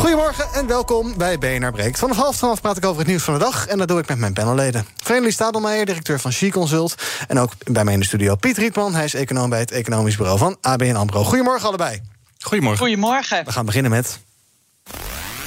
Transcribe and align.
Goedemorgen 0.00 0.52
en 0.52 0.66
welkom 0.66 1.16
bij 1.16 1.38
BNR 1.38 1.72
Breekt. 1.72 1.98
Vanaf 1.98 2.16
half 2.16 2.36
twaalf 2.36 2.60
praat 2.60 2.76
ik 2.76 2.84
over 2.84 2.98
het 2.98 3.06
nieuws 3.06 3.22
van 3.22 3.34
de 3.34 3.40
dag... 3.40 3.66
en 3.66 3.78
dat 3.78 3.88
doe 3.88 3.98
ik 3.98 4.08
met 4.08 4.18
mijn 4.18 4.32
panelleden. 4.32 4.86
Vreemdelie 5.02 5.32
Stadelmeijer, 5.32 5.86
directeur 5.86 6.20
van 6.20 6.32
She 6.32 6.50
Consult... 6.50 6.94
en 7.28 7.38
ook 7.38 7.52
bij 7.64 7.84
mij 7.84 7.92
in 7.92 8.00
de 8.00 8.06
studio 8.06 8.34
Piet 8.34 8.58
Rietman. 8.58 8.94
Hij 8.94 9.04
is 9.04 9.14
econoom 9.14 9.50
bij 9.50 9.58
het 9.58 9.70
economisch 9.70 10.16
bureau 10.16 10.38
van 10.38 10.56
ABN 10.60 10.94
AMRO. 10.94 11.24
Goedemorgen 11.24 11.68
allebei. 11.68 12.00
Goedemorgen. 12.38 12.80
Goedemorgen. 12.80 13.44
We 13.44 13.52
gaan 13.52 13.66
beginnen 13.66 13.90
met... 13.90 14.18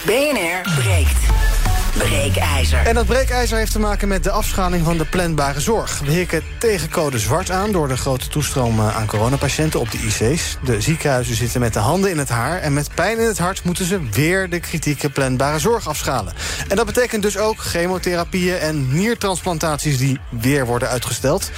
BNR 0.05 0.73
breekt. 0.75 1.42
Breekijzer. 1.97 2.85
En 2.85 2.95
dat 2.95 3.05
breekijzer 3.05 3.57
heeft 3.57 3.71
te 3.71 3.79
maken 3.79 4.07
met 4.07 4.23
de 4.23 4.31
afschaling 4.31 4.85
van 4.85 4.97
de 4.97 5.05
planbare 5.05 5.59
zorg. 5.59 5.99
We 5.99 6.11
hikken 6.11 6.43
tegen 6.59 6.89
code 6.89 7.19
zwart 7.19 7.51
aan 7.51 7.71
door 7.71 7.87
de 7.87 7.97
grote 7.97 8.27
toestroom 8.27 8.79
eh, 8.79 8.97
aan 8.97 9.05
coronapatiënten 9.05 9.79
op 9.79 9.91
de 9.91 9.97
IC's. 9.97 10.57
De 10.63 10.81
ziekenhuizen 10.81 11.35
zitten 11.35 11.59
met 11.59 11.73
de 11.73 11.79
handen 11.79 12.09
in 12.09 12.17
het 12.17 12.29
haar... 12.29 12.59
en 12.59 12.73
met 12.73 12.89
pijn 12.95 13.19
in 13.19 13.27
het 13.27 13.37
hart 13.37 13.63
moeten 13.63 13.85
ze 13.85 14.09
weer 14.11 14.49
de 14.49 14.59
kritieke 14.59 15.09
planbare 15.09 15.59
zorg 15.59 15.87
afschalen. 15.87 16.33
En 16.67 16.75
dat 16.75 16.85
betekent 16.85 17.21
dus 17.21 17.37
ook 17.37 17.61
chemotherapieën 17.61 18.57
en 18.57 18.93
niertransplantaties... 18.93 19.97
die 19.97 20.19
weer 20.29 20.65
worden 20.65 20.89
uitgesteld. 20.89 21.51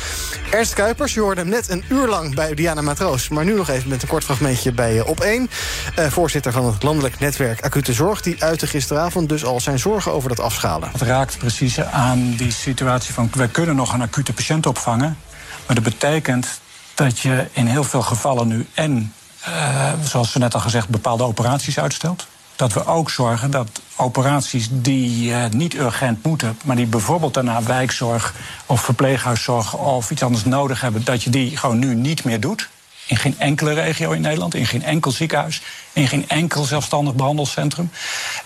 Ernst 0.52 0.73
Kuipers, 0.73 1.13
je 1.13 1.19
hoorde 1.19 1.41
hem 1.41 1.50
net 1.50 1.69
een 1.69 1.83
uur 1.89 2.08
lang 2.08 2.36
bij 2.36 2.53
Diana 2.53 2.81
Matroos... 2.81 3.30
maar 3.30 3.45
nu 3.45 3.53
nog 3.53 3.69
even 3.69 3.89
met 3.89 4.02
een 4.02 4.08
kort 4.08 4.23
fragmentje 4.23 4.72
bij 4.72 4.95
uh, 4.95 5.08
Op1. 5.08 5.52
Uh, 6.00 6.06
voorzitter 6.09 6.52
van 6.52 6.66
het 6.66 6.83
landelijk 6.83 7.19
netwerk 7.19 7.61
Acute 7.61 7.94
Zorg... 7.94 8.22
die 8.22 8.44
uitte 8.44 8.67
gisteravond 8.67 9.30
dus 9.30 9.45
al 9.45 9.59
zijn 9.59 9.80
zorgen 9.80 10.11
over 10.11 10.25
dat 10.30 10.40
afschalen. 10.40 10.90
Het 10.92 11.02
raakt 11.02 11.38
precies 11.38 11.81
aan 11.81 12.36
die 12.36 12.52
situatie 12.52 13.14
van... 13.14 13.30
wij 13.34 13.48
kunnen 13.48 13.76
nog 13.76 13.94
een 13.94 14.02
acute 14.02 14.34
patiënt 14.34 14.66
opvangen... 14.66 15.18
maar 15.66 15.76
dat 15.76 15.84
betekent 15.84 16.59
dat 16.94 17.20
je 17.20 17.48
in 17.52 17.68
heel 17.68 17.84
veel 17.84 18.02
gevallen 18.02 18.48
nu... 18.48 18.68
en, 18.73 19.14
uh, 19.48 19.92
zoals 20.03 20.34
we 20.34 20.40
net 20.40 20.53
al 20.53 20.59
gezegd, 20.59 20.90
bepaalde 20.90 21.23
operaties 21.23 21.80
uitstelt. 21.80 22.28
Dat 22.56 22.73
we 22.73 22.86
ook 22.86 23.09
zorgen 23.09 23.52
dat 23.52 23.81
operaties 23.96 24.68
die 24.72 25.30
uh, 25.30 25.46
niet 25.50 25.73
urgent 25.73 26.23
moeten... 26.23 26.58
maar 26.64 26.76
die 26.76 26.86
bijvoorbeeld 26.86 27.34
daarna 27.34 27.64
wijkzorg 27.64 28.34
of 28.66 28.81
verpleeghuiszorg... 28.81 29.73
of 29.73 30.12
iets 30.12 30.23
anders 30.23 30.46
nodig 30.46 30.81
hebben, 30.81 31.03
dat 31.03 31.23
je 31.23 31.30
die 31.30 31.58
gewoon 31.58 31.80
nu 31.80 31.96
niet 31.96 32.23
meer 32.23 32.40
doet. 32.40 32.70
In 33.08 33.18
geen 33.18 33.40
enkele 33.40 33.73
regio 33.73 34.12
in 34.12 34.22
Nederland, 34.22 34.56
in 34.56 34.66
geen 34.66 34.84
enkel 34.84 35.12
ziekenhuis... 35.12 35.62
in 35.94 36.08
geen 36.08 36.30
enkel 36.30 36.64
zelfstandig 36.64 37.14
behandelcentrum. 37.14 37.92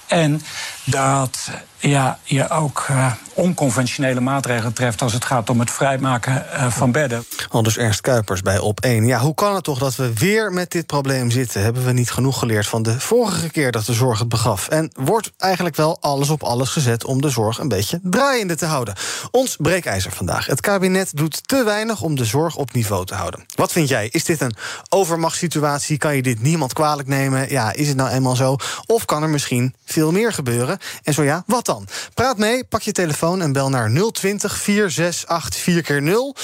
En 0.10 0.42
dat 0.84 1.50
ja, 1.80 2.20
je 2.24 2.50
ook 2.50 2.86
uh, 2.92 3.12
onconventionele 3.34 4.20
maatregelen 4.20 4.74
treft 4.74 5.02
als 5.02 5.14
het 5.14 5.26
gaat 5.26 5.50
om 5.50 5.60
het 5.60 5.72
vrijmaken 5.72 6.46
uh, 6.54 6.72
van 6.72 6.92
bedden. 6.92 7.26
Al 7.50 7.64
dus 7.64 7.78
Ernst 7.78 8.02
Kuipers 8.02 8.42
bij 8.42 8.60
Op 8.60 8.80
1. 8.80 9.06
Ja, 9.06 9.20
hoe 9.20 9.34
kan 9.34 9.56
het 9.56 9.64
toch 9.64 9.80
dat 9.80 9.96
we 9.96 10.14
weer 10.14 10.52
met 10.52 10.72
dit 10.72 10.86
probleem 10.86 11.32
zitten? 11.32 11.62
Hebben 11.62 11.86
we 11.86 11.92
niet 11.92 12.12
genoeg 12.12 12.40
geleerd 12.40 12.68
van 12.68 12.84
de 12.84 13.00
vorige 13.00 13.50
keer 13.50 13.72
dat 13.72 13.86
de 13.86 13.94
zorg 13.94 14.20
het 14.20 14.30
begaf? 14.30 14.68
En 14.68 14.92
wordt 14.94 15.32
eigenlijk 15.38 15.76
wel 15.76 15.98
alles 16.02 16.30
op 16.30 16.44
alles 16.44 16.70
gezet 16.70 17.06
om 17.06 17.22
de 17.22 17.30
zorg 17.30 17.60
een 17.60 17.68
beetje 17.68 18.00
draaiende 18.04 18.56
te 18.56 18.66
houden? 18.66 18.96
Ons 19.32 19.56
breekijzer 19.56 20.12
vandaag. 20.12 20.46
Het 20.46 20.62
kabinet 20.62 21.12
doet 21.18 21.48
te 21.48 21.64
weinig 21.64 22.02
om 22.02 22.16
de 22.16 22.26
zorg 22.26 22.56
op 22.56 22.74
niveau 22.74 23.06
te 23.06 23.16
houden. 23.16 23.46
Wat 23.56 23.72
vind 23.72 23.90
jij? 23.90 24.08
Is 24.12 24.24
dit 24.24 24.42
een 24.42 24.56
overmachtssituatie? 24.90 25.98
Kan 25.98 26.16
je 26.16 26.22
dit 26.22 26.42
niemand 26.42 26.74
kwalijk 26.74 27.08
nemen? 27.08 27.50
Ja, 27.50 27.74
is 27.74 27.88
het 27.88 27.98
nou 27.98 28.10
eenmaal 28.10 28.36
zo? 28.36 28.56
Of 28.86 29.06
kan 29.06 29.24
er 29.24 29.30
misschien 29.30 29.76
meer 30.08 30.34
gebeuren? 30.34 30.78
En 31.04 31.14
zo 31.14 31.24
ja, 31.24 31.44
wat 31.46 31.66
dan? 31.66 31.88
Praat 32.14 32.38
mee, 32.38 32.64
pak 32.64 32.82
je 32.82 32.92
telefoon 32.92 33.42
en 33.42 33.52
bel 33.52 33.70
naar 33.70 33.92
020 34.12 34.58
468 34.58 35.62
4 35.62 36.02
0 36.02 36.36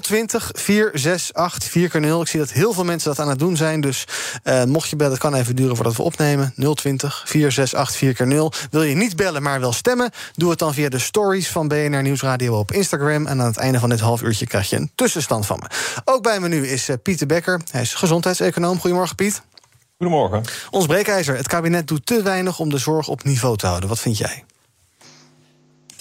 020 0.00 0.50
468 0.54 1.70
4 1.70 2.00
0 2.00 2.20
Ik 2.20 2.28
zie 2.28 2.40
dat 2.40 2.52
heel 2.52 2.72
veel 2.72 2.84
mensen 2.84 3.08
dat 3.08 3.18
aan 3.18 3.28
het 3.28 3.38
doen 3.38 3.56
zijn. 3.56 3.80
Dus 3.80 4.04
uh, 4.44 4.64
mocht 4.64 4.88
je 4.88 4.96
bellen, 4.96 5.12
het 5.12 5.22
kan 5.22 5.34
even 5.34 5.56
duren 5.56 5.76
voordat 5.76 5.96
we 5.96 6.02
opnemen. 6.02 6.52
020 6.74 7.22
468 7.26 8.16
4 8.16 8.26
0 8.26 8.52
Wil 8.70 8.82
je 8.82 8.94
niet 8.94 9.16
bellen, 9.16 9.42
maar 9.42 9.60
wel 9.60 9.72
stemmen? 9.72 10.10
Doe 10.34 10.50
het 10.50 10.58
dan 10.58 10.74
via 10.74 10.88
de 10.88 10.98
stories 10.98 11.48
van 11.48 11.68
BNR 11.68 12.02
Nieuwsradio 12.02 12.58
op 12.58 12.72
Instagram. 12.72 13.26
En 13.26 13.40
aan 13.40 13.46
het 13.46 13.56
einde 13.56 13.78
van 13.78 13.88
dit 13.88 14.00
half 14.00 14.22
uurtje 14.22 14.46
krijg 14.46 14.70
je 14.70 14.76
een 14.76 14.90
tussenstand 14.94 15.46
van 15.46 15.58
me. 15.62 15.66
Ook 16.04 16.22
bij 16.22 16.40
me 16.40 16.48
nu 16.48 16.66
is 16.66 16.88
uh, 16.88 16.96
Pieter 17.02 17.26
Becker. 17.26 17.60
Hij 17.70 17.80
is 17.80 17.94
gezondheidseconoom. 17.94 18.80
Goedemorgen, 18.80 19.16
Piet. 19.16 19.42
Goedemorgen. 19.98 20.42
Ons 20.70 20.86
breekijzer. 20.86 21.36
Het 21.36 21.48
kabinet 21.48 21.88
doet 21.88 22.06
te 22.06 22.22
weinig 22.22 22.58
om 22.58 22.70
de 22.70 22.78
zorg 22.78 23.08
op 23.08 23.24
niveau 23.24 23.56
te 23.56 23.66
houden. 23.66 23.88
Wat 23.88 23.98
vind 23.98 24.18
jij? 24.18 24.44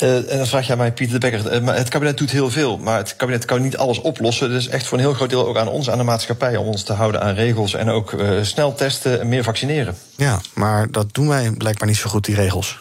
Uh, 0.04 0.32
en 0.32 0.38
dan 0.38 0.48
vraag 0.48 0.66
je 0.66 0.72
aan 0.72 0.78
mij, 0.78 0.92
Pieter 0.92 1.20
de 1.20 1.30
Bekker. 1.30 1.62
Uh, 1.62 1.76
het 1.76 1.90
kabinet 1.90 2.18
doet 2.18 2.32
heel 2.32 2.50
veel, 2.50 2.78
maar 2.78 2.98
het 2.98 3.16
kabinet 3.16 3.46
kan 3.46 3.62
niet 3.62 3.78
alles 3.78 4.02
oplossen. 4.02 4.52
Het 4.52 4.62
is 4.62 4.68
echt 4.68 4.88
voor 4.88 4.98
een 4.98 5.04
heel 5.04 5.14
groot 5.14 5.30
deel 5.30 5.48
ook 5.48 5.58
aan 5.58 5.68
ons, 5.68 5.90
aan 5.90 5.98
de 5.98 6.04
maatschappij, 6.04 6.56
om 6.58 6.68
ons 6.68 6.84
te 6.84 6.94
houden 6.94 7.22
aan 7.22 7.34
regels 7.34 7.74
en 7.74 7.90
ook 7.90 8.12
uh, 8.12 8.44
snel 8.44 8.74
testen 8.74 9.20
en 9.20 9.30
meer 9.30 9.44
vaccineren. 9.44 9.98
Ja, 10.16 10.42
maar 10.54 10.92
dat 10.92 11.14
doen 11.14 11.28
wij 11.28 11.52
blijkbaar 11.52 11.88
niet 11.88 11.98
zo 11.98 12.10
goed, 12.10 12.26
die 12.26 12.36
regels. 12.36 12.80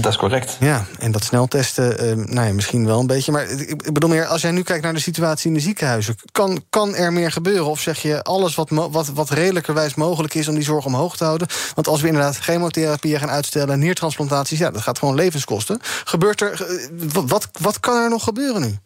Dat 0.00 0.12
is 0.12 0.18
correct. 0.18 0.56
Ja, 0.60 0.86
en 0.98 1.12
dat 1.12 1.24
sneltesten, 1.24 2.18
uh, 2.18 2.26
nou 2.26 2.46
ja, 2.46 2.52
misschien 2.52 2.86
wel 2.86 3.00
een 3.00 3.06
beetje. 3.06 3.32
Maar 3.32 3.48
ik 3.50 3.92
bedoel 3.92 4.08
meer, 4.08 4.26
als 4.26 4.42
jij 4.42 4.50
nu 4.50 4.62
kijkt 4.62 4.84
naar 4.84 4.92
de 4.92 5.00
situatie 5.00 5.48
in 5.48 5.54
de 5.54 5.60
ziekenhuizen... 5.60 6.16
kan, 6.32 6.64
kan 6.70 6.94
er 6.94 7.12
meer 7.12 7.32
gebeuren? 7.32 7.66
Of 7.66 7.80
zeg 7.80 8.02
je 8.02 8.22
alles 8.22 8.54
wat, 8.54 8.70
wat, 8.70 9.08
wat 9.08 9.30
redelijkerwijs 9.30 9.94
mogelijk 9.94 10.34
is... 10.34 10.48
om 10.48 10.54
die 10.54 10.64
zorg 10.64 10.84
omhoog 10.84 11.16
te 11.16 11.24
houden? 11.24 11.48
Want 11.74 11.88
als 11.88 12.00
we 12.00 12.06
inderdaad 12.06 12.38
chemotherapieën 12.38 13.18
gaan 13.18 13.30
uitstellen... 13.30 13.78
niertransplantaties, 13.78 14.58
ja, 14.58 14.70
dat 14.70 14.82
gaat 14.82 14.98
gewoon 14.98 15.14
levenskosten. 15.14 15.80
Gebeurt 16.04 16.40
er... 16.40 16.66
Wat, 17.26 17.48
wat 17.60 17.80
kan 17.80 18.02
er 18.02 18.10
nog 18.10 18.24
gebeuren 18.24 18.60
nu? 18.60 18.78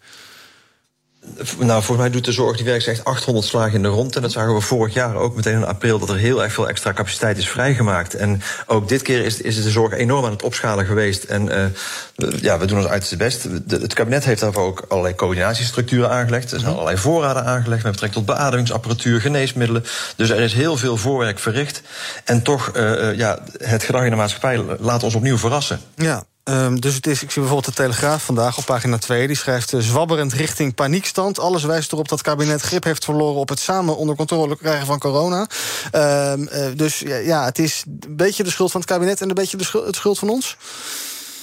Nou, 1.59 1.83
volgens 1.83 1.99
mij 1.99 2.11
doet 2.11 2.25
de 2.25 2.33
zorg 2.33 2.57
die 2.57 2.67
werkt 2.67 2.87
echt 2.87 3.05
800 3.05 3.47
slagen 3.47 3.75
in 3.75 3.83
de 3.83 3.89
rond. 3.89 4.17
En 4.17 4.23
dat 4.23 4.33
zagen 4.33 4.55
we 4.55 4.61
vorig 4.61 4.95
jaar 4.95 5.17
ook 5.17 5.35
meteen 5.37 5.55
in 5.55 5.65
april... 5.65 5.99
dat 5.99 6.09
er 6.09 6.17
heel 6.17 6.43
erg 6.43 6.53
veel 6.53 6.69
extra 6.69 6.93
capaciteit 6.93 7.39
is 7.39 7.49
vrijgemaakt. 7.49 8.15
En 8.15 8.43
ook 8.67 8.89
dit 8.89 9.03
keer 9.03 9.25
is, 9.25 9.41
is 9.41 9.63
de 9.63 9.71
zorg 9.71 9.93
enorm 9.93 10.25
aan 10.25 10.31
het 10.31 10.43
opschalen 10.43 10.85
geweest. 10.85 11.25
En 11.25 11.47
uh, 11.47 12.35
ja, 12.41 12.59
we 12.59 12.67
doen 12.67 12.79
ons 12.79 12.87
uiterste 12.87 13.17
best. 13.17 13.43
De, 13.43 13.77
het 13.77 13.95
kabinet 13.95 14.25
heeft 14.25 14.41
daarvoor 14.41 14.63
ook 14.63 14.85
allerlei 14.89 15.15
coördinatiestructuren 15.15 16.11
aangelegd. 16.11 16.53
Er 16.53 16.61
zijn 16.61 16.73
allerlei 16.73 16.97
voorraden 16.97 17.45
aangelegd... 17.45 17.83
met 17.83 17.93
betrekking 17.93 18.27
tot 18.27 18.37
beademingsapparatuur, 18.37 19.21
geneesmiddelen. 19.21 19.85
Dus 20.17 20.31
er 20.31 20.41
is 20.41 20.55
heel 20.55 20.77
veel 20.77 20.97
voorwerk 20.97 21.39
verricht. 21.39 21.83
En 22.25 22.43
toch, 22.43 22.77
uh, 22.77 23.17
ja, 23.17 23.39
het 23.59 23.83
gedrag 23.83 24.05
in 24.05 24.11
de 24.11 24.17
maatschappij 24.17 24.65
laat 24.79 25.03
ons 25.03 25.15
opnieuw 25.15 25.39
verrassen. 25.39 25.81
Ja, 25.95 26.25
Um, 26.45 26.81
dus 26.81 26.95
het 26.95 27.07
is, 27.07 27.23
ik 27.23 27.31
zie 27.31 27.43
bijvoorbeeld 27.43 27.77
de 27.77 27.83
Telegraaf 27.83 28.25
vandaag 28.25 28.59
op 28.59 28.65
pagina 28.65 28.99
2. 28.99 29.27
Die 29.27 29.37
schrijft 29.37 29.73
uh, 29.73 29.81
zwabberend 29.81 30.33
richting 30.33 30.75
paniekstand. 30.75 31.39
Alles 31.39 31.65
wijst 31.65 31.93
erop 31.93 32.09
dat 32.09 32.19
het 32.19 32.29
kabinet 32.29 32.61
grip 32.61 32.85
heeft 32.85 33.05
verloren... 33.05 33.41
op 33.41 33.49
het 33.49 33.61
samen 33.61 33.97
onder 33.97 34.17
controle 34.17 34.57
krijgen 34.57 34.87
van 34.87 34.99
corona. 34.99 35.49
Um, 35.93 36.49
uh, 36.53 36.67
dus 36.77 36.99
ja, 36.99 37.17
ja, 37.17 37.45
het 37.45 37.59
is 37.59 37.83
een 37.87 38.17
beetje 38.17 38.43
de 38.43 38.51
schuld 38.51 38.71
van 38.71 38.81
het 38.81 38.91
kabinet... 38.91 39.21
en 39.21 39.29
een 39.29 39.35
beetje 39.35 39.57
de 39.57 39.65
schuld, 39.65 39.87
het 39.87 39.97
schuld 39.97 40.19
van 40.19 40.29
ons. 40.29 40.57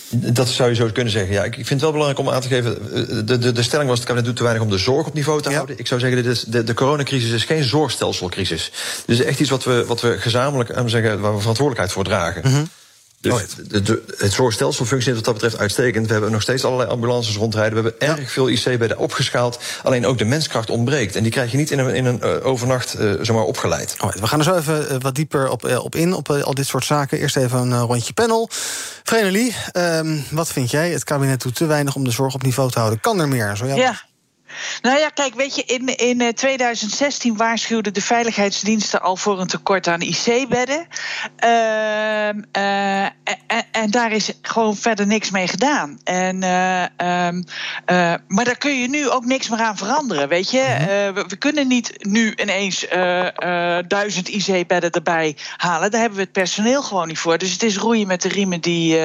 Dat 0.09 0.47
zou 0.47 0.69
je 0.69 0.75
zo 0.75 0.89
kunnen 0.93 1.13
zeggen. 1.13 1.33
Ja, 1.33 1.43
ik 1.43 1.53
vind 1.53 1.69
het 1.69 1.81
wel 1.81 1.91
belangrijk 1.91 2.19
om 2.19 2.29
aan 2.29 2.41
te 2.41 2.47
geven. 2.47 2.77
De, 3.25 3.37
de, 3.37 3.51
de 3.51 3.63
stelling 3.63 3.89
was: 3.89 3.97
het 3.97 4.07
kabinet 4.07 4.27
doet 4.27 4.37
te 4.37 4.43
weinig 4.43 4.63
om 4.63 4.69
de 4.69 4.77
zorg 4.77 5.07
op 5.07 5.13
niveau 5.13 5.41
te 5.41 5.49
ja. 5.49 5.55
houden. 5.55 5.79
Ik 5.79 5.87
zou 5.87 5.99
zeggen: 5.99 6.23
dit 6.23 6.31
is, 6.31 6.43
de, 6.43 6.63
de 6.63 6.73
coronacrisis 6.73 7.31
is 7.31 7.43
geen 7.43 7.63
zorgstelselcrisis. 7.63 8.71
Dit 9.05 9.19
is 9.19 9.25
echt 9.25 9.39
iets 9.39 9.49
wat 9.49 9.63
we, 9.63 9.85
wat 9.85 10.01
we 10.01 10.17
gezamenlijk 10.17 10.71
zeggen, 10.85 11.19
waar 11.19 11.33
we 11.33 11.39
verantwoordelijkheid 11.39 11.91
voor 11.91 12.03
dragen. 12.03 12.41
Mm 12.45 12.53
-hmm. 12.53 12.69
Dus 13.21 13.33
oh, 13.33 13.39
het, 13.39 13.85
de, 13.85 14.03
het 14.17 14.33
zorgstelsel 14.33 14.85
functioneert 14.85 15.25
wat 15.25 15.33
dat 15.33 15.43
betreft 15.43 15.61
uitstekend. 15.61 16.05
We 16.05 16.11
hebben 16.11 16.31
nog 16.31 16.41
steeds 16.41 16.63
allerlei 16.63 16.89
ambulances 16.89 17.35
rondrijden. 17.35 17.83
We 17.83 17.89
hebben 17.89 18.17
erg 18.17 18.31
veel 18.31 18.49
IC-bedden 18.49 18.97
opgeschaald. 18.97 19.59
Alleen 19.83 20.05
ook 20.05 20.17
de 20.17 20.25
menskracht 20.25 20.69
ontbreekt. 20.69 21.15
En 21.15 21.23
die 21.23 21.31
krijg 21.31 21.51
je 21.51 21.57
niet 21.57 21.71
in 21.71 21.79
een, 21.79 21.95
in 21.95 22.05
een 22.05 22.19
uh, 22.23 22.45
overnacht 22.45 22.99
uh, 22.99 23.13
zomaar 23.21 23.43
opgeleid. 23.43 23.95
Oh, 23.99 24.11
we 24.11 24.27
gaan 24.27 24.39
er 24.39 24.45
zo 24.45 24.55
even 24.55 24.91
uh, 24.91 24.97
wat 24.99 25.15
dieper 25.15 25.49
op, 25.49 25.79
op 25.83 25.95
in, 25.95 26.13
op 26.13 26.29
al 26.29 26.53
dit 26.53 26.67
soort 26.67 26.85
zaken. 26.85 27.19
Eerst 27.19 27.37
even 27.37 27.59
een 27.59 27.81
rondje 27.81 28.13
panel. 28.13 28.49
Vrenelie, 29.03 29.55
um, 29.73 30.23
wat 30.31 30.47
vind 30.47 30.71
jij? 30.71 30.91
Het 30.91 31.03
kabinet 31.03 31.41
doet 31.41 31.55
te 31.55 31.65
weinig 31.65 31.95
om 31.95 32.03
de 32.03 32.11
zorg 32.11 32.33
op 32.33 32.43
niveau 32.43 32.71
te 32.71 32.79
houden. 32.79 32.99
Kan 32.99 33.19
er 33.19 33.27
meer? 33.27 33.57
Zo, 33.57 33.65
ja. 33.65 33.75
ja. 33.75 34.01
Nou 34.81 34.99
ja, 34.99 35.09
kijk, 35.09 35.33
weet 35.33 35.55
je, 35.55 35.63
in, 35.63 35.95
in 35.97 36.33
2016 36.33 37.37
waarschuwden 37.37 37.93
de 37.93 38.01
veiligheidsdiensten 38.01 39.01
al 39.01 39.15
voor 39.15 39.39
een 39.39 39.47
tekort 39.47 39.87
aan 39.87 40.01
IC-bedden. 40.01 40.87
Ehm, 41.35 42.41
uh, 42.57 43.03
en, 43.03 43.65
en, 43.71 43.91
daar 43.91 44.11
is 44.11 44.31
gewoon 44.41 44.75
verder 44.75 45.07
niks 45.07 45.29
mee 45.29 45.47
gedaan. 45.47 45.99
En, 46.03 46.43
uh, 46.43 46.81
um, 47.27 47.43
uh, 47.85 48.13
maar 48.27 48.45
daar 48.45 48.57
kun 48.57 48.81
je 48.81 48.89
nu 48.89 49.09
ook 49.09 49.25
niks 49.25 49.49
meer 49.49 49.59
aan 49.59 49.77
veranderen, 49.77 50.27
weet 50.27 50.51
je. 50.51 50.75
Mhm. 50.79 51.13
We, 51.13 51.25
we, 51.27 51.35
kunnen 51.35 51.67
niet 51.67 51.93
nu 51.97 52.33
ineens 52.35 52.85
duizend 53.87 54.29
IC-bedden 54.29 54.91
erbij 54.91 55.37
halen. 55.57 55.91
Daar 55.91 55.99
hebben 55.99 56.17
we 56.17 56.23
het 56.23 56.33
personeel 56.33 56.83
gewoon 56.83 57.07
niet 57.07 57.19
voor. 57.19 57.37
Dus 57.37 57.51
het 57.51 57.63
is 57.63 57.77
roeien 57.77 58.07
met 58.07 58.21
de 58.21 58.29
riemen 58.29 58.61
die, 58.61 58.99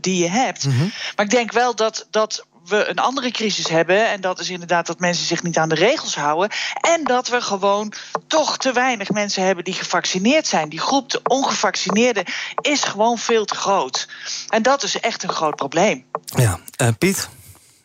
die 0.00 0.22
je 0.22 0.28
hebt. 0.28 0.62
-hmm. 0.62 0.92
Maar 1.16 1.24
ik 1.24 1.30
denk 1.30 1.52
wel 1.52 1.74
dat, 1.74 2.06
dat 2.10 2.46
we 2.68 2.88
een 2.88 2.98
andere 2.98 3.30
crisis 3.30 3.68
hebben. 3.68 4.08
En 4.08 4.20
dat 4.20 4.38
is 4.38 4.50
inderdaad 4.50 4.86
dat 4.86 4.98
mensen 4.98 5.26
zich 5.26 5.42
niet 5.42 5.58
aan 5.58 5.68
de 5.68 5.74
regels 5.74 6.14
houden. 6.14 6.50
En 6.80 7.04
dat 7.04 7.28
we 7.28 7.40
gewoon 7.40 7.92
toch 8.26 8.56
te 8.56 8.72
weinig 8.72 9.10
mensen 9.10 9.42
hebben 9.42 9.64
die 9.64 9.74
gevaccineerd 9.74 10.46
zijn. 10.46 10.68
Die 10.68 10.80
groep 10.80 11.10
de 11.10 11.20
ongevaccineerden 11.22 12.24
is 12.60 12.82
gewoon 12.82 13.18
veel 13.18 13.44
te 13.44 13.54
groot. 13.54 14.08
En 14.48 14.62
dat 14.62 14.82
is 14.82 15.00
echt 15.00 15.22
een 15.22 15.32
groot 15.32 15.56
probleem. 15.56 16.04
Ja, 16.24 16.58
uh, 16.82 16.88
Piet? 16.98 17.28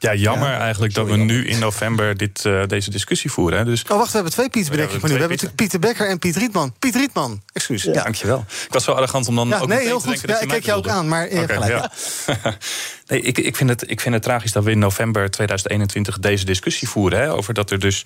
Ja, 0.03 0.13
jammer 0.13 0.50
ja, 0.50 0.59
eigenlijk 0.59 0.94
dat 0.94 1.07
we 1.07 1.15
nu 1.15 1.47
in 1.47 1.59
november 1.59 2.17
dit, 2.17 2.44
uh, 2.45 2.63
deze 2.67 2.89
discussie 2.89 3.31
voeren. 3.31 3.59
Hè. 3.59 3.65
Dus, 3.65 3.83
oh, 3.83 3.97
wacht, 3.97 4.07
we 4.07 4.13
hebben 4.13 4.31
twee 4.31 4.50
Piets, 4.50 4.69
bedenk 4.69 4.89
ik 4.89 4.95
nu. 4.95 5.01
We 5.01 5.09
hebben 5.09 5.29
natuurlijk 5.29 5.55
Pieter 5.55 5.79
Becker 5.79 6.07
en 6.07 6.19
Piet 6.19 6.35
Rietman. 6.35 6.73
Piet 6.79 6.95
Rietman, 6.95 7.41
excuus. 7.53 7.83
Ja, 7.83 7.94
ja. 7.94 8.03
dankjewel. 8.03 8.45
Ik 8.47 8.73
was 8.73 8.83
zo 8.83 8.91
arrogant 8.91 9.27
om 9.27 9.35
dan 9.35 9.47
ja, 9.47 9.59
ook 9.59 9.67
nee, 9.67 9.79
heel 9.79 10.00
goed. 10.00 10.21
Ja, 10.25 10.39
ik 10.39 10.47
kijk 10.47 10.65
jou 10.65 10.77
ook 10.77 10.88
aan, 10.88 11.07
maar 11.07 11.25
okay, 11.25 11.47
gelijk, 11.47 11.71
ja. 11.71 11.91
nee, 13.07 13.21
ik, 13.21 13.38
ik, 13.38 13.55
vind 13.55 13.69
het, 13.69 13.89
ik 13.89 14.01
vind 14.01 14.13
het 14.13 14.23
tragisch 14.23 14.51
dat 14.51 14.63
we 14.63 14.71
in 14.71 14.79
november 14.79 15.31
2021 15.31 16.19
deze 16.19 16.45
discussie 16.45 16.89
voeren. 16.89 17.19
Hè, 17.19 17.31
over 17.31 17.53
dat 17.53 17.71
er 17.71 17.79
dus 17.79 18.01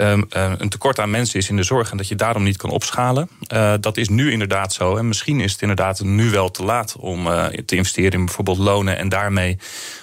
um, 0.00 0.26
uh, 0.36 0.52
een 0.58 0.68
tekort 0.68 0.98
aan 0.98 1.10
mensen 1.10 1.38
is 1.38 1.48
in 1.48 1.56
de 1.56 1.62
zorg... 1.62 1.90
en 1.90 1.96
dat 1.96 2.08
je 2.08 2.14
daarom 2.14 2.42
niet 2.42 2.56
kan 2.56 2.70
opschalen. 2.70 3.30
Uh, 3.52 3.74
dat 3.80 3.96
is 3.96 4.08
nu 4.08 4.32
inderdaad 4.32 4.72
zo. 4.72 4.96
En 4.96 5.08
misschien 5.08 5.40
is 5.40 5.52
het 5.52 5.60
inderdaad 5.60 6.00
nu 6.00 6.30
wel 6.30 6.50
te 6.50 6.64
laat 6.64 6.96
om 6.96 7.26
uh, 7.26 7.44
te 7.44 7.76
investeren 7.76 8.12
in 8.12 8.24
bijvoorbeeld 8.24 8.58
lonen... 8.58 8.98
en 8.98 9.08
daarmee 9.08 9.58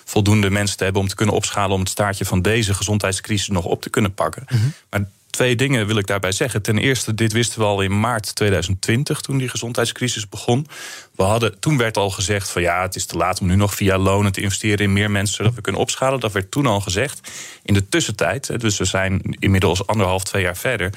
voldoende 0.06 0.50
mensen 0.50 0.78
te 0.78 0.84
hebben 0.84 1.02
om 1.02 1.08
te 1.08 1.16
kunnen 1.16 1.36
opschalen... 1.36 1.76
om 1.76 1.80
het 1.80 1.90
staartje 1.90 2.26
van 2.26 2.42
deze 2.42 2.74
gezondheidscrisis 2.74 3.48
nog 3.48 3.66
op 3.66 3.82
te 3.82 3.90
kunnen 3.90 4.14
pakken. 4.14 4.44
Mm 4.50 4.58
-hmm. 4.60 4.74
Maar 4.90 5.06
twee 5.36 5.56
dingen 5.56 5.88
wil 5.88 5.98
ik 5.98 6.08
daarbij 6.08 6.32
zeggen. 6.32 6.62
Ten 6.62 6.78
eerste, 6.78 7.14
dit 7.14 7.34
wisten 7.34 7.60
we 7.60 7.66
al 7.66 7.82
in 7.82 8.00
maart 8.00 8.36
2020, 8.36 9.22
toen 9.22 9.38
die 9.38 9.50
gezondheidscrisis 9.50 10.30
begon. 10.30 10.68
We 11.16 11.24
hadden, 11.24 11.60
toen 11.60 11.78
werd 11.78 11.98
al 11.98 12.10
gezegd 12.10 12.50
van 12.50 12.62
ja, 12.62 12.82
het 12.82 12.96
is 12.96 13.06
te 13.06 13.18
laat 13.18 13.40
om 13.40 13.48
nu 13.48 13.56
nog 13.56 13.76
via 13.76 13.98
lonen 13.98 14.32
te 14.32 14.42
investeren 14.42 14.86
in 14.86 14.94
meer 14.94 15.12
mensen, 15.12 15.36
zodat 15.36 15.54
we 15.54 15.62
kunnen 15.62 15.82
opschalen. 15.82 16.20
Dat 16.20 16.32
werd 16.32 16.52
toen 16.52 16.66
al 16.66 16.82
gezegd. 16.82 17.32
In 17.64 17.74
de 17.74 17.90
tussentijd, 17.90 18.60
dus 18.60 18.78
we 18.78 18.86
zijn 18.86 19.22
inmiddels 19.40 19.88
anderhalf, 19.88 20.24
twee 20.24 20.42
jaar 20.42 20.58
verder, 20.58 20.92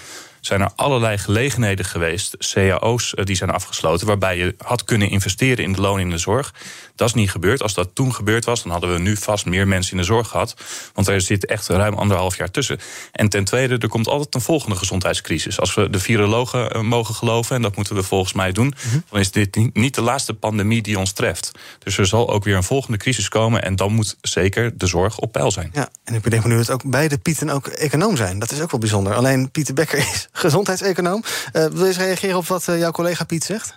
zijn 0.48 0.60
er 0.60 0.70
allerlei 0.76 1.18
gelegenheden 1.18 1.84
geweest, 1.84 2.36
cao's 2.52 3.14
die 3.24 3.36
zijn 3.36 3.50
afgesloten, 3.50 4.06
waarbij 4.06 4.36
je 4.36 4.54
had 4.58 4.84
kunnen 4.84 5.10
investeren 5.10 5.64
in 5.64 5.72
de 5.72 5.80
loon 5.80 6.00
in 6.00 6.10
de 6.10 6.18
zorg. 6.18 6.54
Dat 6.94 7.08
is 7.08 7.14
niet 7.14 7.30
gebeurd. 7.30 7.62
Als 7.62 7.74
dat 7.74 7.94
toen 7.94 8.14
gebeurd 8.14 8.44
was, 8.44 8.62
dan 8.62 8.72
hadden 8.72 8.92
we 8.92 8.98
nu 8.98 9.16
vast 9.16 9.46
meer 9.46 9.68
mensen 9.68 9.92
in 9.92 9.98
de 9.98 10.04
zorg 10.04 10.28
gehad. 10.28 10.54
Want 10.94 11.08
er 11.08 11.20
zit 11.20 11.46
echt 11.46 11.68
ruim 11.68 11.94
anderhalf 11.94 12.36
jaar 12.36 12.50
tussen. 12.50 12.78
En 13.12 13.28
ten 13.28 13.44
tweede, 13.44 13.78
er 13.78 13.88
komt 13.88 14.08
altijd 14.08 14.34
een 14.34 14.40
volgende 14.40 14.76
gezondheidscrisis. 14.76 15.60
Als 15.60 15.74
we 15.74 15.90
de 15.90 16.00
virologen 16.00 16.86
mogen 16.86 17.14
geloven, 17.14 17.56
en 17.56 17.62
dat 17.62 17.76
moeten 17.76 17.94
we 17.94 18.02
volgens 18.02 18.32
mij 18.32 18.52
doen, 18.52 18.74
mm-hmm. 18.84 19.04
dan 19.10 19.20
is 19.20 19.30
dit 19.30 19.74
niet 19.74 19.94
de 19.94 20.00
laatste 20.00 20.34
pandemie 20.34 20.82
die 20.82 20.98
ons 20.98 21.12
treft. 21.12 21.50
Dus 21.78 21.98
er 21.98 22.06
zal 22.06 22.30
ook 22.30 22.44
weer 22.44 22.56
een 22.56 22.62
volgende 22.62 22.98
crisis 22.98 23.28
komen. 23.28 23.62
En 23.62 23.76
dan 23.76 23.92
moet 23.92 24.16
zeker 24.20 24.78
de 24.78 24.86
zorg 24.86 25.18
op 25.18 25.32
peil 25.32 25.50
zijn. 25.50 25.70
Ja, 25.72 25.88
en 26.04 26.14
ik 26.14 26.22
bedenk 26.22 26.42
me 26.42 26.48
nu 26.48 26.56
dat 26.56 26.70
ook 26.70 26.90
beide 26.90 27.18
Pieten 27.18 27.50
ook 27.50 27.66
econoom 27.66 28.16
zijn. 28.16 28.38
Dat 28.38 28.50
is 28.50 28.60
ook 28.60 28.70
wel 28.70 28.80
bijzonder. 28.80 29.14
Alleen 29.14 29.50
Pieter 29.50 29.74
Becker 29.74 29.98
is 29.98 30.28
gezondheidseconoom. 30.38 31.22
Uh, 31.52 31.66
wil 31.66 31.80
je 31.80 31.86
eens 31.86 31.96
reageren 31.96 32.36
op 32.36 32.46
wat 32.46 32.66
uh, 32.68 32.78
jouw 32.78 32.90
collega 32.90 33.24
Piet 33.24 33.44
zegt? 33.44 33.76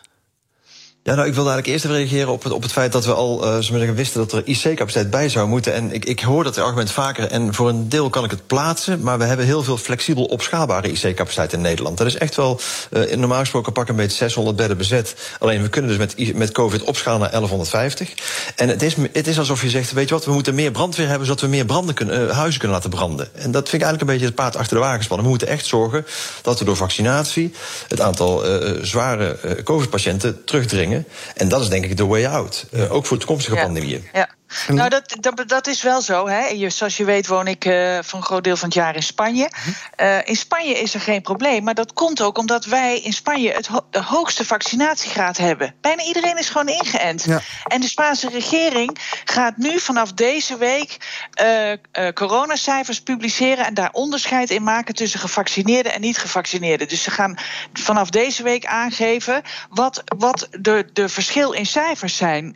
Ja, 1.04 1.16
nou, 1.16 1.28
ik 1.28 1.34
wilde 1.34 1.50
eigenlijk 1.50 1.68
eerst 1.68 1.86
even 1.86 2.08
reageren 2.08 2.34
op 2.34 2.44
het, 2.44 2.54
op 2.54 2.62
het 2.62 2.72
feit 2.72 2.92
dat 2.92 3.06
we 3.06 3.14
al 3.14 3.46
uh, 3.46 3.60
zeggen, 3.60 3.96
wisten 3.96 4.20
dat 4.20 4.32
er 4.32 4.42
IC-capaciteit 4.46 5.10
bij 5.10 5.30
zou 5.30 5.48
moeten. 5.48 5.74
En 5.74 5.92
ik, 5.92 6.06
ik 6.06 6.20
hoor 6.20 6.44
dat 6.44 6.58
argument 6.58 6.92
vaker 6.92 7.28
en 7.28 7.54
voor 7.54 7.70
een 7.70 7.90
deel 7.90 8.10
kan 8.10 8.24
ik 8.24 8.32
het 8.32 8.48
plaatsen. 8.48 9.02
Maar 9.02 9.18
we 9.18 9.24
hebben 9.24 9.46
heel 9.46 9.64
veel 9.64 9.78
flexibel 9.78 10.24
opschaalbare 10.24 10.92
IC-capaciteit 10.92 11.54
in 11.54 11.62
Nederland. 11.62 11.98
Dat 11.98 12.08
is 12.08 12.18
echt 12.18 12.36
wel, 12.36 12.60
uh, 12.92 13.16
normaal 13.16 13.40
gesproken 13.40 13.74
pak 13.74 13.90
een 13.90 13.96
beetje 13.96 14.18
600 14.18 14.56
bedden 14.56 14.78
bezet. 14.78 15.16
Alleen 15.40 15.62
we 15.62 15.70
kunnen 15.70 15.98
dus 15.98 16.16
met, 16.16 16.36
met 16.36 16.52
COVID 16.52 16.84
opschalen 16.84 17.20
naar 17.20 17.30
1150. 17.30 18.14
En 18.56 18.70
het 18.70 18.82
is, 18.82 18.96
het 19.14 19.28
is 19.28 19.40
alsof 19.40 19.62
je 19.62 19.70
zegt, 19.70 19.92
weet 19.92 20.10
je 20.10 20.16
wat, 20.16 20.26
we 20.26 20.32
moeten 20.32 20.56
meer 20.56 20.72
brandweer 20.72 21.08
hebben 21.08 21.28
zodat 21.28 21.42
we 21.42 21.48
meer 21.48 21.66
branden 21.66 21.96
kunnen, 21.96 22.22
uh, 22.22 22.38
huizen 22.38 22.60
kunnen 22.60 22.78
laten 22.78 22.90
branden. 22.90 23.28
En 23.36 23.52
dat 23.52 23.70
vind 23.70 23.82
ik 23.82 23.88
eigenlijk 23.88 24.02
een 24.02 24.08
beetje 24.08 24.26
het 24.26 24.36
paard 24.36 24.56
achter 24.56 24.78
de 24.78 24.84
wagen 24.84 25.04
spannen. 25.04 25.26
We 25.26 25.32
moeten 25.32 25.48
echt 25.48 25.66
zorgen 25.66 26.06
dat 26.42 26.60
we 26.60 26.66
door 26.66 26.78
vaccinatie 26.78 27.54
het 27.88 28.02
aantal 28.02 28.44
zware 28.82 29.38
COVID-patiënten 29.64 30.44
terugdringen. 30.46 30.91
En 31.36 31.48
dat 31.48 31.62
is 31.62 31.70
denk 31.70 31.86
ik 31.86 31.98
de 31.98 32.06
way 32.06 32.26
out. 32.26 32.66
Uh, 32.74 32.94
ook 32.94 33.06
voor 33.06 33.18
toekomstige 33.18 33.56
ja. 33.56 33.64
pandemieën. 33.64 34.04
Ja. 34.14 34.30
Nou, 34.68 34.90
dat, 34.90 35.16
dat, 35.20 35.44
dat, 35.48 35.68
is 35.68 35.82
wel 35.82 36.02
zo. 36.02 36.28
Hè. 36.28 36.48
Je, 36.48 36.70
zoals 36.70 36.98
je 36.98 37.06
weet 37.06 37.28
woon 37.28 37.48
ik 37.48 37.66
uh, 37.66 38.00
voor 38.02 38.20
een 38.20 38.26
groot 38.26 38.44
deel 38.44 38.58
van 38.58 38.68
het 38.68 38.78
jaar 38.78 38.96
in 38.96 39.04
Spanje. 39.04 39.52
Uh, 40.02 40.28
in 40.28 40.36
Spanje 40.36 40.74
is 40.74 40.94
er 40.94 41.00
geen 41.00 41.22
probleem. 41.22 41.64
Maar 41.64 41.74
dat 41.74 41.94
komt 41.94 42.22
ook 42.22 42.38
omdat 42.38 42.66
wij 42.66 43.00
in 43.00 43.14
Spanje 43.14 43.52
het 43.52 43.68
ho 43.68 43.80
de 43.90 44.02
hoogste 44.02 44.46
vaccinatiegraad 44.46 45.38
hebben. 45.38 45.76
Bijna 45.82 46.04
iedereen 46.04 46.38
is 46.38 46.50
gewoon 46.50 46.68
ingeënt. 46.68 47.24
Ja. 47.24 47.42
En 47.68 47.82
de 47.82 47.88
Spaanse 47.88 48.30
regering 48.30 48.98
gaat 49.26 49.58
nu 49.58 49.80
vanaf 49.80 50.14
deze 50.14 50.58
week 50.58 50.98
uh, 51.42 52.08
coronacijfers 52.14 53.02
publiceren... 53.02 53.66
en 53.66 53.74
daar 53.74 53.92
onderscheid 53.92 54.50
in 54.50 54.64
maken 54.64 54.96
tussen 54.96 55.20
gevaccineerden 55.20 55.94
en 55.94 56.02
niet 56.02 56.18
gevaccineerden. 56.18 56.88
Dus 56.88 57.04
ze 57.04 57.12
gaan 57.12 57.38
vanaf 57.74 58.10
deze 58.10 58.44
week 58.44 58.66
aangeven... 58.66 59.42
wat, 59.70 60.04
wat 60.18 60.48
de, 60.60 60.90
de 60.94 61.10
verschil 61.10 61.52
in 61.52 61.66
cijfers 61.66 62.18
zijn 62.18 62.56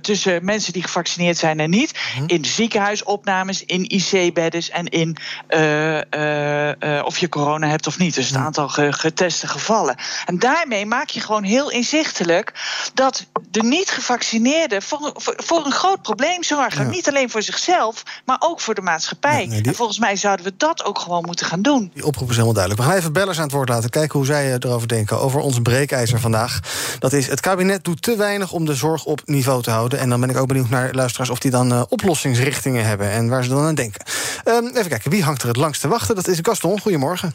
tussen 0.00 0.44
mensen 0.44 0.72
die 0.72 0.82
gevaccineerd 0.82 1.04
gevaccineerd 1.06 1.36
zijn 1.36 1.60
en 1.60 1.70
niet. 1.70 1.92
-hmm. 2.14 2.28
In 2.28 2.44
ziekenhuisopnames, 2.44 3.64
in 3.64 3.84
IC-bedden 3.88 4.62
en 4.72 4.86
in 4.86 5.16
uh, 5.50 5.96
uh, 5.96 7.04
of 7.04 7.18
je 7.18 7.28
corona 7.28 7.68
hebt 7.68 7.86
of 7.86 7.98
niet. 7.98 8.14
Dus 8.14 8.26
het 8.26 8.36
aantal 8.36 8.68
geteste 8.68 9.46
gevallen. 9.48 9.96
En 10.26 10.38
daarmee 10.38 10.86
maak 10.86 11.08
je 11.08 11.20
gewoon 11.20 11.42
heel 11.42 11.70
inzichtelijk 11.70 12.52
dat 12.94 13.26
de 13.50 13.62
niet-gevaccineerden 13.62 14.82
voor, 14.82 15.10
voor, 15.14 15.34
voor, 15.36 15.66
een 15.66 15.72
groot 15.72 16.02
probleem 16.02 16.42
zorgen. 16.42 16.84
Ja. 16.84 16.90
Niet 16.90 17.08
alleen 17.08 17.30
voor 17.30 17.42
zichzelf, 17.42 18.02
maar 18.24 18.36
ook 18.38 18.60
voor 18.60 18.74
de 18.74 18.80
maatschappij. 18.80 19.42
Ja, 19.42 19.48
nee, 19.48 19.62
die... 19.62 19.70
En 19.70 19.74
volgens 19.74 19.98
mij 19.98 20.16
zouden 20.16 20.44
we 20.44 20.52
dat 20.56 20.84
ook 20.84 20.98
gewoon 20.98 21.24
moeten 21.26 21.46
gaan 21.46 21.62
doen. 21.62 21.90
Die 21.94 22.06
oproep 22.06 22.28
is 22.28 22.34
helemaal 22.34 22.54
duidelijk. 22.54 22.82
We 22.82 22.88
gaan 22.88 22.98
even 22.98 23.12
bellers 23.12 23.36
aan 23.36 23.44
het 23.44 23.52
woord 23.52 23.68
laten. 23.68 23.90
Kijken 23.90 24.18
hoe 24.18 24.26
zij 24.26 24.54
erover 24.54 24.88
denken. 24.88 25.20
Over 25.20 25.40
ons 25.40 25.60
breekijzer 25.62 26.20
vandaag. 26.20 26.60
Dat 26.98 27.12
is: 27.12 27.26
het 27.26 27.40
kabinet 27.40 27.84
doet 27.84 28.02
te 28.02 28.16
weinig 28.16 28.52
om 28.52 28.64
de 28.64 28.74
zorg 28.74 29.04
op 29.04 29.20
niveau 29.24 29.62
te 29.62 29.70
houden. 29.70 29.98
En 29.98 30.08
dan 30.08 30.20
ben 30.20 30.30
ik 30.30 30.36
ook 30.36 30.46
benieuwd 30.46 30.68
naar 30.68 30.94
luisteraars 30.96 31.30
of 31.30 31.38
die 31.38 31.50
dan 31.50 31.72
uh, 31.72 31.82
oplossingsrichtingen 31.88 32.84
hebben 32.84 33.10
en 33.10 33.28
waar 33.28 33.44
ze 33.44 33.50
dan 33.50 33.64
aan 33.64 33.74
denken. 33.74 34.04
Um, 34.44 34.66
even 34.66 34.88
kijken, 34.88 35.10
wie 35.10 35.22
hangt 35.22 35.42
er 35.42 35.48
het 35.48 35.56
langst 35.56 35.80
te 35.80 35.88
wachten? 35.88 36.14
Dat 36.14 36.28
is 36.28 36.38
Gaston. 36.42 36.80
Goedemorgen. 36.80 37.34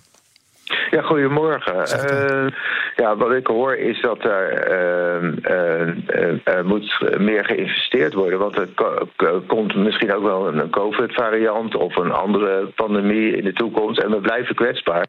Ja, 0.90 1.02
goedemorgen. 1.02 1.76
Uh, 1.76 2.52
ja, 2.96 3.16
wat 3.16 3.32
ik 3.32 3.48
hoor 3.48 3.76
is 3.76 4.02
dat 4.02 4.24
er, 4.24 4.68
uh, 4.72 6.48
er 6.56 6.66
moet 6.66 7.18
meer 7.18 7.46
geïnvesteerd 7.46 8.14
worden. 8.14 8.40
Want 8.40 8.56
er 8.56 8.70
komt 9.48 9.76
misschien 9.76 10.14
ook 10.14 10.24
wel 10.24 10.48
een 10.48 10.70
COVID-variant 10.70 11.76
of 11.76 11.96
een 11.96 12.12
andere 12.12 12.66
pandemie 12.76 13.36
in 13.38 13.44
de 13.44 13.54
toekomst. 13.54 14.00
En 14.00 14.12
we 14.12 14.20
blijven 14.20 14.56
kwetsbaar. 14.56 15.08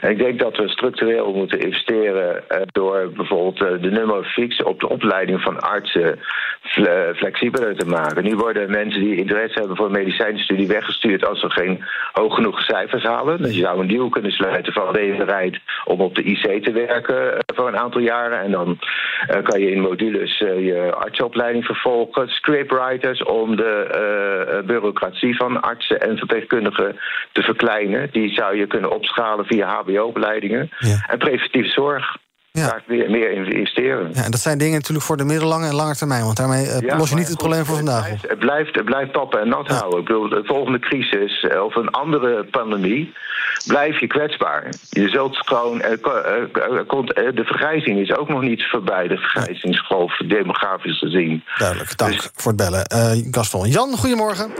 En 0.00 0.10
ik 0.10 0.18
denk 0.18 0.38
dat 0.38 0.56
we 0.56 0.68
structureel 0.68 1.32
moeten 1.32 1.60
investeren 1.60 2.44
door 2.72 3.10
bijvoorbeeld 3.16 3.82
de 3.82 3.90
nummer 3.90 4.24
fix 4.24 4.62
op 4.62 4.80
de 4.80 4.88
opleiding 4.88 5.40
van 5.40 5.60
artsen 5.60 6.18
flexibeler 7.14 7.76
te 7.76 7.86
maken. 7.86 8.24
Nu 8.24 8.36
worden 8.36 8.70
mensen 8.70 9.00
die 9.00 9.16
interesse 9.16 9.58
hebben 9.58 9.76
voor 9.76 9.86
een 9.86 9.92
medicijnstudie 9.92 10.66
weggestuurd 10.66 11.26
als 11.26 11.40
ze 11.40 11.50
geen 11.50 11.84
hoog 12.12 12.34
genoeg 12.34 12.60
cijfers 12.60 13.02
halen. 13.02 13.42
Dus 13.42 13.54
je 13.54 13.60
zou 13.60 13.80
een 13.80 13.88
deal 13.88 14.08
kunnen 14.08 14.32
sluiten 14.32 14.72
van 14.72 14.92
ben 14.92 15.04
je 15.04 15.60
om 15.84 16.00
op 16.00 16.14
de 16.14 16.22
IC 16.22 16.64
te 16.64 16.72
werken 16.72 17.21
voor 17.54 17.68
een 17.68 17.78
aantal 17.78 18.00
jaren. 18.00 18.40
En 18.40 18.50
dan 18.50 18.78
uh, 19.30 19.42
kan 19.42 19.60
je 19.60 19.70
in 19.70 19.80
modules 19.80 20.40
uh, 20.40 20.66
je 20.66 20.92
artsopleiding 20.94 21.64
vervolgen. 21.64 22.28
Scriptwriters 22.28 23.22
om 23.22 23.56
de 23.56 24.62
bureaucratie 24.66 25.36
van 25.36 25.60
artsen 25.60 26.00
en 26.00 26.16
verpleegkundigen 26.16 26.96
te 27.32 27.42
verkleinen. 27.42 28.08
Die 28.12 28.32
zou 28.32 28.56
je 28.56 28.66
kunnen 28.66 28.90
opschalen 28.90 29.44
via 29.44 29.82
HBO-opleidingen. 29.82 30.70
Ja. 30.78 31.04
En 31.08 31.18
preventieve 31.18 31.68
zorg. 31.68 32.16
Ja. 32.52 32.66
Daar 32.66 32.82
weer 32.86 33.10
meer 33.10 33.30
investeren. 33.30 34.10
Ja, 34.14 34.24
en 34.24 34.30
dat 34.30 34.40
zijn 34.40 34.58
dingen 34.58 34.74
natuurlijk 34.74 35.06
voor 35.06 35.16
de 35.16 35.24
middellange 35.24 35.66
en 35.66 35.74
lange 35.74 35.96
termijn. 35.96 36.24
Want 36.24 36.36
daarmee 36.36 36.64
uh, 36.64 36.80
ja, 36.80 36.96
los 36.96 37.08
je 37.08 37.14
niet 37.14 37.28
het 37.28 37.36
probleem 37.36 37.64
voor 37.64 37.76
vandaag. 37.76 38.08
Het 38.08 38.16
blijft, 38.16 38.28
het 38.28 38.38
blijft, 38.38 38.74
het 38.74 38.84
blijft 38.84 39.12
tappen 39.12 39.40
en 39.40 39.48
nat 39.48 39.66
ja. 39.68 39.74
houden. 39.74 40.00
Ik 40.00 40.06
bedoel, 40.06 40.28
de 40.28 40.42
volgende 40.44 40.78
crisis 40.78 41.46
of 41.64 41.74
een 41.74 41.90
andere 41.90 42.44
pandemie 42.44 43.12
blijf 43.66 44.00
je 44.00 44.06
kwetsbaar. 44.06 44.68
Je 44.90 45.08
zult 45.08 45.36
gewoon. 45.36 45.76
Uh, 45.76 45.90
uh, 45.90 46.86
komt, 46.86 47.06
de 47.14 47.44
vergrijzing 47.44 47.98
is 47.98 48.16
ook 48.16 48.28
nog 48.28 48.40
niet 48.40 48.68
voorbij, 48.70 49.08
de 49.08 49.16
vergrijzingsgolf, 49.16 50.16
demografisch 50.16 50.98
gezien. 50.98 51.44
Duidelijk, 51.58 51.96
dank 51.98 52.12
dus, 52.12 52.30
voor 52.34 52.52
het 52.52 52.60
bellen. 52.60 52.84
Gaston. 53.30 53.68
Jan, 53.68 53.96
goedemorgen. 53.96 54.50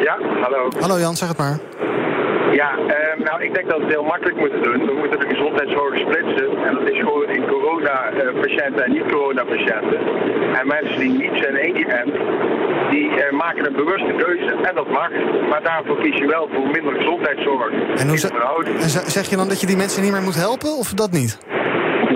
Ja, 0.00 0.18
hallo. 0.42 0.68
Hallo 0.80 0.98
Jan, 0.98 1.16
zeg 1.16 1.28
het 1.28 1.38
maar. 1.38 1.58
Ja, 2.52 2.70
eh, 2.78 3.24
nou, 3.24 3.42
ik 3.42 3.54
denk 3.54 3.68
dat 3.68 3.76
we 3.78 3.84
het 3.84 3.92
heel 3.92 4.02
makkelijk 4.04 4.36
moeten 4.38 4.62
doen. 4.62 4.86
We 4.86 4.94
moeten 4.98 5.20
de 5.20 5.26
gezondheidszorg 5.34 5.98
splitsen. 5.98 6.48
En 6.66 6.74
dat 6.74 6.88
is 6.92 6.98
gewoon 6.98 7.28
in 7.28 7.46
corona-patiënten 7.46 8.84
en 8.84 8.92
niet-corona-patiënten. 8.92 9.98
En 10.58 10.66
mensen 10.66 10.98
die 10.98 11.10
niet 11.10 11.32
zijn 11.42 11.56
ingeënt, 11.68 12.12
die 12.90 13.10
eh, 13.22 13.32
maken 13.32 13.66
een 13.66 13.72
bewuste 13.82 14.12
keuze. 14.24 14.50
En 14.68 14.74
dat 14.74 14.88
mag. 14.90 15.10
Maar 15.50 15.62
daarvoor 15.62 15.98
kies 16.02 16.16
je 16.18 16.26
wel 16.26 16.48
voor 16.54 16.66
minder 16.70 16.94
gezondheidszorg. 16.94 17.70
En, 17.72 18.08
hoe 18.08 18.64
en 18.82 18.88
ze- 18.88 19.10
zeg 19.10 19.28
je 19.30 19.36
dan 19.36 19.48
dat 19.48 19.60
je 19.60 19.66
die 19.66 19.76
mensen 19.76 20.02
niet 20.02 20.12
meer 20.12 20.22
moet 20.22 20.34
helpen, 20.46 20.70
of 20.76 20.88
dat 20.94 21.10
niet? 21.10 21.38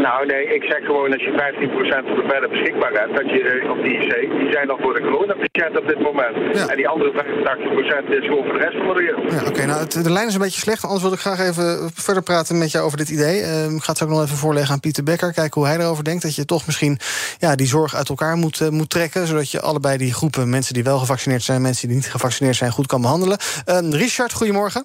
Nou, 0.06 0.26
nee, 0.26 0.44
ik 0.56 0.62
zeg 0.72 0.80
gewoon 0.90 1.12
als 1.12 1.22
je 1.26 1.32
15% 1.32 2.06
van 2.10 2.16
de 2.20 2.26
bedden 2.32 2.50
beschikbaar 2.50 2.92
hebt, 3.00 3.14
dat 3.18 3.28
je 3.34 3.42
op 3.74 3.78
die 3.84 3.94
IC, 4.02 4.12
die 4.40 4.52
zijn 4.52 4.66
dan 4.66 4.78
voor 4.82 4.94
de 4.94 5.00
coronapatiënt 5.08 5.74
op 5.82 5.86
dit 5.92 6.00
moment. 6.08 6.34
Ja. 6.56 6.66
En 6.72 6.76
die 6.76 6.88
andere 6.88 7.10
85% 7.12 8.08
is 8.18 8.24
gewoon 8.28 8.44
voor 8.46 8.52
de 8.58 8.64
rest 8.66 8.76
van 8.76 8.86
de 8.94 9.00
wereld. 9.04 9.32
Ja, 9.32 9.42
oké. 9.50 9.64
nou, 9.66 9.80
het- 9.80 10.04
de 10.04 10.10
lijn 10.12 10.28
is 10.28 10.34
een 10.34 10.40
beetje 10.46 10.60
slecht. 10.60 10.84
Anders 10.84 11.02
wil 11.02 11.12
ik 11.12 11.18
graag 11.18 11.40
even 11.40 11.90
verder 11.94 12.22
praten 12.22 12.58
met 12.58 12.70
jou 12.70 12.84
over 12.84 12.98
dit 12.98 13.08
idee. 13.10 13.40
Ehm, 13.42 13.74
ik 13.76 13.82
ga 13.82 13.92
het 13.92 14.02
ook 14.02 14.08
nog 14.08 14.22
even 14.24 14.36
voorleggen 14.36 14.72
aan 14.74 14.80
Pieter 14.80 15.04
Becker. 15.04 15.32
Kijken 15.32 15.60
hoe 15.60 15.70
hij 15.70 15.78
erover 15.78 16.04
denkt. 16.04 16.22
Dat 16.22 16.34
je 16.34 16.44
toch 16.44 16.66
misschien 16.66 16.98
ja, 17.38 17.54
die 17.54 17.66
zorg 17.66 17.94
uit 17.94 18.08
elkaar 18.08 18.36
moet, 18.36 18.60
eh, 18.60 18.68
moet 18.68 18.90
trekken. 18.90 19.26
Zodat 19.26 19.50
je 19.50 19.60
allebei 19.60 19.96
die 19.96 20.14
groepen, 20.14 20.50
mensen 20.50 20.74
die 20.74 20.84
wel 20.84 20.98
gevaccineerd 20.98 21.42
zijn... 21.42 21.62
mensen 21.62 21.86
die 21.88 21.96
niet 21.96 22.10
gevaccineerd 22.10 22.56
zijn, 22.56 22.70
goed 22.70 22.86
kan 22.86 23.00
behandelen. 23.00 23.38
Ehm, 23.64 23.90
Richard, 23.92 24.32
goedemorgen. 24.32 24.84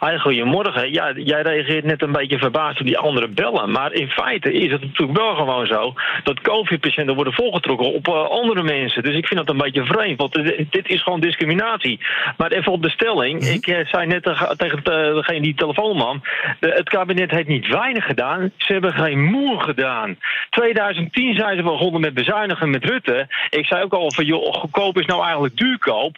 Hi, 0.00 0.18
goedemorgen. 0.18 0.92
Ja, 0.92 1.12
jij 1.16 1.42
reageert 1.42 1.84
net 1.84 2.02
een 2.02 2.12
beetje 2.12 2.38
verbaasd 2.38 2.80
op 2.80 2.86
die 2.86 2.98
andere 2.98 3.28
bellen. 3.28 3.70
Maar 3.70 3.92
in 3.92 4.08
feite 4.08 4.52
is 4.52 4.72
het 4.72 4.80
natuurlijk 4.80 5.18
wel 5.18 5.34
gewoon 5.34 5.66
zo 5.66 5.94
dat 6.22 6.40
COVID-patiënten 6.40 7.14
worden 7.14 7.32
volgetrokken 7.32 7.92
op 7.92 8.08
eh, 8.08 8.28
andere 8.28 8.62
mensen. 8.62 9.02
Dus 9.02 9.16
ik 9.16 9.26
vind 9.26 9.40
dat 9.40 9.48
een 9.48 9.62
beetje 9.62 9.84
vreemd, 9.84 10.18
want 10.18 10.34
dit, 10.70 10.88
is 10.88 11.02
gewoon 11.02 11.20
discriminatie. 11.20 12.00
Maar 12.36 12.52
even 12.52 12.72
op 12.72 12.82
de 12.82 12.90
stelling. 12.90 13.44
Ik 13.44 13.66
eh, 13.66 13.86
zei 13.86 14.06
net 14.06 14.22
tegen, 14.22 14.56
tegen 14.56 14.82
eh, 14.82 15.14
degene 15.14 15.40
die 15.40 15.54
telefoonnam. 15.54 16.22
De, 16.60 16.68
het 16.68 16.88
kabinet 16.88 17.30
heeft 17.30 17.48
niet 17.48 17.66
weinig 17.66 18.04
gedaan. 18.04 18.52
Ze 18.56 18.72
hebben 18.72 18.92
geen 18.92 19.22
moer 19.22 19.60
gedaan. 19.60 20.18
2010 20.50 21.34
zijn 21.34 21.56
ze 21.56 21.62
begonnen 21.62 22.00
met 22.00 22.14
bezuinigen 22.14 22.70
met 22.70 22.84
Rutte. 22.84 23.26
Ik 23.50 23.66
zei 23.66 23.82
ook 23.82 23.92
al 23.92 24.12
van, 24.12 24.24
joh, 24.24 24.54
goedkoop 24.54 24.98
is 24.98 25.06
nou 25.06 25.22
eigenlijk 25.22 25.56
duurkoop. 25.56 26.16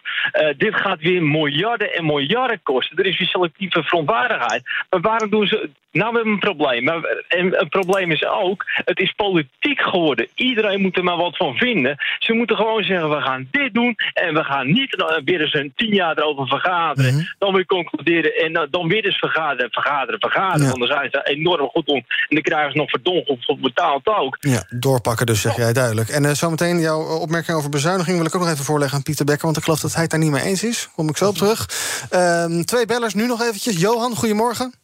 Dit 0.57 0.75
gaat 0.75 1.00
weer 1.00 1.23
miljarden 1.23 1.95
en 1.95 2.07
miljarden 2.07 2.61
kosten. 2.62 2.97
Er 2.97 3.07
is 3.07 3.19
weer 3.19 3.29
selectieve 3.50 3.83
verontwaardigheid. 3.88 4.62
Maar 4.90 5.00
waarom 5.00 5.30
doen 5.30 5.47
ze... 5.47 5.71
Nou, 5.93 6.11
we 6.11 6.17
hebben 6.17 6.33
een 6.33 6.39
probleem. 6.39 6.85
Maar, 6.85 7.25
en 7.29 7.47
het 7.57 7.69
probleem 7.69 8.11
is 8.11 8.27
ook, 8.27 8.65
het 8.67 8.99
is 8.99 9.13
politiek 9.13 9.81
geworden. 9.81 10.29
Iedereen 10.35 10.81
moet 10.81 10.97
er 10.97 11.05
maar 11.05 11.17
wat 11.17 11.37
van 11.37 11.55
vinden. 11.55 11.97
Ze 12.19 12.33
moeten 12.33 12.57
gewoon 12.57 12.83
zeggen, 12.83 13.11
we 13.11 13.21
gaan 13.21 13.49
dit 13.51 13.75
doen... 13.75 13.97
en 14.15 14.35
we 14.35 14.45
gaan 14.45 14.67
niet 14.73 14.97
eh, 14.97 15.17
weer 15.25 15.41
eens 15.41 15.55
een 15.55 15.73
tien 15.77 15.95
jaar 15.95 16.19
erover 16.19 16.47
vergaderen. 16.47 17.35
Dan 17.39 17.55
weer 17.55 17.67
concluderen 17.67 18.35
en 18.35 18.55
eh, 18.55 18.63
dan 18.71 18.89
weer 18.89 19.05
eens 19.05 19.19
vergaderen, 19.19 19.71
vergaderen, 19.71 20.21
vergaderen. 20.21 20.63
Ja. 20.63 20.69
Want 20.69 20.79
dan 20.79 20.89
zijn 20.89 21.11
ze 21.11 21.23
enorm 21.23 21.69
goed 21.69 21.89
om. 21.89 21.97
En 21.97 22.05
dan 22.29 22.43
krijgen 22.43 22.73
ze 22.73 22.79
nog 22.79 22.91
verdomd 22.91 23.61
betaald 23.61 24.07
ook. 24.07 24.37
Ja, 24.41 24.65
doorpakken 24.69 25.27
dus, 25.27 25.41
zeg 25.41 25.57
jij 25.57 25.73
duidelijk. 25.73 26.09
En 26.09 26.25
eh, 26.25 26.33
zometeen 26.33 26.79
jouw 26.79 27.01
opmerking 27.01 27.57
over 27.57 27.71
bezuiniging... 27.71 28.17
wil 28.17 28.27
ik 28.27 28.35
ook 28.35 28.43
nog 28.43 28.51
even 28.51 28.65
voorleggen 28.65 28.97
aan 28.97 29.03
Pieter 29.03 29.25
Becker... 29.25 29.45
want 29.45 29.57
ik 29.57 29.63
geloof 29.63 29.81
dat 29.81 29.93
hij 29.93 30.03
het 30.03 30.11
daar 30.11 30.21
niet 30.21 30.31
mee 30.31 30.43
eens 30.43 30.65
is. 30.65 30.89
Kom 30.95 31.09
ik 31.09 31.17
zo 31.17 31.29
op 31.29 31.37
terug. 31.37 31.69
Ehm, 32.11 32.63
twee 32.63 32.87
bellers 32.87 33.15
nu 33.15 33.27
nog 33.27 33.43
eventjes. 33.43 33.81
Johan, 33.81 34.17
goedemorgen. 34.17 34.80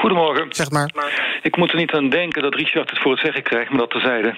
Goedemorgen. 0.00 0.46
Zeg 0.48 0.70
maar. 0.70 0.90
Ik 1.42 1.56
moet 1.56 1.70
er 1.70 1.76
niet 1.76 1.92
aan 1.92 2.08
denken 2.08 2.42
dat 2.42 2.54
Richard 2.54 2.90
het 2.90 2.98
voor 2.98 3.10
het 3.10 3.20
zeggen 3.20 3.42
krijgt, 3.42 3.70
maar 3.70 3.78
dat 3.78 3.90
terzijde. 3.90 4.34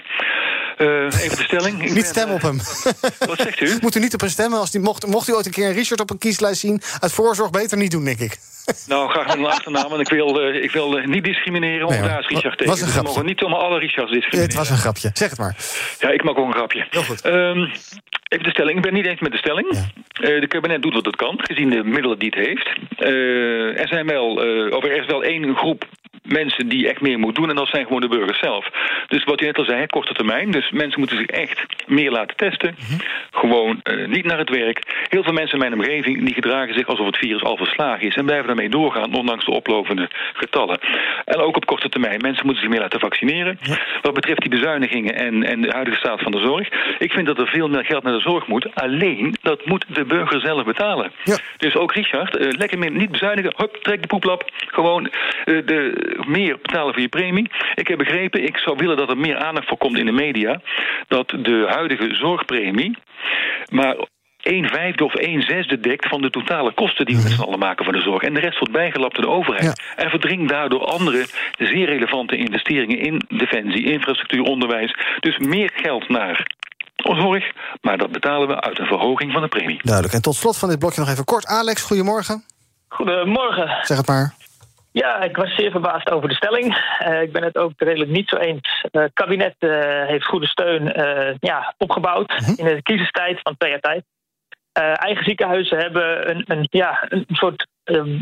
Eh 0.82 1.22
even 1.24 1.36
de 1.36 1.42
stelling. 1.42 1.82
Ik 1.84 1.94
Niet 1.94 2.04
stemmen 2.06 2.34
op 2.34 2.42
hem. 2.42 2.56
Wat 3.30 3.40
zegt 3.40 3.60
u? 3.60 3.76
Moet 3.82 3.94
u 3.96 4.00
niet 4.00 4.14
op 4.14 4.20
hem 4.20 4.28
stemmen. 4.30 4.58
Als 4.58 4.70
die, 4.70 4.80
mocht, 4.80 5.06
mocht 5.06 5.28
u 5.28 5.34
ooit 5.34 5.46
een 5.46 5.52
keer 5.52 5.66
een 5.68 5.74
Richard 5.74 6.00
op 6.00 6.10
een 6.10 6.18
kieslijst 6.18 6.60
zien... 6.60 6.80
uit 7.00 7.12
voorzorg 7.12 7.50
beter 7.50 7.78
niet 7.78 7.90
doen, 7.90 8.04
denk 8.04 8.18
ik. 8.20 8.38
Nou, 8.86 9.10
graag 9.10 9.26
met 9.26 9.36
een 9.36 9.46
achternaam. 9.46 9.92
En 9.92 10.00
ik 10.00 10.08
wil, 10.08 10.40
eh, 10.40 10.62
ik 10.62 10.70
wil 10.70 10.98
eh, 10.98 11.06
niet 11.06 11.24
discrimineren, 11.24 11.88
Nee, 11.88 12.00
daar 12.02 12.18
is. 12.20 12.26
Richard 12.26 12.44
Was 12.44 12.56
tegen. 12.56 12.72
een 12.72 12.78
Dus 12.78 12.80
we 12.84 12.90
grapje. 12.90 13.08
mogen 13.08 13.24
niet 13.26 13.38
zomaar 13.38 13.58
alle 13.58 13.78
Richards 13.78 14.10
Het 14.10 14.20
discrimineren. 14.20 14.56
was 14.58 14.70
een 14.70 14.76
grapje. 14.76 15.10
Zeg 15.12 15.30
het 15.30 15.38
maar. 15.38 15.56
Ja, 15.98 16.08
ik 16.10 16.22
maak 16.24 16.38
ook 16.38 16.46
een 16.46 16.52
grapje. 16.54 16.86
Heel 16.90 17.02
goed. 17.02 17.20
Ehm, 17.20 17.58
even 18.28 18.44
de 18.44 18.50
stelling. 18.50 18.76
Ik 18.76 18.82
ben 18.82 18.94
het 18.94 19.02
niet 19.02 19.10
eens 19.10 19.20
met 19.20 19.32
de 19.32 19.38
stelling. 19.38 19.68
Eh, 20.12 20.40
de 20.40 20.46
kabinet 20.48 20.82
doet 20.82 20.94
wat 20.94 21.04
het 21.04 21.16
kan, 21.16 21.34
gezien 21.42 21.70
de 21.70 21.82
middelen 21.84 22.18
die 22.18 22.32
het 22.34 22.46
heeft. 22.46 22.68
Eh, 22.96 23.80
er 23.80 23.88
zijn 23.88 24.06
wel, 24.06 24.42
eh, 24.42 24.76
of 24.76 24.84
er 24.84 25.00
is 25.00 25.06
wel 25.06 25.22
één 25.22 25.56
groep 25.56 25.84
mensen 26.22 26.68
die 26.68 26.88
echt 26.88 27.00
meer 27.00 27.18
moet 27.18 27.34
doen. 27.34 27.48
En 27.48 27.56
dat 27.56 27.68
zijn 27.68 27.86
gewoon 27.86 28.00
de 28.00 28.08
burgers 28.08 28.38
zelf. 28.38 28.70
Dus 29.08 29.24
wat 29.24 29.40
u 29.40 29.44
net 29.44 29.58
al 29.58 29.64
zei, 29.64 29.86
korte 29.86 30.12
termijn. 30.12 30.50
Dus 30.50 30.70
mensen 30.70 30.98
moeten 30.98 31.16
zich 31.16 31.26
echt 31.26 31.66
meer 31.86 32.10
laten 32.10 32.36
testen. 32.36 32.76
Gewoon 33.30 33.80
eh, 33.82 34.06
niet 34.06 34.24
naar 34.24 34.38
het 34.38 34.50
werk. 34.50 35.06
Heel 35.08 35.22
veel 35.22 35.32
mensen 35.32 35.52
in 35.52 35.58
mijn 35.58 35.80
omgeving 35.80 36.24
die 36.24 36.34
gedragen 36.34 36.74
zich 36.74 36.86
alsof 36.86 37.06
het 37.06 37.16
virus 37.16 37.42
al 37.42 37.56
verslagen 37.56 38.06
is. 38.06 38.16
En 38.16 38.24
blijven 38.24 38.46
daarmee 38.46 38.68
doorgaan, 38.68 39.14
ondanks 39.14 39.44
de 39.44 39.50
oplopende 39.50 40.08
getallen. 40.32 40.78
En 41.24 41.36
ook 41.36 41.56
op 41.56 41.66
korte 41.66 41.88
termijn. 41.88 42.20
Mensen 42.20 42.44
moeten 42.44 42.62
zich 42.62 42.72
meer 42.72 42.80
laten 42.80 43.00
vaccineren. 43.00 43.58
Wat 44.02 44.14
betreft 44.14 44.40
die 44.40 44.50
bezuinigingen 44.50 45.14
en, 45.14 45.42
en 45.42 45.60
de 45.60 45.70
huidige 45.70 45.98
staat 45.98 46.20
van 46.20 46.32
de 46.32 46.40
zorg. 46.40 46.68
Ik 46.98 47.12
vind 47.12 47.26
dat 47.26 47.38
er 47.38 47.46
veel 47.48 47.68
meer 47.68 47.84
geld 47.84 48.02
naar 48.02 48.12
de 48.12 48.20
zorg 48.20 48.46
moet. 48.46 48.74
Alleen, 48.74 49.36
dat 49.42 49.66
moet 49.66 49.84
de 49.88 50.04
burger 50.04 50.40
zelf 50.40 50.64
betalen. 50.64 51.12
Dus 51.56 51.76
ook 51.76 51.92
Richard, 51.92 52.36
eh, 52.36 52.48
lekker 52.50 52.78
meer 52.78 52.90
niet 52.90 53.10
bezuinigen. 53.10 53.52
Hop, 53.56 53.76
trek 53.76 54.02
de 54.02 54.08
poeplap. 54.08 54.50
Gewoon 54.66 55.06
eh, 55.06 55.12
de, 55.44 56.11
meer 56.26 56.58
betalen 56.62 56.92
voor 56.92 57.02
je 57.02 57.08
premie. 57.08 57.50
Ik 57.74 57.88
heb 57.88 57.98
begrepen, 57.98 58.44
ik 58.44 58.56
zou 58.56 58.76
willen 58.76 58.96
dat 58.96 59.10
er 59.10 59.18
meer 59.18 59.36
aandacht 59.36 59.68
voor 59.68 59.78
komt 59.78 59.98
in 59.98 60.06
de 60.06 60.12
media. 60.12 60.60
Dat 61.08 61.28
de 61.28 61.66
huidige 61.68 62.14
zorgpremie 62.14 62.96
maar 63.70 63.96
een 64.42 64.68
vijfde 64.68 65.04
of 65.04 65.14
een 65.14 65.42
zesde 65.42 65.80
dekt 65.80 66.08
van 66.08 66.20
de 66.22 66.30
totale 66.30 66.72
kosten 66.72 67.06
die 67.06 67.16
we 67.16 67.22
met 67.22 67.32
z'n 67.32 67.42
allen 67.42 67.58
maken 67.58 67.84
voor 67.84 67.94
de 67.94 68.00
zorg. 68.00 68.22
En 68.22 68.34
de 68.34 68.40
rest 68.40 68.58
wordt 68.58 68.72
bijgelapt 68.72 69.14
door 69.14 69.24
de 69.24 69.30
overheid. 69.30 69.82
En 69.96 70.10
verdringt 70.10 70.48
daardoor 70.48 70.84
andere 70.84 71.26
zeer 71.58 71.86
relevante 71.86 72.36
investeringen 72.36 72.98
in 72.98 73.22
defensie, 73.28 73.84
infrastructuur, 73.84 74.42
onderwijs. 74.42 74.96
Dus 75.20 75.38
meer 75.38 75.70
geld 75.74 76.08
naar 76.08 76.46
zorg, 76.96 77.52
maar 77.80 77.98
dat 77.98 78.12
betalen 78.12 78.48
we 78.48 78.60
uit 78.60 78.78
een 78.78 78.86
verhoging 78.86 79.32
van 79.32 79.42
de 79.42 79.48
premie. 79.48 79.80
Duidelijk. 79.82 80.14
En 80.14 80.22
tot 80.22 80.34
slot 80.34 80.58
van 80.58 80.68
dit 80.68 80.78
blokje 80.78 81.00
nog 81.00 81.10
even 81.10 81.24
kort. 81.24 81.46
Alex, 81.46 81.82
goedemorgen. 81.82 82.44
Goedemorgen. 82.88 83.78
Zeg 83.82 83.96
het 83.96 84.06
maar. 84.06 84.34
Ja, 84.92 85.20
ik 85.20 85.36
was 85.36 85.54
zeer 85.54 85.70
verbaasd 85.70 86.10
over 86.10 86.28
de 86.28 86.34
stelling. 86.34 86.76
Eh, 86.98 87.22
ik 87.22 87.32
ben 87.32 87.42
het 87.42 87.58
ook 87.58 87.72
redelijk 87.76 88.10
niet 88.10 88.28
zo 88.28 88.36
eens. 88.36 88.84
Eh, 88.90 89.02
het 89.02 89.12
kabinet 89.12 89.54
eh, 89.58 90.06
heeft 90.06 90.26
goede 90.26 90.46
steun 90.46 90.92
ja, 91.40 91.74
opgebouwd 91.78 92.32
in 92.56 92.64
de 92.64 92.82
crisistijd 92.82 93.40
van 93.42 93.56
twee 93.56 93.70
jaar 93.70 93.80
tijd. 93.80 94.04
Eigen 94.72 95.24
ziekenhuizen 95.24 95.78
hebben 95.78 96.30
een, 96.30 96.44
een, 96.46 96.66
ja, 96.70 97.06
een 97.08 97.26
soort 97.28 97.66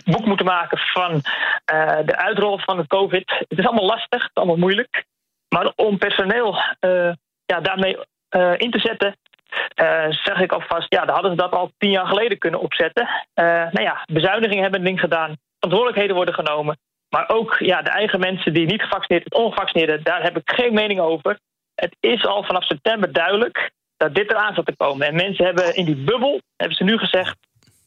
boek 0.04 0.24
moeten 0.24 0.46
maken 0.46 0.78
van 0.78 1.20
de 2.04 2.16
uitrol 2.16 2.58
van 2.58 2.78
het 2.78 2.86
COVID. 2.86 3.44
Het 3.48 3.58
is 3.58 3.66
allemaal 3.66 3.86
lastig, 3.86 4.22
het 4.22 4.30
is 4.30 4.34
allemaal 4.34 4.56
moeilijk. 4.56 5.04
Maar 5.48 5.72
om 5.76 5.98
personeel 5.98 6.56
ja, 7.46 7.60
daarmee 7.60 7.98
in 8.56 8.70
te 8.70 8.78
zetten, 8.78 9.14
eh, 9.74 10.06
zeg 10.10 10.40
ik 10.40 10.52
alvast, 10.52 10.86
ja, 10.94 11.04
dan 11.04 11.14
hadden 11.14 11.30
ze 11.30 11.36
dat 11.36 11.52
al 11.52 11.72
tien 11.78 11.90
jaar 11.90 12.06
geleden 12.06 12.38
kunnen 12.38 12.60
opzetten. 12.60 13.08
Eh, 13.34 13.44
nou 13.44 13.82
ja, 13.82 14.04
bezuinigingen 14.12 14.62
hebben 14.62 14.80
een 14.80 14.86
ding 14.86 15.00
gedaan, 15.00 15.36
verantwoordelijkheden 15.60 16.16
worden 16.16 16.34
genomen. 16.34 16.78
Maar 17.08 17.28
ook 17.28 17.56
ja, 17.58 17.82
de 17.82 17.90
eigen 17.90 18.20
mensen 18.20 18.52
die 18.52 18.66
niet 18.66 18.82
gevaccineerd 18.82 19.26
zijn, 19.28 19.44
ongevaccineerden, 19.44 20.02
daar 20.02 20.22
heb 20.22 20.36
ik 20.36 20.50
geen 20.50 20.74
mening 20.74 21.00
over. 21.00 21.38
Het 21.74 21.96
is 22.00 22.26
al 22.26 22.44
vanaf 22.44 22.64
september 22.64 23.12
duidelijk 23.12 23.70
dat 23.96 24.14
dit 24.14 24.30
eraan 24.30 24.54
zat 24.54 24.66
te 24.66 24.76
komen. 24.76 25.06
En 25.06 25.14
mensen 25.14 25.44
hebben 25.44 25.74
in 25.74 25.84
die 25.84 25.96
bubbel, 25.96 26.40
hebben 26.56 26.76
ze 26.76 26.84
nu 26.84 26.98
gezegd... 26.98 27.36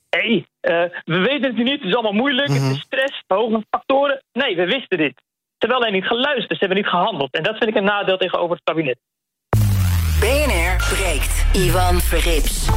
hé, 0.09 0.19
hey, 0.19 0.45
eh, 0.59 0.97
we 1.05 1.17
weten 1.17 1.47
het 1.47 1.55
nu 1.55 1.63
niet, 1.63 1.79
het 1.79 1.89
is 1.89 1.93
allemaal 1.93 2.21
moeilijk, 2.21 2.47
het 2.47 2.61
is 2.61 2.79
stress, 2.79 3.23
hoge 3.27 3.63
factoren. 3.69 4.23
Nee, 4.31 4.55
we 4.55 4.65
wisten 4.65 4.97
dit. 4.97 5.13
Ze 5.57 5.69
hebben 5.69 5.77
alleen 5.77 5.93
niet 5.93 6.07
geluisterd, 6.07 6.59
ze 6.59 6.65
hebben 6.65 6.77
niet 6.77 6.87
gehandeld. 6.87 7.33
En 7.33 7.43
dat 7.43 7.57
vind 7.57 7.69
ik 7.69 7.75
een 7.75 7.83
nadeel 7.83 8.17
tegenover 8.17 8.55
het 8.55 8.63
kabinet. 8.63 8.97
BNR 10.19 10.75
breekt. 10.95 11.45
Ivan 11.53 11.99
Verrips. 11.99 12.67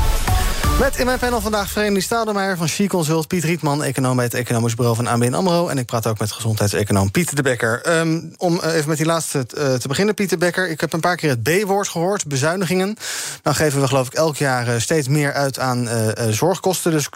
Met 0.78 0.98
in 0.98 1.06
mijn 1.06 1.18
panel 1.18 1.40
vandaag 1.40 1.70
Vereniging 1.70 2.02
Stadelmeijer 2.02 2.56
van 2.56 2.68
She 2.68 2.86
Consult... 2.86 3.28
Piet 3.28 3.44
Rietman, 3.44 3.82
econoom 3.82 4.16
bij 4.16 4.24
het 4.24 4.34
economisch 4.34 4.74
bureau 4.74 4.96
van 4.96 5.06
ABN 5.06 5.34
AMRO... 5.34 5.68
en 5.68 5.78
ik 5.78 5.86
praat 5.86 6.06
ook 6.06 6.18
met 6.18 6.32
gezondheidseconoom 6.32 7.10
Pieter 7.10 7.36
de 7.36 7.42
Bekker. 7.42 7.82
Ehm, 7.82 8.20
om 8.36 8.60
eh, 8.60 8.74
even 8.74 8.88
met 8.88 8.96
die 8.96 9.06
laatste 9.06 9.38
eh, 9.38 9.74
te 9.74 9.88
beginnen, 9.88 10.14
Pieter 10.14 10.38
Bekker. 10.38 10.70
Ik 10.70 10.80
heb 10.80 10.92
een 10.92 11.00
paar 11.00 11.16
keer 11.16 11.30
het 11.30 11.42
B-woord 11.42 11.88
gehoord, 11.88 12.26
bezuinigingen. 12.26 12.96
Nou 13.42 13.56
geven 13.56 13.80
we 13.80 13.88
geloof 13.88 14.06
ik 14.06 14.14
elk 14.14 14.36
jaar 14.36 14.68
eh, 14.68 14.80
steeds 14.80 15.08
meer 15.08 15.32
uit 15.32 15.58
aan 15.58 15.88
zorgkosten. 16.30 16.90
Dus 16.90 17.08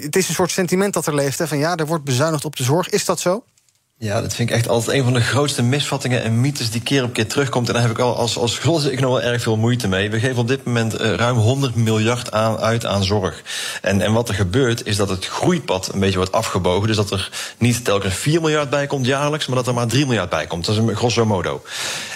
het 0.00 0.16
is 0.16 0.28
een 0.28 0.34
soort 0.34 0.50
sentiment 0.50 0.92
dat 0.92 1.06
er 1.06 1.14
leeft, 1.14 1.40
van 1.44 1.58
ja, 1.58 1.76
er 1.76 1.86
wordt 1.86 2.04
bezuinigd 2.04 2.44
op 2.44 2.56
de 2.56 2.62
zorg. 2.62 2.88
Is 2.88 3.04
dat 3.04 3.20
zo? 3.20 3.44
Ja, 3.98 4.20
dat 4.20 4.34
vind 4.34 4.50
ik 4.50 4.54
echt 4.56 4.68
altijd 4.68 4.96
een 4.96 5.04
van 5.04 5.12
de 5.12 5.20
grootste 5.20 5.62
misvattingen 5.62 6.22
en 6.22 6.40
mythes 6.40 6.70
die 6.70 6.80
keer 6.82 7.02
op 7.04 7.12
keer 7.12 7.26
terugkomt. 7.28 7.66
En 7.68 7.72
daar 7.72 7.82
heb 7.82 7.90
ik 7.90 7.98
al 7.98 8.16
als, 8.16 8.36
als 8.38 8.58
gezondheidseconoom 8.58 9.12
wel 9.12 9.22
erg 9.22 9.42
veel 9.42 9.56
moeite 9.56 9.88
mee. 9.88 10.10
We 10.10 10.18
geven 10.20 10.38
op 10.38 10.48
dit 10.48 10.64
moment 10.64 10.94
eh, 10.94 11.14
ruim 11.14 11.36
100 11.36 11.74
miljard 11.74 12.32
aan, 12.32 12.56
uit 12.58 12.86
aan 12.86 13.04
zorg. 13.04 13.42
En, 13.82 14.00
en 14.00 14.12
wat 14.12 14.28
er 14.28 14.34
gebeurt 14.34 14.86
is 14.86 14.96
dat 14.96 15.08
het 15.08 15.26
groeipad 15.26 15.90
een 15.92 16.00
beetje 16.00 16.16
wordt 16.16 16.32
afgebogen. 16.32 16.86
Dus 16.86 16.96
dat 16.96 17.10
er 17.10 17.30
niet 17.58 17.84
telkens 17.84 18.14
4 18.14 18.40
miljard 18.40 18.70
bij 18.70 18.86
komt 18.86 19.06
jaarlijks, 19.06 19.46
maar 19.46 19.56
dat 19.56 19.66
er 19.66 19.74
maar 19.74 19.86
3 19.86 20.06
miljard 20.06 20.30
bij 20.30 20.46
komt. 20.46 20.64
Dat 20.66 20.74
is 20.74 20.80
een 20.80 20.96
grosso 20.96 21.24
modo. 21.26 21.62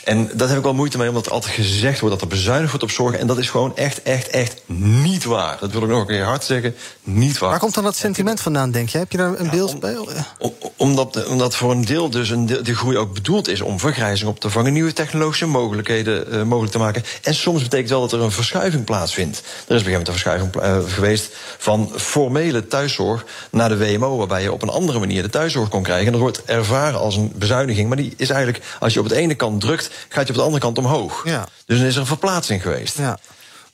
En 0.04 0.30
daar 0.35 0.49
heb 0.49 0.56
ik 0.56 0.62
wel 0.64 0.75
moeite 0.75 0.99
mee, 0.99 1.08
omdat 1.08 1.26
er 1.26 1.32
altijd 1.32 1.54
gezegd 1.54 2.00
wordt 2.00 2.14
dat 2.20 2.30
er 2.30 2.37
bezuinigd 2.37 2.68
wordt 2.70 2.85
op 2.85 2.90
zorg. 2.90 3.16
En 3.16 3.26
dat 3.26 3.38
is 3.38 3.50
gewoon 3.50 3.76
echt, 3.76 4.02
echt, 4.02 4.28
echt 4.28 4.61
niet 4.66 5.25
waar. 5.25 5.56
Dat 5.61 5.73
wil 5.73 5.82
ik 5.82 5.88
nog 5.88 6.00
een 6.00 6.06
keer 6.06 6.25
hard 6.25 6.44
zeggen. 6.44 6.75
Niet 7.02 7.38
waar. 7.38 7.50
Waar 7.50 7.58
komt 7.58 7.75
dan 7.75 7.85
dat 7.85 7.97
sentiment 7.97 8.40
vandaan, 8.40 8.70
denk 8.70 8.88
je? 8.88 8.99
Heb 8.99 9.12
je 9.12 9.18
daar 9.18 9.40
een 9.40 9.50
beeld 9.50 9.80
bij? 9.80 9.97
Om- 10.38 10.54
Omdat, 10.76 11.26
omdat 11.26 11.56
voor 11.56 11.67
een 11.70 11.84
deel 11.84 12.10
dus 12.10 12.30
een 12.30 12.46
deel, 12.46 12.62
die 12.62 12.75
groei 12.75 12.96
ook 12.96 13.14
bedoeld 13.14 13.48
is 13.48 13.60
om 13.60 13.80
vergrijzing 13.80 14.28
op 14.28 14.40
te 14.40 14.50
vangen, 14.50 14.72
nieuwe 14.72 14.92
technologische 14.92 15.46
mogelijkheden 15.46 16.32
eh, 16.32 16.42
mogelijk 16.42 16.72
te 16.72 16.78
maken. 16.78 17.02
En 17.22 17.34
soms 17.34 17.62
betekent 17.62 17.90
wel 17.90 18.00
dat 18.00 18.12
er 18.12 18.20
een 18.20 18.30
verschuiving 18.30 18.84
plaatsvindt. 18.84 19.37
Er 19.38 19.44
is 19.44 19.50
op 19.62 19.68
een 19.68 19.76
gegeven 19.76 19.90
moment 19.90 20.08
een 20.08 20.14
verschuiving 20.14 20.56
eh, 20.56 20.94
geweest 20.94 21.34
van 21.58 21.92
formele 21.96 22.66
thuiszorg 22.66 23.25
naar 23.50 23.68
de 23.68 23.78
WMO, 23.78 24.16
waarbij 24.16 24.42
je 24.42 24.52
op 24.52 24.62
een 24.62 24.68
andere 24.68 24.98
manier 24.98 25.22
de 25.22 25.30
thuiszorg 25.30 25.68
kon 25.68 25.82
krijgen. 25.82 26.06
En 26.06 26.12
dat 26.12 26.20
wordt 26.20 26.44
ervaren 26.44 27.00
als 27.00 27.16
een 27.16 27.32
bezuiniging. 27.34 27.88
Maar 27.88 27.96
die 27.96 28.14
is 28.16 28.30
eigenlijk, 28.30 28.64
als 28.78 28.94
je 28.94 29.00
op 29.00 29.08
de 29.08 29.16
ene 29.16 29.34
kant 29.34 29.60
drukt, 29.60 29.90
gaat 30.08 30.26
je 30.26 30.32
op 30.32 30.38
de 30.38 30.44
andere 30.44 30.62
kant 30.62 30.78
omhoog. 30.78 31.22
Ja. 31.25 31.48
Dus 31.66 31.78
dan 31.78 31.87
is 31.87 31.94
er 31.94 32.00
een 32.00 32.06
verplaatsing 32.06 32.62
geweest. 32.62 32.98
Ja. 32.98 33.18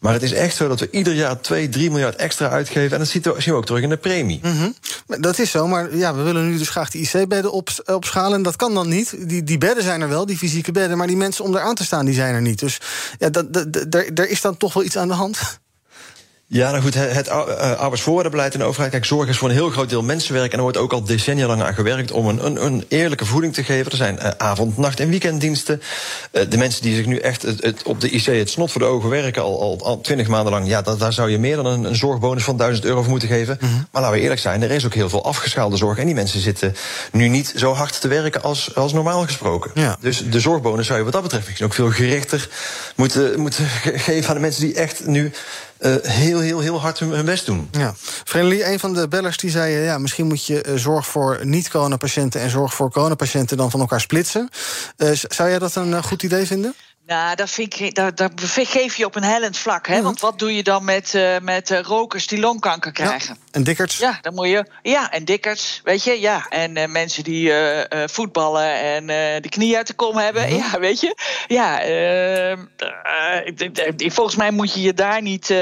Maar 0.05 0.13
het 0.13 0.23
is 0.23 0.33
echt 0.33 0.57
zo 0.57 0.69
dat 0.69 0.81
we 0.81 0.91
ieder 0.91 1.15
jaar 1.15 1.41
2, 1.41 1.69
3 1.69 1.91
miljard 1.91 2.17
extra 2.17 2.49
uitgeven. 2.49 2.93
En 2.93 2.99
dat 2.99 3.09
zien 3.09 3.53
we 3.53 3.53
ook 3.53 3.67
terug 3.67 3.83
in 3.83 3.89
de 3.89 3.97
premie. 3.97 4.41
Mhm. 4.43 4.71
Dat 5.07 5.39
is 5.39 5.51
zo, 5.51 5.67
maar 5.67 5.97
ja, 5.97 6.15
we 6.15 6.23
willen 6.23 6.49
nu 6.49 6.59
dus 6.59 6.69
graag 6.69 6.91
die 6.91 7.03
IC-bedden 7.03 7.53
op, 7.53 7.69
opschalen. 7.85 8.37
En 8.37 8.43
dat 8.43 8.57
kan 8.57 8.75
dan 8.75 8.89
niet. 8.89 9.29
Die, 9.29 9.43
die 9.43 9.59
bedden 9.59 9.85
zijn 9.85 10.01
er 10.01 10.09
wel, 10.09 10.27
die 10.27 10.37
fysieke 10.37 10.73
bedden. 10.73 10.99
Maar 10.99 11.07
die 11.07 11.17
mensen 11.17 11.45
om 11.45 11.53
daar 11.53 11.63
aan 11.63 11.75
te 11.75 11.85
staan, 11.85 12.05
die 12.05 12.15
zijn 12.15 12.35
er 12.35 12.43
niet. 12.43 12.59
Dus 12.59 12.81
ja, 13.19 13.31
daar 14.13 14.27
is 14.27 14.41
dan 14.41 14.57
toch 14.57 14.73
wel 14.73 14.85
iets 14.85 14.97
aan 14.97 15.09
de 15.09 15.15
hand. 15.15 15.61
Ja, 16.55 16.71
nou 16.71 16.83
goed, 16.83 16.95
het, 16.95 17.29
eh, 17.29 17.73
arbeidsvoorwaardenbeleid 17.79 18.53
in 18.55 18.59
de 18.59 18.65
overheid. 18.65 18.91
Kijk, 18.91 19.05
zorg 19.05 19.29
is 19.29 19.37
voor 19.39 19.49
een 19.49 19.55
heel 19.55 19.71
groot 19.71 19.89
deel 19.89 20.03
mensenwerk. 20.03 20.51
En 20.51 20.57
er 20.57 20.63
wordt 20.63 20.77
ook 20.77 20.93
al 20.93 21.05
decennia 21.05 21.47
lang 21.47 21.63
aan 21.63 21.75
gewerkt 21.75 22.11
om 22.11 22.29
een, 22.29 22.47
een, 22.47 22.65
een 22.65 22.85
eerlijke 22.89 23.25
voeding 23.25 23.55
te 23.55 23.65
geven. 23.65 23.91
Er 23.91 23.97
zijn 23.97 24.19
eh, 24.19 24.31
avond-, 24.37 24.77
nacht- 24.77 25.01
en 25.01 25.09
weekenddiensten. 25.09 25.83
Eh, 26.31 26.43
de 26.49 26.57
mensen 26.57 26.83
die 26.83 26.95
zich 26.97 27.07
nu 27.07 27.19
echt 27.19 27.43
het, 27.43 27.63
het- 27.63 27.83
op 27.83 28.01
de 28.01 28.09
IC 28.11 28.25
het 28.27 28.51
snot 28.51 28.71
voor 28.73 28.81
de 28.81 28.87
ogen 28.87 29.09
werken, 29.11 29.43
al, 29.43 29.61
al, 29.61 29.79
al 29.83 30.01
20 30.01 30.29
maanden 30.29 30.53
lang. 30.53 30.67
Ja, 30.69 30.83
dat, 30.83 30.99
daar 30.99 31.13
zou 31.13 31.31
je 31.31 31.39
meer 31.39 31.57
dan 31.57 31.67
een, 31.67 31.85
een 31.85 31.97
zorgbonus 31.97 32.45
van 32.45 32.57
1000 32.57 32.87
euro 32.87 33.01
voor 33.01 33.11
moeten 33.11 33.29
geven. 33.29 33.59
Maar 33.61 34.03
laten 34.03 34.17
we 34.17 34.23
eerlijk 34.23 34.41
zijn, 34.41 34.63
er 34.63 34.71
is 34.71 34.85
ook 34.87 34.95
heel 34.95 35.09
veel 35.09 35.25
afgeschaalde 35.25 35.77
zorg. 35.77 35.99
En 35.99 36.07
die 36.07 36.15
mensen 36.15 36.41
zitten 36.41 36.77
nu 37.13 37.29
niet 37.29 37.53
zo 37.57 37.73
hard 37.73 38.01
te 38.01 38.09
werken 38.09 38.43
als, 38.43 38.75
als 38.75 38.93
normaal 38.93 39.23
gesproken. 39.23 39.71
Ja. 39.75 39.97
Dus 40.01 40.23
de 40.31 40.41
zorgbonus 40.41 40.87
zou 40.87 40.99
je 40.99 41.05
wat 41.05 41.13
dat 41.13 41.23
betreft 41.23 41.45
misschien 41.45 41.67
ook 41.67 41.75
veel 41.75 41.91
gerichter 41.91 42.49
moeten, 42.97 43.41
moeten 43.41 43.65
ge- 43.67 43.99
geven 43.99 44.29
aan 44.29 44.35
de 44.35 44.41
mensen 44.41 44.63
die 44.63 44.75
echt 44.75 45.07
nu 45.07 45.33
eh, 45.85 45.95
heel, 46.03 46.41
heel, 46.41 46.61
heel 46.61 46.81
hard 46.81 46.99
hun, 46.99 47.25
best 47.25 47.47
doen. 47.47 47.69
Ja. 47.71 47.95
Een 48.33 48.79
van 48.79 48.95
de 48.95 49.09
bellers 49.09 49.37
die 49.37 49.51
zei... 49.51 49.75
eh, 49.75 49.85
ja, 49.85 49.99
misschien 49.99 50.27
moet 50.27 50.47
je 50.47 50.63
eh, 50.63 50.75
zorg 50.75 51.07
voor 51.07 51.41
niet-coronapatiënten... 51.43 52.41
en 52.41 52.51
zorg 52.51 52.75
voor 52.75 52.91
coronapatiënten 52.91 53.57
dan 53.57 53.71
van 53.71 53.81
elkaar 53.81 54.01
splitsen. 54.01 54.49
Zou 55.29 55.49
jij 55.49 55.59
dat 55.59 55.75
een 55.75 56.03
goed 56.03 56.23
idee 56.23 56.47
vinden? 56.47 56.75
Nou, 57.07 57.35
dat 57.37 57.51
vind 57.51 57.81
ik, 57.81 58.69
geef 58.69 58.97
je 58.97 59.05
op 59.05 59.15
een 59.17 59.23
hellend 59.25 59.57
vlak. 59.57 59.87
Hè? 59.87 60.03
Want 60.03 60.21
wat 60.21 60.39
doe 60.39 60.57
je 60.57 60.63
dan 60.63 60.85
met, 60.85 61.15
eh, 61.15 61.39
met 61.43 61.71
eh, 61.71 61.81
rokers 61.81 62.27
die 62.27 62.39
longkanker 62.41 62.93
krijgen? 62.93 63.37
En 63.51 63.63
dikkerts? 63.65 63.99
Ja, 63.99 64.19
dan 64.21 64.35
moet 64.35 64.49
je. 64.49 64.67
Ja, 64.83 65.11
en 65.11 65.25
dikkerts, 65.25 65.81
weet 65.85 66.05
je, 66.05 66.21
ja. 66.21 66.47
En 66.49 66.77
eh, 66.77 66.89
mensen 66.89 67.25
die 67.25 67.53
voetballen 68.07 68.81
en 68.81 69.07
de 69.43 69.49
knie 69.49 69.77
uit 69.77 69.87
de 69.87 69.93
kom 69.95 70.17
hebben, 70.17 70.55
ja, 70.57 70.79
weet 70.79 71.01
je. 71.01 71.17
Ja, 71.47 71.81
eh, 71.81 72.53
eh, 72.53 72.59
ik- 73.97 74.13
volgens 74.13 74.37
mij 74.37 74.51
moet 74.51 74.75
je 74.75 74.81
je 74.81 74.95
daar 74.95 75.23
niet, 75.23 75.55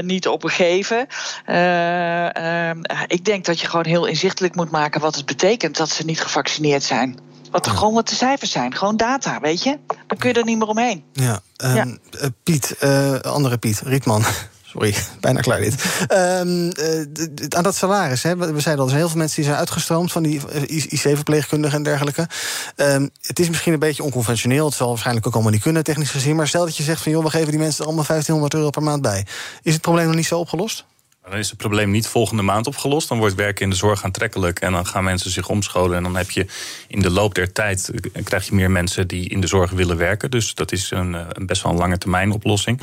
niet 0.00 0.28
op 0.28 0.40
begeven. 0.40 1.06
Eh, 1.44 2.70
eh, 2.70 2.76
ik 3.06 3.24
denk 3.24 3.44
dat 3.44 3.60
je 3.60 3.66
gewoon 3.66 3.86
heel 3.86 4.06
inzichtelijk 4.06 4.54
moet 4.54 4.70
maken 4.70 5.00
wat 5.00 5.14
het 5.14 5.26
betekent 5.26 5.76
dat 5.76 5.90
ze 5.90 6.04
niet 6.04 6.20
gevaccineerd 6.20 6.82
zijn. 6.82 7.18
Wat 7.50 7.66
er 7.66 7.72
gewoon 7.72 7.94
wat 7.94 8.08
de 8.08 8.14
cijfers 8.14 8.50
zijn, 8.50 8.74
gewoon 8.74 8.96
data, 8.96 9.40
weet 9.40 9.62
je. 9.62 9.78
Dan 10.06 10.18
kun 10.18 10.28
je 10.28 10.34
er 10.34 10.44
niet 10.44 10.58
meer 10.58 10.68
omheen. 10.68 11.04
Ja. 11.12 11.40
ehm, 11.56 11.74
Ja. 11.76 11.86
eh, 12.20 12.28
Piet, 12.42 12.76
eh, 12.78 13.14
andere 13.14 13.58
Piet, 13.58 13.80
Rietman. 13.80 14.24
Sorry, 14.72 14.94
bijna 15.20 15.40
klaar 15.40 15.60
dit. 15.60 15.74
Ehm, 16.08 16.68
eh, 16.70 17.46
aan 17.48 17.62
dat 17.62 17.74
salaris, 17.76 18.22
hè, 18.22 18.36
we 18.36 18.60
zeiden 18.60 18.74
al, 18.78 18.84
er 18.84 18.88
zijn 18.90 18.96
heel 18.96 19.08
veel 19.08 19.18
mensen 19.18 19.36
die 19.36 19.44
zijn 19.44 19.56
uitgestroomd 19.56 20.12
van 20.12 20.22
die 20.22 20.40
eh, 20.48 20.62
IC-verpleegkundigen 20.62 21.76
en 21.76 21.82
dergelijke. 21.82 22.28
Ehm, 22.76 23.08
het 23.22 23.38
is 23.38 23.48
misschien 23.48 23.72
een 23.72 23.78
beetje 23.78 24.02
onconventioneel, 24.02 24.66
het 24.66 24.74
zal 24.74 24.88
waarschijnlijk 24.88 25.26
ook 25.26 25.34
allemaal 25.34 25.52
niet 25.52 25.62
kunnen, 25.62 25.84
technisch 25.84 26.10
gezien. 26.10 26.36
Maar 26.36 26.48
stel 26.48 26.64
dat 26.64 26.76
je 26.76 26.82
zegt 26.82 27.02
van 27.02 27.12
joh, 27.12 27.24
we 27.24 27.30
geven 27.30 27.50
die 27.50 27.58
mensen 27.58 27.78
er 27.80 27.86
allemaal 27.86 28.04
1500 28.04 28.54
euro 28.54 28.70
per 28.70 28.82
maand 28.82 29.02
bij. 29.02 29.26
Is 29.62 29.72
het 29.72 29.82
probleem 29.82 30.06
nog 30.06 30.14
niet 30.14 30.26
zo 30.26 30.38
opgelost? 30.38 30.84
Dan 31.28 31.38
is 31.38 31.48
het 31.48 31.58
probleem 31.58 31.90
niet 31.90 32.06
volgende 32.06 32.42
maand 32.42 32.66
opgelost. 32.66 33.08
Dan 33.08 33.18
wordt 33.18 33.34
werken 33.34 33.64
in 33.64 33.70
de 33.70 33.76
zorg 33.76 34.04
aantrekkelijk. 34.04 34.60
En 34.60 34.72
dan 34.72 34.86
gaan 34.86 35.04
mensen 35.04 35.30
zich 35.30 35.48
omscholen. 35.48 35.96
En 35.96 36.02
dan 36.02 36.16
heb 36.16 36.30
je 36.30 36.46
in 36.88 37.00
de 37.00 37.10
loop 37.10 37.34
der 37.34 37.52
tijd 37.52 37.90
eh, 38.12 38.24
krijg 38.24 38.46
je 38.46 38.54
meer 38.54 38.70
mensen 38.70 39.08
die 39.08 39.28
in 39.28 39.40
de 39.40 39.46
zorg 39.46 39.70
willen 39.70 39.96
werken. 39.96 40.30
Dus 40.30 40.54
dat 40.54 40.72
is 40.72 40.90
een, 40.90 41.14
eh, 41.14 41.26
een 41.28 41.46
best 41.46 41.62
wel 41.62 41.72
een 41.72 41.78
lange 41.78 41.98
termijn 41.98 42.30
oplossing. 42.30 42.80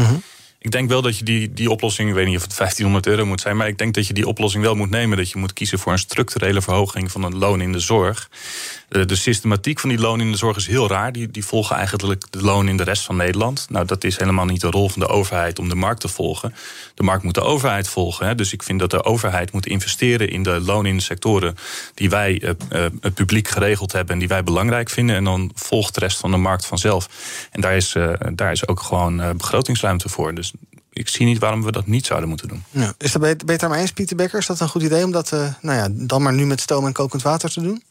Ik 0.65 0.72
denk 0.72 0.90
wel 0.90 1.01
dat 1.01 1.18
je 1.18 1.25
die, 1.25 1.53
die 1.53 1.70
oplossing, 1.70 2.09
ik 2.09 2.16
weet 2.16 2.27
niet 2.27 2.37
of 2.37 2.42
het 2.42 2.57
1500 2.57 3.07
euro 3.07 3.25
moet 3.25 3.42
zijn, 3.42 3.57
maar 3.57 3.68
ik 3.68 3.77
denk 3.77 3.94
dat 3.94 4.07
je 4.07 4.13
die 4.13 4.27
oplossing 4.27 4.63
wel 4.63 4.75
moet 4.75 4.90
nemen. 4.90 5.18
Dat 5.18 5.29
je 5.29 5.37
moet 5.37 5.53
kiezen 5.53 5.79
voor 5.79 5.92
een 5.92 6.00
structurele 6.00 6.61
verhoging 6.61 7.11
van 7.11 7.24
het 7.24 7.33
loon 7.33 7.61
in 7.61 7.72
de 7.72 7.79
zorg. 7.79 8.29
De, 8.90 9.05
de 9.05 9.16
systematiek 9.16 9.79
van 9.79 9.90
die 9.90 10.00
loon 10.00 10.22
in 10.22 10.31
de 10.31 10.37
zorg 10.37 10.57
is 10.57 10.68
heel 10.68 10.87
raar. 10.87 11.11
Die, 11.11 11.31
die 11.31 11.46
volgen 11.46 11.75
eigenlijk 11.75 12.31
de 12.31 12.42
loon 12.42 12.68
in 12.68 12.77
de 12.77 12.83
rest 12.83 13.03
van 13.03 13.16
Nederland. 13.16 13.66
Nou, 13.70 13.85
dat 13.85 14.03
is 14.03 14.18
helemaal 14.18 14.46
niet 14.46 14.61
de 14.61 14.70
rol 14.70 14.90
van 14.90 15.00
de 15.00 15.07
overheid 15.07 15.59
om 15.59 15.70
de 15.70 15.75
markt 15.75 16.01
te 16.01 16.07
volgen. 16.07 16.55
De 16.94 17.03
markt 17.03 17.24
moet 17.24 17.33
de 17.33 17.42
overheid 17.42 17.87
volgen. 17.87 18.27
Hè. 18.27 18.35
Dus 18.35 18.53
ik 18.53 18.63
vind 18.63 18.79
dat 18.79 18.92
de 18.92 19.03
overheid 19.03 19.51
moet 19.51 19.66
investeren 19.66 20.29
in 20.29 20.44
de 20.44 20.59
loon 20.59 20.85
in 20.85 20.98
de 20.98 21.03
sectoren 21.03 21.55
die 21.94 22.09
wij 22.09 22.42
eh, 22.42 22.50
eh, 22.50 22.92
het 23.01 23.13
publiek 23.13 23.48
geregeld 23.48 23.92
hebben 23.92 24.13
en 24.13 24.20
die 24.20 24.27
wij 24.27 24.44
belangrijk 24.44 24.90
vinden. 24.90 25.16
En 25.16 25.24
dan 25.24 25.51
volgt 25.55 25.94
de 25.94 26.00
rest 26.00 26.18
van 26.18 26.31
de 26.31 26.37
markt 26.37 26.66
vanzelf. 26.66 27.09
En 27.51 27.61
daar 27.61 27.75
is, 27.75 27.96
eh, 27.96 28.09
daar 28.33 28.51
is 28.51 28.68
ook 28.68 28.79
gewoon 28.79 29.22
eh, 29.22 29.29
begrotingsruimte 29.31 30.09
voor. 30.09 30.35
Dus 30.35 30.53
ik 30.96 31.10
zie 31.10 31.25
niet 31.25 31.40
waarom 31.40 31.64
we 31.64 31.72
dat 31.72 31.88
niet 31.88 32.05
zouden 32.05 32.29
moeten 32.29 32.48
doen. 32.48 32.64
Ja. 32.70 32.94
Is 32.98 33.12
dat 33.12 33.22
beter, 33.22 33.46
beter 33.46 33.70
maar 33.70 33.79
eens, 33.79 33.92
Pieter 33.92 34.16
Becker? 34.16 34.40
Is 34.40 34.46
dat 34.46 34.60
een 34.60 34.70
goed 34.70 34.84
idee 34.84 35.03
om 35.03 35.12
dat 35.12 35.31
eh, 35.31 35.53
nou 35.62 35.77
ja, 35.77 35.88
dan 35.92 36.22
maar 36.22 36.34
nu 36.34 36.46
met 36.46 36.62
stoom 36.62 36.86
en 36.86 36.94
kokend 36.94 37.22
water 37.22 37.50
te 37.50 37.62
doen? 37.62 37.84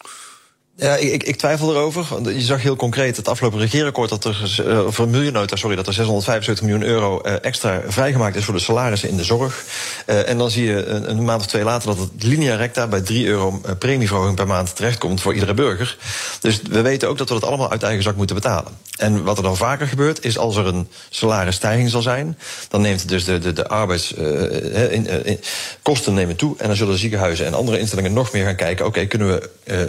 Ja, 0.76 0.96
ik, 0.96 1.22
ik, 1.22 1.36
twijfel 1.36 1.70
erover. 1.70 2.30
Je 2.30 2.40
zag 2.40 2.62
heel 2.62 2.76
concreet 2.76 3.16
het 3.16 3.28
afgelopen 3.28 3.58
regeerakkoord 3.58 4.10
dat 4.10 4.24
er 4.24 4.62
eh, 4.66 4.80
voor 4.88 5.06
een 5.06 5.48
sorry, 5.48 5.76
dat 5.76 5.86
er 5.86 5.92
675 5.92 6.64
miljoen 6.64 6.84
euro 6.88 7.20
eh, 7.20 7.34
extra 7.42 7.82
vrijgemaakt 7.86 8.36
is 8.36 8.44
voor 8.44 8.54
de 8.54 8.60
salarissen 8.60 9.08
in 9.08 9.16
de 9.16 9.24
zorg. 9.24 9.64
Eh, 10.06 10.28
en 10.28 10.38
dan 10.38 10.50
zie 10.50 10.64
je 10.64 10.84
een, 10.84 11.10
een 11.10 11.24
maand 11.24 11.40
of 11.40 11.46
twee 11.46 11.64
later 11.64 11.88
dat 11.88 11.98
het 11.98 12.22
linea 12.22 12.56
recta 12.56 12.86
bij 12.86 13.00
3 13.00 13.26
euro 13.26 13.60
premieverhoging 13.78 14.36
per 14.36 14.46
maand 14.46 14.76
terechtkomt 14.76 15.20
voor 15.20 15.34
iedere 15.34 15.54
burger. 15.54 15.96
Dus 16.40 16.62
we 16.62 16.80
weten 16.80 17.08
ook 17.08 17.18
dat 17.18 17.28
we 17.28 17.34
dat 17.34 17.44
allemaal 17.44 17.70
uit 17.70 17.82
eigen 17.82 18.02
zak 18.02 18.16
moeten 18.16 18.36
betalen. 18.36 18.72
En 18.98 19.24
wat 19.24 19.36
er 19.36 19.42
dan 19.42 19.56
vaker 19.56 19.86
gebeurt, 19.86 20.24
is 20.24 20.38
als 20.38 20.56
er 20.56 20.66
een 20.66 20.88
salarisstijging 21.10 21.90
zal 21.90 22.02
zijn, 22.02 22.38
dan 22.68 22.80
neemt 22.80 23.08
dus 23.08 23.24
de, 23.24 23.38
de, 23.38 23.52
de 23.52 23.68
arbeidskosten 23.68 26.14
nemen 26.14 26.36
toe. 26.36 26.54
En 26.58 26.66
dan 26.66 26.76
zullen 26.76 26.98
ziekenhuizen 26.98 27.46
en 27.46 27.54
andere 27.54 27.78
instellingen 27.78 28.12
nog 28.12 28.32
meer 28.32 28.44
gaan 28.44 28.56
kijken: 28.56 28.86
oké, 28.86 29.06
kunnen 29.06 29.28
we 29.28 29.50
eh, 29.64 29.80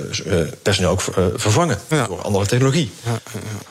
personeel 0.75 0.91
ook 0.91 1.33
eh, 1.33 1.39
vervangen 1.39 1.77
door 2.07 2.21
andere 2.21 2.45
technologie? 2.45 2.91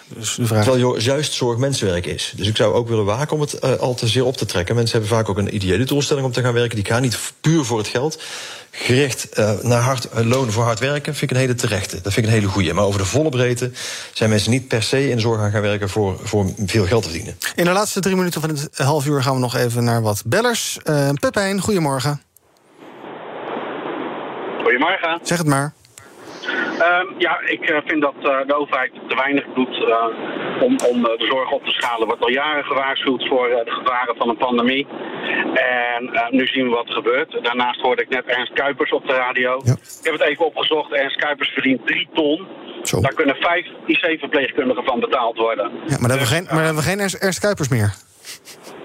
Dus 0.09 0.35
de 0.35 0.47
vraag... 0.47 0.65
Terwijl 0.65 0.99
juist 0.99 1.33
zorg 1.33 1.59
mensenwerk 1.59 2.07
is. 2.07 2.33
Dus 2.37 2.49
ik 2.49 2.57
zou 2.57 2.75
ook 2.75 2.89
willen 2.89 3.05
waken 3.05 3.35
om 3.35 3.41
het 3.41 3.59
eh, 3.59 3.77
al 3.77 3.95
te 3.95 4.09
zeer 4.09 4.25
op 4.25 4.37
te 4.37 4.47
trekken. 4.47 4.75
Mensen 4.75 4.99
hebben 4.99 5.17
vaak 5.17 5.29
ook 5.29 5.39
een 5.39 5.55
ideële 5.55 5.85
doelstelling 5.85 6.27
om 6.27 6.33
te 6.33 6.43
gaan 6.43 6.53
werken. 6.53 6.77
Die 6.77 6.85
gaan 6.85 7.03
niet 7.03 7.33
puur 7.41 7.65
voor 7.65 7.79
het 7.79 7.89
geld. 7.89 8.23
Gericht 8.71 9.29
eh, 9.29 9.53
naar 9.63 9.81
hard 9.81 10.09
loon 10.13 10.51
voor 10.51 10.65
hard 10.65 10.79
werken 10.79 11.15
vind 11.15 11.31
ik 11.31 11.37
een 11.37 11.43
hele 11.43 11.55
terechte. 11.55 12.01
Dat 12.01 12.13
vind 12.13 12.27
ik 12.27 12.33
een 12.33 12.39
hele 12.39 12.53
goede. 12.53 12.73
Maar 12.73 12.85
over 12.85 13.01
de 13.01 13.07
volle 13.07 13.29
breedte 13.29 13.71
zijn 14.13 14.31
mensen 14.31 14.51
niet 14.51 14.69
per 14.69 14.83
se 14.83 15.09
in 15.09 15.17
de 15.17 15.23
zorg 15.23 15.41
gaan 15.41 15.51
gaan 15.51 15.63
werken 15.63 15.89
voor, 15.89 16.19
voor 16.23 16.47
veel 16.67 16.87
geld 16.87 17.03
te 17.03 17.09
verdienen. 17.09 17.39
In 17.55 17.65
de 17.65 17.71
laatste 17.71 18.01
drie 18.01 18.17
minuten 18.17 18.41
van 18.41 18.51
het 18.51 18.69
half 18.79 19.07
uur 19.07 19.23
gaan 19.23 19.35
we 19.35 19.41
nog 19.41 19.57
even 19.57 19.85
naar 19.85 20.03
wat 20.03 20.23
bellers. 20.27 20.79
Eh 20.83 21.09
Pepijn, 21.21 21.61
goedemorgen. 21.61 22.23
Goedemorgen. 24.63 25.21
Zeg 25.23 25.39
het 25.39 25.47
maar. 25.47 25.73
Ehm, 26.79 27.07
ja, 27.19 27.41
ik 27.47 27.71
eh, 27.71 27.79
vind 27.87 28.03
dat 28.03 28.15
eh, 28.23 28.47
de 28.47 28.55
overheid 28.55 28.93
te 29.09 29.15
weinig 29.15 29.45
doet 29.55 29.85
eh, 29.89 30.07
om, 30.61 30.79
om 30.91 31.03
de 31.03 31.27
zorg 31.31 31.51
op 31.51 31.65
te 31.65 31.71
schalen. 31.71 32.01
Er 32.01 32.07
wordt 32.07 32.23
al 32.23 32.31
jaren 32.31 32.65
gewaarschuwd 32.65 33.29
voor 33.29 33.49
de 33.49 33.71
gevaren 33.71 34.17
van 34.17 34.29
een 34.29 34.37
pandemie. 34.37 34.87
En 35.55 36.11
nu 36.31 36.47
zien 36.47 36.65
we 36.65 36.75
wat 36.75 36.89
er 36.89 36.95
gebeurt. 36.95 37.39
Daarnaast 37.43 37.81
hoorde 37.81 38.03
ik 38.03 38.09
net 38.09 38.25
Ernst 38.27 38.53
Kuipers 38.53 38.93
op 38.93 39.07
de 39.07 39.15
radio. 39.15 39.57
Ik 39.65 39.99
heb 40.03 40.13
het 40.13 40.23
even 40.23 40.47
opgezocht. 40.47 40.93
Ernst 40.93 41.17
Kuipers 41.17 41.49
verdient 41.49 41.87
3 41.87 42.09
ton. 42.15 42.47
Daar 43.01 43.15
kunnen 43.15 43.37
vijf 43.37 43.67
IC-verpleegkundigen 43.87 44.85
van 44.85 45.01
betaald 45.01 45.37
worden. 45.37 45.71
Ja, 45.73 45.99
maar 45.99 46.09
dan 46.09 46.11
hebben 46.11 46.19
we 46.19 46.35
geen, 46.35 46.45
maar 46.45 46.65
hebben 46.65 46.83
we 46.83 46.89
geen 46.89 47.01
Ernst, 47.01 47.15
Ernst 47.15 47.41
Kuipers 47.41 47.69
meer. 47.69 47.95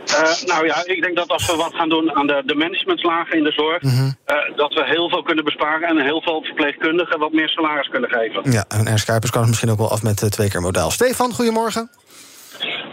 Eh, 0.10 0.48
nou 0.48 0.66
ja, 0.66 0.82
ik 0.86 1.02
denk 1.02 1.16
dat 1.16 1.28
als 1.30 1.46
we 1.46 1.56
wat 1.56 1.74
gaan 1.76 1.90
doen 1.90 2.16
aan 2.16 2.28
de, 2.28 2.42
de 2.46 2.56
managementslagen 2.56 3.38
in 3.38 3.44
de 3.44 3.52
zorg, 3.52 3.82
Mhm. 3.82 4.10
eh, 4.26 4.36
dat 4.56 4.74
we 4.74 4.84
heel 4.86 5.10
veel 5.10 5.22
kunnen 5.24 5.44
besparen 5.44 5.88
en 5.88 5.98
heel 6.04 6.22
veel 6.22 6.44
verpleegkundigen 6.44 7.20
wat 7.20 7.32
meer 7.32 7.50
salaris 7.50 7.88
kunnen 7.90 8.10
geven. 8.10 8.52
Ja, 8.52 8.66
en 8.68 8.88
Ernst 8.88 9.06
Kuipers 9.06 9.32
kan 9.32 9.40
het 9.42 9.50
misschien 9.50 9.72
ook 9.72 9.78
wel 9.78 9.92
af 9.92 10.04
met 10.04 10.22
eh, 10.22 10.30
twee 10.30 10.50
keer 10.50 10.62
modaal. 10.62 10.92
Stefan, 10.92 11.34
goedemorgen. 11.34 11.90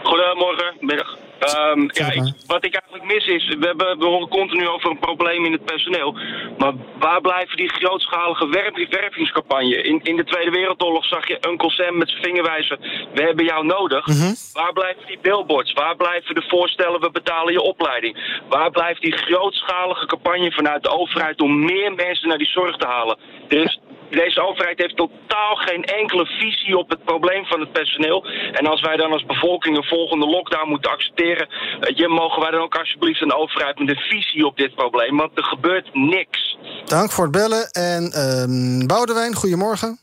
Goedemorgen, 0.03 0.73
middag. 0.79 1.17
Ehm, 1.39 1.81
ja, 1.81 2.11
ik- 2.11 2.33
wat 2.47 2.65
ik 2.65 2.73
eigenlijk 2.75 3.13
mis 3.13 3.25
is, 3.27 3.47
we, 3.59 3.65
hebben, 3.65 3.99
we 3.99 4.05
horen 4.05 4.27
continu 4.27 4.67
over 4.67 4.89
een 4.89 4.99
probleem 4.99 5.45
in 5.45 5.51
het 5.51 5.65
personeel. 5.65 6.15
Maar 6.57 6.73
waar 6.99 7.21
blijven 7.21 7.57
die 7.57 7.69
grootschalige 7.69 8.49
werp, 8.49 8.85
wervingscampagne? 8.89 9.81
In, 9.81 9.99
in 10.03 10.15
de 10.15 10.23
Tweede 10.23 10.51
Wereldoorlog 10.51 11.05
zag 11.05 11.27
je 11.27 11.37
Uncle 11.49 11.69
Sam 11.71 11.97
met 11.97 12.09
zijn 12.09 12.23
vinger 12.23 12.43
wijzen, 12.43 12.79
we 13.13 13.21
hebben 13.21 13.45
jou 13.45 13.65
nodig. 13.65 14.05
Waar 14.53 14.73
blijven 14.73 15.05
die 15.07 15.19
billboards? 15.21 15.73
Waar 15.73 15.95
blijven 15.95 16.35
de 16.35 16.45
voorstellen, 16.47 16.99
we 17.01 17.11
betalen 17.11 17.53
je 17.53 17.61
opleiding? 17.61 18.39
Waar 18.49 18.71
blijft 18.71 19.01
die 19.01 19.17
grootschalige 19.17 20.05
campagne 20.05 20.51
vanuit 20.51 20.83
de 20.83 20.89
overheid 20.89 21.41
om 21.41 21.65
meer 21.65 21.93
mensen 21.93 22.27
naar 22.27 22.37
die 22.37 22.47
zorg 22.47 22.75
te 22.77 22.87
halen? 22.87 23.17
Er 23.47 23.63
is 23.63 23.79
deze 24.09 24.41
overheid 24.41 24.79
heeft 24.81 24.95
totaal 24.95 25.55
geen 25.55 25.83
enkele 25.83 26.25
visie 26.25 26.77
op 26.77 26.89
het 26.89 27.03
probleem 27.03 27.45
van 27.45 27.59
het 27.59 27.71
personeel. 27.71 28.25
En 28.51 28.65
als 28.67 28.81
wij 28.81 28.95
dan 28.97 29.11
als 29.11 29.25
bevolking 29.25 29.77
een 29.77 29.83
volgende 29.83 30.25
lockdown 30.25 30.69
moeten 30.69 30.91
accepteren, 30.91 31.26
weet 31.79 31.97
je, 31.97 32.07
mogen 32.07 32.41
wij 32.41 32.51
dan 32.51 32.61
ook 32.61 32.75
alsjeblieft 32.75 33.21
een 33.21 33.33
overheid 33.33 33.79
met 33.79 33.89
een 33.89 34.01
visie 34.01 34.45
op 34.45 34.57
dit 34.57 34.75
probleem? 34.75 35.17
Want 35.17 35.37
er 35.37 35.43
gebeurt 35.43 35.93
niks. 35.93 36.57
Dank 36.85 37.11
voor 37.11 37.23
het 37.23 37.33
bellen. 37.33 37.69
En 37.71 38.11
ehm 38.11 38.87
Boudewijn, 38.87 39.33
goedemorgen. 39.35 39.99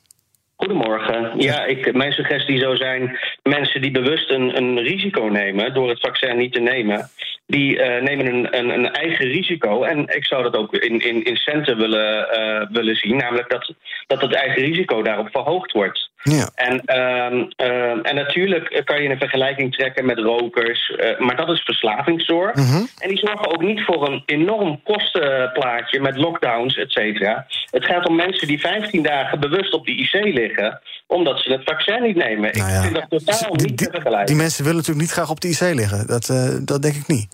Goedemorgen. 0.57 1.33
Ja, 1.41 1.65
ik, 1.65 1.95
mijn 1.95 2.13
suggestie 2.13 2.59
zou 2.59 2.77
zijn: 2.77 3.19
mensen 3.43 3.81
die 3.81 3.91
bewust 3.91 4.31
een, 4.31 4.57
een 4.57 4.79
risico 4.79 5.25
nemen 5.25 5.75
door 5.75 5.89
het 5.89 6.01
vaccin 6.01 6.37
niet 6.37 6.53
te 6.53 6.61
nemen, 6.61 7.11
die 7.47 7.79
eh, 7.79 8.03
nemen 8.03 8.27
een, 8.27 8.59
een, 8.59 8.69
een 8.69 8.91
eigen 8.93 9.27
risico. 9.27 9.83
En 9.83 9.99
ik 10.07 10.25
zou 10.25 10.43
dat 10.43 10.57
ook 10.57 10.75
in, 10.75 11.01
in, 11.01 11.25
in 11.25 11.37
centen 11.37 11.77
willen, 11.77 12.31
eh, 12.31 12.67
willen 12.71 12.97
zien, 12.97 13.17
namelijk 13.17 13.51
dat, 13.51 13.75
dat 14.07 14.21
het 14.21 14.35
eigen 14.35 14.63
risico 14.63 15.03
daarop 15.03 15.29
verhoogd 15.31 15.73
wordt. 15.73 16.11
Ja. 16.25 16.51
En, 16.55 16.81
ehm, 16.85 17.45
ehm, 17.57 17.99
en 17.99 18.15
natuurlijk 18.15 18.83
kan 18.85 19.03
je 19.03 19.09
een 19.09 19.19
vergelijking 19.19 19.75
trekken 19.75 20.07
met 20.07 20.19
rokers, 20.19 20.91
eh, 20.91 21.19
maar 21.19 21.37
dat 21.37 21.49
is 21.49 21.61
verslavingszorg. 21.61 22.55
En 22.99 23.09
die 23.09 23.19
zorgen 23.19 23.53
ook 23.53 23.63
niet 23.63 23.85
voor 23.85 24.09
een 24.09 24.23
enorm 24.27 24.83
kostenplaatje 24.83 26.01
met 26.01 26.17
lockdowns, 26.17 26.77
et 26.77 26.93
cetera. 26.93 27.47
Het 27.71 27.85
gaat 27.85 28.09
om 28.09 28.17
mensen 28.17 28.49
die 28.49 28.61
15 28.61 29.03
dagen 29.03 29.41
bewust 29.41 29.73
op 29.73 29.87
de 29.87 29.93
IC 29.93 30.13
liggen, 30.13 30.81
omdat 31.07 31.39
ze 31.39 31.53
het 31.53 31.65
vaccin 31.65 32.03
niet 32.03 32.17
nemen. 32.17 32.49
Ik 32.49 32.63
vind 32.63 32.95
dat 32.95 33.07
totaal 33.09 33.55
niet 33.55 33.77
te 33.77 33.89
vergelijken. 33.91 34.27
Die 34.27 34.37
mensen 34.37 34.65
willen 34.65 34.79
natuurlijk 34.79 35.07
niet 35.07 35.17
graag 35.17 35.31
op 35.31 35.41
de 35.41 35.49
IC 35.49 35.61
liggen. 35.61 36.07
Dat, 36.07 36.29
eh, 36.29 36.57
dat 36.65 36.83
denk 36.83 36.95
ik 36.95 37.07
niet. 37.07 37.29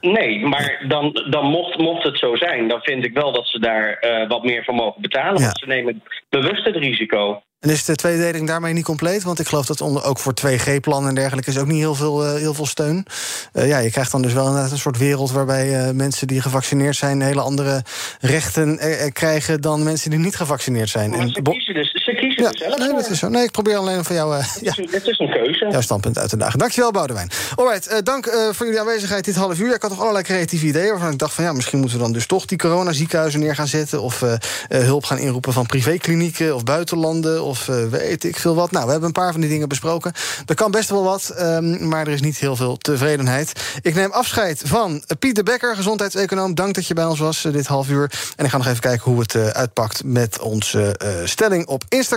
Nee, 0.00 0.46
maar 0.46 0.84
dan, 0.88 1.26
dan 1.30 1.44
mocht, 1.44 1.78
mocht 1.78 2.02
het 2.02 2.18
zo 2.18 2.36
zijn, 2.36 2.68
dan 2.68 2.80
vind 2.80 3.04
ik 3.04 3.14
wel 3.14 3.32
dat 3.32 3.46
ze 3.46 3.58
daar 3.58 3.92
eh, 3.92 4.28
wat 4.28 4.44
meer 4.44 4.64
voor 4.64 4.74
mogen 4.74 5.02
betalen. 5.02 5.42
Want 5.42 5.58
ze 5.58 5.66
nemen 5.66 6.02
bewust 6.28 6.64
het 6.64 6.76
risico. 6.76 7.42
En 7.62 7.70
is 7.70 7.84
de 7.84 7.94
tweedeling 7.94 8.46
daarmee 8.46 8.72
niet 8.72 8.84
compleet? 8.84 9.22
Want 9.22 9.38
ik 9.38 9.46
geloof 9.46 9.66
dat 9.66 9.80
onder, 9.80 10.04
ook 10.04 10.18
voor 10.18 10.34
2G-plannen 10.34 11.08
en 11.08 11.14
dergelijke 11.14 11.50
is 11.50 11.58
ook 11.58 11.66
niet 11.66 11.78
heel 11.78 11.94
veel, 11.94 12.24
eh, 12.24 12.34
heel 12.34 12.54
veel 12.54 12.66
steun. 12.66 13.06
Eh, 13.52 13.68
ja, 13.68 13.78
je 13.78 13.90
krijgt 13.90 14.12
dan 14.12 14.22
dus 14.22 14.32
wel 14.32 14.46
inderdaad 14.46 14.70
een 14.70 14.78
soort 14.78 14.98
wereld 14.98 15.30
waarbij 15.30 15.78
eh, 15.78 15.94
mensen 15.94 16.26
die 16.26 16.40
gevaccineerd 16.40 16.96
zijn 16.96 17.20
hele 17.20 17.40
andere 17.40 17.82
rechten 18.20 18.78
krijgen 19.12 19.60
dan 19.60 19.82
mensen 19.82 20.10
die 20.10 20.18
niet 20.18 20.36
gevaccineerd 20.36 20.88
zijn. 20.88 21.14
En 21.14 21.28
Ze 21.28 21.42
kiezen 21.42 21.74
dus, 21.74 21.90
ze 21.90 22.14
kiezen 22.22 22.42
Ja, 22.42 22.50
zelf 22.52 22.78
nee, 22.78 22.88
voor. 22.88 22.98
dat 22.98 23.10
is 23.10 23.18
zo. 23.18 23.28
Nee, 23.28 23.44
ik 23.44 23.50
probeer 23.50 23.76
alleen 23.76 24.04
van 24.04 24.14
jou. 24.16 24.36
eh, 24.38 24.46
een, 24.60 24.88
het 24.90 25.06
is 25.06 25.18
een 25.18 25.30
keuze. 25.30 25.66
jouw 25.70 25.80
standpunt 25.80 26.18
uit 26.18 26.28
te 26.28 26.36
dagen. 26.36 26.58
Dankjewel, 26.58 26.90
Boudewijn. 26.90 27.30
Alright, 27.54 27.86
eh, 27.86 27.98
dank 28.02 28.26
eh, 28.26 28.48
voor 28.52 28.66
jullie 28.66 28.80
aanwezigheid 28.80 29.24
dit 29.24 29.34
half 29.34 29.58
uur. 29.58 29.74
Ik 29.74 29.82
had 29.82 29.90
nog 29.90 30.00
allerlei 30.00 30.24
creatieve 30.24 30.66
ideeën 30.66 30.90
waarvan 30.90 31.12
ik 31.12 31.18
dacht 31.18 31.34
van 31.34 31.44
ja, 31.44 31.52
misschien 31.52 31.78
moeten 31.78 31.96
we 31.98 32.02
dan 32.04 32.12
dus 32.12 32.26
toch 32.26 32.46
die 32.46 32.58
coronaziekenhuizen 32.58 33.40
neer 33.40 33.54
gaan 33.54 33.66
zetten 33.66 34.02
of 34.02 34.22
hulp 34.68 35.04
gaan 35.04 35.18
inroepen 35.18 35.52
van 35.52 35.66
privéklinieken 35.66 36.54
of 36.54 36.64
buitenlanden 36.64 37.42
of 37.44 37.66
weet 37.90 38.24
ik 38.24 38.36
veel 38.38 38.54
wat. 38.54 38.70
Nou, 38.70 38.84
we 38.84 38.90
hebben 38.90 39.08
een 39.08 39.14
paar 39.22 39.32
van 39.32 39.40
die 39.40 39.50
dingen 39.50 39.68
besproken. 39.68 40.12
Er 40.46 40.54
kan 40.54 40.70
best 40.70 40.90
wel 40.90 41.02
wat, 41.04 41.28
ehm, 41.36 41.88
maar 41.88 42.06
er 42.06 42.12
is 42.12 42.20
niet 42.20 42.36
heel 42.38 42.56
veel 42.56 42.76
tevredenheid. 42.76 43.52
Ik 43.82 43.94
neem 43.94 44.10
afscheid 44.10 44.62
van 44.64 45.02
Piet 45.18 45.34
de 45.34 45.42
Bekker, 45.42 45.76
gezondheidseconoom. 45.76 46.54
Dank 46.54 46.74
dat 46.74 46.86
je 46.86 46.94
bij 46.94 47.04
ons 47.04 47.18
was 47.18 47.42
dit 47.52 47.66
half 47.66 47.88
uur. 47.88 48.10
En 48.36 48.44
ik 48.44 48.50
ga 48.50 48.56
nog 48.56 48.66
even 48.66 48.80
kijken 48.80 49.10
hoe 49.12 49.20
het 49.20 49.36
uitpakt 49.54 50.04
met 50.04 50.40
onze 50.40 50.96
stelling 51.24 51.66
op 51.66 51.82
Instagram. 51.88 52.10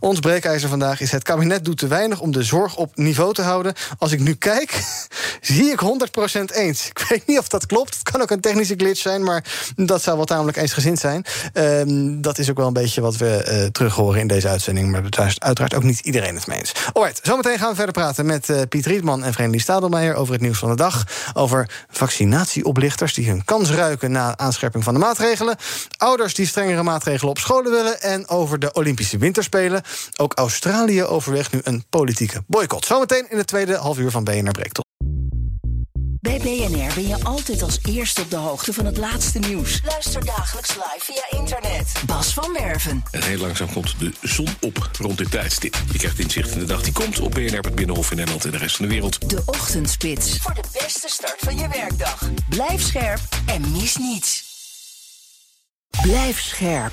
Ons 0.00 0.20
breekijzer 0.20 0.68
vandaag 0.68 1.00
is: 1.00 1.10
het 1.10 1.22
kabinet 1.22 1.64
doet 1.64 1.78
te 1.78 1.86
weinig 1.86 2.20
om 2.20 2.32
de 2.32 2.42
zorg 2.42 2.76
op 2.76 2.96
niveau 2.96 3.34
te 3.34 3.42
houden. 3.42 3.74
Als 3.98 4.12
ik 4.12 4.20
nu 4.20 4.34
kijk, 4.34 4.82
zie 5.40 5.70
ik 5.70 5.80
100% 5.80 6.40
eens. 6.54 6.88
Ik 6.88 7.06
weet 7.08 7.26
niet 7.26 7.38
of 7.38 7.48
dat 7.48 7.66
klopt. 7.66 7.94
Het 7.94 8.10
kan 8.10 8.22
ook 8.22 8.30
een 8.30 8.40
technische 8.40 8.74
glitch 8.76 9.00
zijn, 9.00 9.22
maar 9.22 9.44
dat 9.76 10.02
zou 10.02 10.16
wel 10.16 10.26
tamelijk 10.26 10.56
eensgezind 10.56 10.98
zijn. 10.98 11.24
Ehm, 11.52 12.20
dat 12.20 12.38
is 12.38 12.50
ook 12.50 12.56
wel 12.56 12.66
een 12.66 12.72
beetje 12.72 13.00
wat 13.00 13.16
we 13.16 13.36
eh, 13.36 13.66
terug 13.66 13.94
horen 13.94 14.20
in 14.20 14.26
deze 14.26 14.48
uitzending. 14.48 14.90
Maar 14.90 15.10
daar 15.10 15.34
uiteraard 15.38 15.74
ook 15.74 15.82
niet 15.82 16.00
iedereen 16.00 16.34
het 16.34 16.46
mee 16.46 16.58
eens. 16.58 16.72
Alright, 16.92 17.20
zometeen 17.22 17.58
gaan 17.58 17.68
we 17.70 17.74
verder 17.74 17.94
praten 17.94 18.26
met 18.26 18.48
eh, 18.48 18.60
Piet 18.68 18.86
Rietman 18.86 19.24
en 19.24 19.32
Vreemdelie 19.32 19.62
Stadelmeijer 19.62 20.14
over 20.14 20.32
het 20.32 20.42
nieuws 20.42 20.58
van 20.58 20.68
de 20.68 20.76
dag. 20.76 21.04
Over 21.34 21.84
vaccinatieoplichters 21.90 23.14
die 23.14 23.28
hun 23.28 23.44
kans 23.44 23.70
ruiken 23.70 24.10
na 24.10 24.36
aanscherping 24.36 24.84
van 24.84 24.94
de 24.94 25.00
maatregelen. 25.00 25.56
Ouders 25.96 26.34
die 26.34 26.46
strengere 26.46 26.82
maatregelen 26.82 27.30
op 27.30 27.38
scholen 27.38 27.70
willen. 27.70 28.02
En 28.02 28.28
over 28.28 28.58
de 28.58 28.72
Olympische 28.72 29.13
Winterspelen. 29.18 29.82
Ook 30.16 30.32
Australië 30.34 31.04
overweegt 31.04 31.52
nu 31.52 31.60
een 31.62 31.84
politieke 31.90 32.42
boycott. 32.46 32.86
Zometeen 32.86 33.30
in 33.30 33.36
het 33.36 33.46
tweede 33.46 33.76
half 33.76 33.98
uur 33.98 34.10
van 34.10 34.24
BNR 34.24 34.50
Breekt. 34.50 34.82
Bij 36.24 36.38
BNR 36.38 36.94
ben 36.94 37.08
je 37.08 37.24
altijd 37.24 37.62
als 37.62 37.78
eerste 37.88 38.20
op 38.20 38.30
de 38.30 38.36
hoogte 38.36 38.72
van 38.72 38.84
het 38.84 38.96
laatste 38.96 39.38
nieuws. 39.38 39.80
Luister 39.84 40.24
dagelijks 40.24 40.74
live 40.74 40.98
via 40.98 41.38
internet. 41.38 41.92
Bas 42.06 42.34
van 42.34 42.52
Werven. 42.52 43.02
En 43.10 43.22
heel 43.22 43.38
langzaam 43.38 43.72
komt 43.72 43.98
de 43.98 44.12
zon 44.22 44.48
op 44.60 44.90
rond 44.98 45.18
dit 45.18 45.30
tijdstip. 45.30 45.76
Je 45.92 45.98
krijgt 45.98 46.18
inzicht 46.18 46.50
in 46.50 46.58
de 46.58 46.64
dag 46.64 46.82
die 46.82 46.92
komt 46.92 47.20
op 47.20 47.30
BNR, 47.30 47.58
het 47.58 47.74
Binnenhof 47.74 48.10
in 48.10 48.16
Nederland 48.16 48.44
en 48.44 48.50
de 48.50 48.56
rest 48.56 48.76
van 48.76 48.86
de 48.86 48.92
wereld. 48.92 49.30
De 49.30 49.42
Ochtendspits. 49.46 50.38
Voor 50.38 50.54
de 50.54 50.64
beste 50.72 51.08
start 51.08 51.38
van 51.38 51.56
je 51.56 51.68
werkdag. 51.68 52.28
Blijf 52.48 52.82
scherp 52.82 53.20
en 53.46 53.72
mis 53.72 53.96
niets. 53.96 54.44
Blijf 56.02 56.40
scherp. 56.40 56.92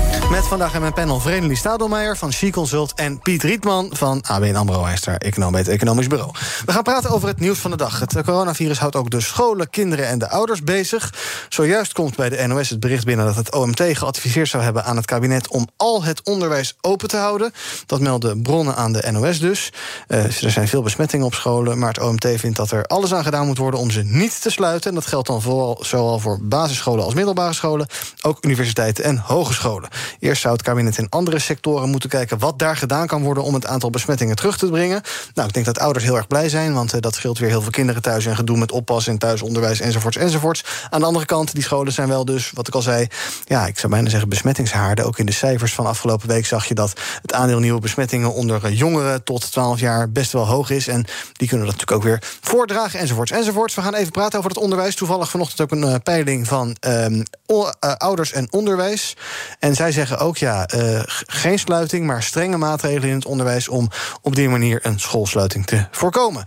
Met 0.31 0.47
vandaag 0.47 0.73
in 0.73 0.81
mijn 0.81 0.93
panel 0.93 1.19
Vredelie 1.19 1.57
Stadelmeijer 1.57 2.17
van 2.17 2.33
She 2.33 2.49
Consult... 2.49 2.93
en 2.93 3.19
Piet 3.19 3.43
Rietman 3.43 3.89
van 3.93 4.23
ABN 4.27 4.55
AMRO. 4.55 4.85
Economisch 5.17 6.07
Bureau. 6.07 6.31
We 6.65 6.71
gaan 6.71 6.83
praten 6.83 7.09
over 7.09 7.27
het 7.27 7.39
nieuws 7.39 7.59
van 7.59 7.71
de 7.71 7.77
dag. 7.77 7.99
Het 7.99 8.21
coronavirus 8.25 8.79
houdt 8.79 8.95
ook 8.95 9.09
de 9.09 9.21
scholen, 9.21 9.69
kinderen 9.69 10.07
en 10.07 10.19
de 10.19 10.29
ouders 10.29 10.63
bezig. 10.63 11.13
Zojuist 11.49 11.93
komt 11.93 12.15
bij 12.15 12.29
de 12.29 12.47
NOS 12.47 12.69
het 12.69 12.79
bericht 12.79 13.05
binnen... 13.05 13.25
dat 13.25 13.35
het 13.35 13.53
OMT 13.53 13.81
geadviseerd 13.81 14.47
zou 14.47 14.63
hebben 14.63 14.85
aan 14.85 14.95
het 14.95 15.05
kabinet... 15.05 15.47
om 15.47 15.67
al 15.77 16.03
het 16.03 16.23
onderwijs 16.23 16.75
open 16.81 17.07
te 17.07 17.17
houden. 17.17 17.53
Dat 17.85 17.99
melden 17.99 18.41
bronnen 18.41 18.75
aan 18.75 18.93
de 18.93 19.11
NOS 19.11 19.39
dus. 19.39 19.71
Eh, 20.07 20.23
er 20.43 20.51
zijn 20.51 20.67
veel 20.67 20.81
besmettingen 20.81 21.25
op 21.25 21.33
scholen... 21.33 21.79
maar 21.79 21.93
het 21.93 21.99
OMT 21.99 22.27
vindt 22.35 22.57
dat 22.57 22.71
er 22.71 22.85
alles 22.85 23.13
aan 23.13 23.23
gedaan 23.23 23.45
moet 23.45 23.57
worden... 23.57 23.79
om 23.79 23.91
ze 23.91 24.01
niet 24.03 24.41
te 24.41 24.49
sluiten. 24.49 24.89
En 24.89 24.95
dat 24.95 25.05
geldt 25.05 25.27
dan 25.27 25.41
vooral 25.41 25.79
zowel 25.81 26.19
voor 26.19 26.39
basisscholen 26.41 27.03
als 27.03 27.13
middelbare 27.13 27.53
scholen... 27.53 27.87
ook 28.21 28.45
universiteiten 28.45 29.03
en 29.03 29.17
hogescholen. 29.17 29.89
Eerst 30.21 30.41
zou 30.41 30.53
het 30.53 30.63
kabinet 30.63 30.97
in 30.97 31.09
andere 31.09 31.39
sectoren 31.39 31.89
moeten 31.89 32.09
kijken 32.09 32.39
wat 32.39 32.59
daar 32.59 32.77
gedaan 32.77 33.07
kan 33.07 33.23
worden 33.23 33.43
om 33.43 33.53
het 33.53 33.65
aantal 33.65 33.89
besmettingen 33.89 34.35
terug 34.35 34.57
te 34.57 34.67
brengen. 34.67 35.01
Nou, 35.33 35.47
ik 35.47 35.53
denk 35.53 35.65
dat 35.65 35.79
ouders 35.79 36.05
heel 36.05 36.15
erg 36.15 36.27
blij 36.27 36.49
zijn, 36.49 36.73
want 36.73 36.93
eh, 36.93 36.99
dat 36.99 37.15
scheelt 37.15 37.39
weer 37.39 37.49
heel 37.49 37.61
veel 37.61 37.71
kinderen 37.71 38.01
thuis 38.01 38.25
en 38.25 38.35
gedoe 38.35 38.57
met 38.57 38.71
oppas 38.71 39.07
en 39.07 39.17
thuisonderwijs 39.17 39.79
enzovoorts 39.79 40.17
enzovoorts. 40.17 40.63
Aan 40.89 40.99
de 40.99 41.05
andere 41.05 41.25
kant, 41.25 41.53
die 41.53 41.63
scholen 41.63 41.93
zijn 41.93 42.07
wel 42.07 42.25
dus, 42.25 42.51
wat 42.53 42.67
ik 42.67 42.75
al 42.75 42.81
zei, 42.81 43.07
ja, 43.45 43.67
ik 43.67 43.79
zou 43.79 43.91
bijna 43.91 44.09
zeggen 44.09 44.29
besmettingshaarden. 44.29 45.05
Ook 45.05 45.19
in 45.19 45.25
de 45.25 45.31
cijfers 45.31 45.73
van 45.73 45.85
afgelopen 45.85 46.27
week 46.27 46.45
zag 46.45 46.65
je 46.65 46.73
dat 46.73 46.93
het 47.21 47.33
aandeel 47.33 47.59
nieuwe 47.59 47.79
besmettingen 47.79 48.33
onder 48.33 48.65
eh, 48.65 48.77
jongeren 48.77 49.23
tot 49.23 49.51
12 49.51 49.79
jaar 49.79 50.11
best 50.11 50.31
wel 50.31 50.47
hoog 50.47 50.69
is. 50.69 50.87
En 50.87 51.05
die 51.33 51.47
kunnen 51.47 51.67
dat 51.67 51.75
natuurlijk 51.75 51.91
ook 51.91 52.03
weer 52.03 52.37
voordragen 52.41 52.99
enzovoorts 52.99 53.31
enzovoorts. 53.31 53.75
We 53.75 53.81
gaan 53.81 53.95
even 53.95 54.11
praten 54.11 54.37
over 54.37 54.51
het 54.51 54.59
onderwijs. 54.59 54.95
Toevallig 54.95 55.29
vanochtend 55.29 55.61
ook 55.61 55.71
een 55.71 55.83
eh, 55.83 55.95
peiling 56.03 56.47
van 56.47 56.75
ehm, 56.79 57.23
eh, 57.45 57.93
ouders 57.97 58.31
en 58.31 58.47
onderwijs. 58.51 59.15
En 59.59 59.75
zij 59.75 59.91
zeggen 59.91 60.10
ook, 60.19 60.37
ja, 60.37 60.67
eh, 60.67 61.01
geen 61.25 61.59
sluiting, 61.59 62.05
maar 62.05 62.23
strenge 62.23 62.57
maatregelen 62.57 63.09
in 63.09 63.15
het 63.15 63.25
onderwijs 63.25 63.67
om 63.67 63.89
op 64.21 64.35
die 64.35 64.49
manier 64.49 64.79
een 64.81 64.99
schoolsluiting 64.99 65.65
te 65.65 65.85
voorkomen. 65.91 66.43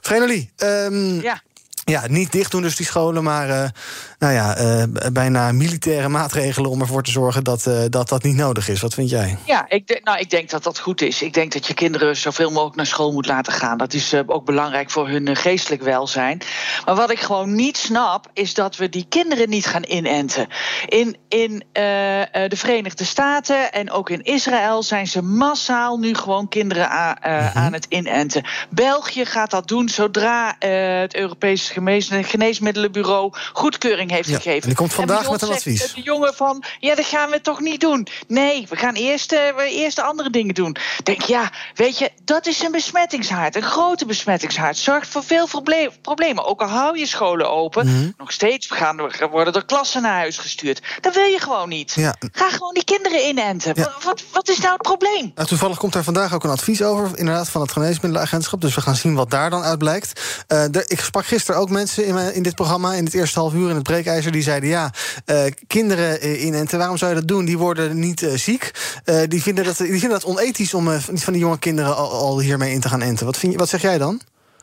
Vrenelie, 0.00 0.50
ehm, 0.56 1.20
ja. 1.20 1.42
ja, 1.84 2.06
niet 2.06 2.32
dicht 2.32 2.50
doen 2.50 2.62
dus 2.62 2.76
die 2.76 2.86
scholen, 2.86 3.22
maar 3.22 3.50
eh, 3.50 3.68
nou 4.18 4.32
ja, 4.32 4.56
eh, 4.56 4.82
bijna 5.12 5.52
militaire 5.52 6.08
maatregelen 6.08 6.70
om 6.70 6.80
ervoor 6.80 7.02
te 7.02 7.10
zorgen 7.10 7.44
dat, 7.44 7.66
eh, 7.66 7.80
dat 7.88 8.08
dat 8.08 8.22
niet 8.22 8.36
nodig 8.36 8.68
is. 8.68 8.80
Wat 8.80 8.94
vind 8.94 9.10
jij? 9.10 9.38
Ja, 9.44 9.64
ik 9.68 9.86
denk, 9.86 10.04
nou, 10.04 10.18
ik 10.18 10.30
denk 10.30 10.50
dat 10.50 10.62
dat 10.62 10.78
goed 10.78 11.00
is. 11.00 11.22
Ik 11.22 11.34
denk 11.34 11.52
dat 11.52 11.66
je 11.66 11.74
kinderen 11.74 12.16
zoveel 12.16 12.50
mogelijk 12.50 12.76
naar 12.76 12.86
school 12.86 13.12
moet 13.12 13.26
laten 13.26 13.52
gaan. 13.52 13.78
Dat 13.78 13.92
is 13.92 14.12
eh, 14.12 14.20
ook 14.26 14.44
belangrijk 14.44 14.90
voor 14.90 15.08
hun 15.08 15.36
geestelijk 15.36 15.82
welzijn. 15.82 16.40
Maar 16.84 16.94
wat 16.94 17.10
ik 17.10 17.20
gewoon 17.20 17.54
niet 17.54 17.76
snap, 17.76 18.30
is 18.32 18.54
dat 18.54 18.76
we 18.76 18.88
die 18.88 19.06
kinderen 19.08 19.48
niet 19.48 19.66
gaan 19.66 19.84
inenten. 19.84 20.46
In, 20.86 21.16
in 21.28 21.62
de 21.72 22.56
Verenigde 22.56 23.04
Staten 23.04 23.72
en 23.72 23.90
ook 23.90 24.10
in 24.10 24.22
Israël 24.22 24.82
zijn 24.82 25.06
ze 25.06 25.22
massaal 25.22 25.98
nu 25.98 26.14
gewoon 26.14 26.48
kinderen 26.48 26.88
eh, 26.90 27.56
aan 27.56 27.72
het 27.72 27.86
inenten. 27.88 28.44
België 28.70 29.24
gaat 29.24 29.50
dat 29.50 29.68
doen 29.68 29.88
zodra 29.88 30.56
het 30.58 31.14
Europese 31.14 31.72
Geneesmiddelenbureau 32.22 33.32
goedkeuring 33.52 34.07
heeft 34.10 34.28
Ja, 34.28 34.34
gegeven. 34.36 34.60
en 34.62 34.68
die 34.68 34.76
komt 34.76 34.94
vandaag 34.94 35.30
met 35.30 35.42
een 35.42 35.48
advies. 35.50 35.92
De 35.94 36.02
jongen 36.02 36.34
van, 36.34 36.64
ja, 36.80 36.94
dat 36.94 37.04
gaan 37.04 37.30
we 37.30 37.40
toch 37.40 37.60
niet 37.60 37.80
doen. 37.80 38.06
Nee, 38.28 38.66
we 38.68 38.76
gaan 38.76 38.94
eerst, 38.94 39.30
we 39.30 39.68
eerst 39.70 39.96
de 39.96 40.02
andere 40.02 40.30
dingen 40.30 40.54
doen. 40.54 40.76
Denk, 41.02 41.22
ja, 41.22 41.50
weet 41.74 41.98
je, 41.98 42.10
dat 42.24 42.46
is 42.46 42.62
een 42.62 42.72
besmettingshaard. 42.72 43.56
Een 43.56 43.62
grote 43.62 44.06
besmettingshaard. 44.06 44.76
Zorgt 44.76 45.08
voor 45.08 45.24
veel 45.24 45.46
proble- 45.46 45.90
problemen. 46.02 46.44
Ook 46.44 46.60
al 46.62 46.68
hou 46.68 46.98
je 46.98 47.06
scholen 47.06 47.50
open, 47.50 47.86
Mhm. 47.86 48.10
nog 48.16 48.32
steeds 48.32 48.66
gaan 48.70 48.96
worden 49.30 49.54
er 49.54 49.64
klassen 49.64 50.02
naar 50.02 50.12
huis 50.18 50.38
gestuurd. 50.38 50.82
Dat 51.00 51.14
wil 51.14 51.24
je 51.24 51.40
gewoon 51.40 51.68
niet. 51.68 51.92
Ja. 51.94 52.14
Ga 52.32 52.50
gewoon 52.50 52.74
die 52.74 52.84
kinderen 52.84 53.28
inenten. 53.28 53.74
Wat, 53.76 54.02
wat, 54.04 54.22
wat 54.32 54.48
is 54.48 54.58
nou 54.58 54.72
het 54.72 54.82
probleem? 54.82 55.32
Nou, 55.34 55.48
toevallig 55.48 55.78
komt 55.78 55.92
daar 55.92 56.04
vandaag 56.04 56.34
ook 56.34 56.44
een 56.44 56.50
advies 56.50 56.82
over, 56.82 57.18
inderdaad, 57.18 57.48
van 57.48 57.60
het 57.60 57.72
Geneesmiddelenagentschap. 57.72 58.60
Dus 58.60 58.74
we 58.74 58.80
gaan 58.80 58.96
zien 58.96 59.14
wat 59.14 59.30
daar 59.30 59.50
dan 59.50 59.62
uit 59.62 59.78
blijkt. 59.78 60.20
Eh, 60.46 60.64
ik 60.86 61.00
sprak 61.00 61.26
gisteren 61.26 61.60
ook 61.60 61.70
mensen 61.70 62.06
in, 62.06 62.14
mijn- 62.14 62.34
in 62.34 62.42
dit 62.42 62.54
programma, 62.54 62.92
in 62.94 63.04
het 63.04 63.14
eerste 63.14 63.38
half 63.38 63.52
uur 63.54 63.68
in 63.68 63.74
het 63.74 63.82
breekijzer, 64.02 64.32
die 64.32 64.42
zeiden: 64.42 64.68
ja, 64.68 64.90
eh, 65.24 65.44
kinderen 65.66 66.20
eh, 66.20 66.44
inenten, 66.44 66.78
waarom 66.78 66.96
zou 66.96 67.10
je 67.10 67.16
dat 67.16 67.28
doen? 67.28 67.44
Die 67.44 67.58
worden 67.58 67.98
niet 67.98 68.22
eh, 68.22 68.34
ziek. 68.34 68.70
Die, 69.28 69.42
vinden 69.42 69.64
dat, 69.64 69.76
die 69.76 69.90
vinden 69.90 70.10
dat 70.10 70.24
onethisch 70.24 70.74
om 70.74 71.00
van 71.00 71.32
die 71.32 71.42
jonge 71.42 71.58
kinderen 71.58 71.96
al, 71.96 72.10
al 72.10 72.40
hiermee 72.40 72.72
in 72.72 72.80
te 72.80 72.88
gaan 72.88 73.02
enten. 73.02 73.26
Wat, 73.26 73.36
vind 73.36 73.52
je, 73.52 73.58
wat 73.58 73.68
zeg 73.68 73.82
jij 73.82 73.98
dan? 73.98 74.20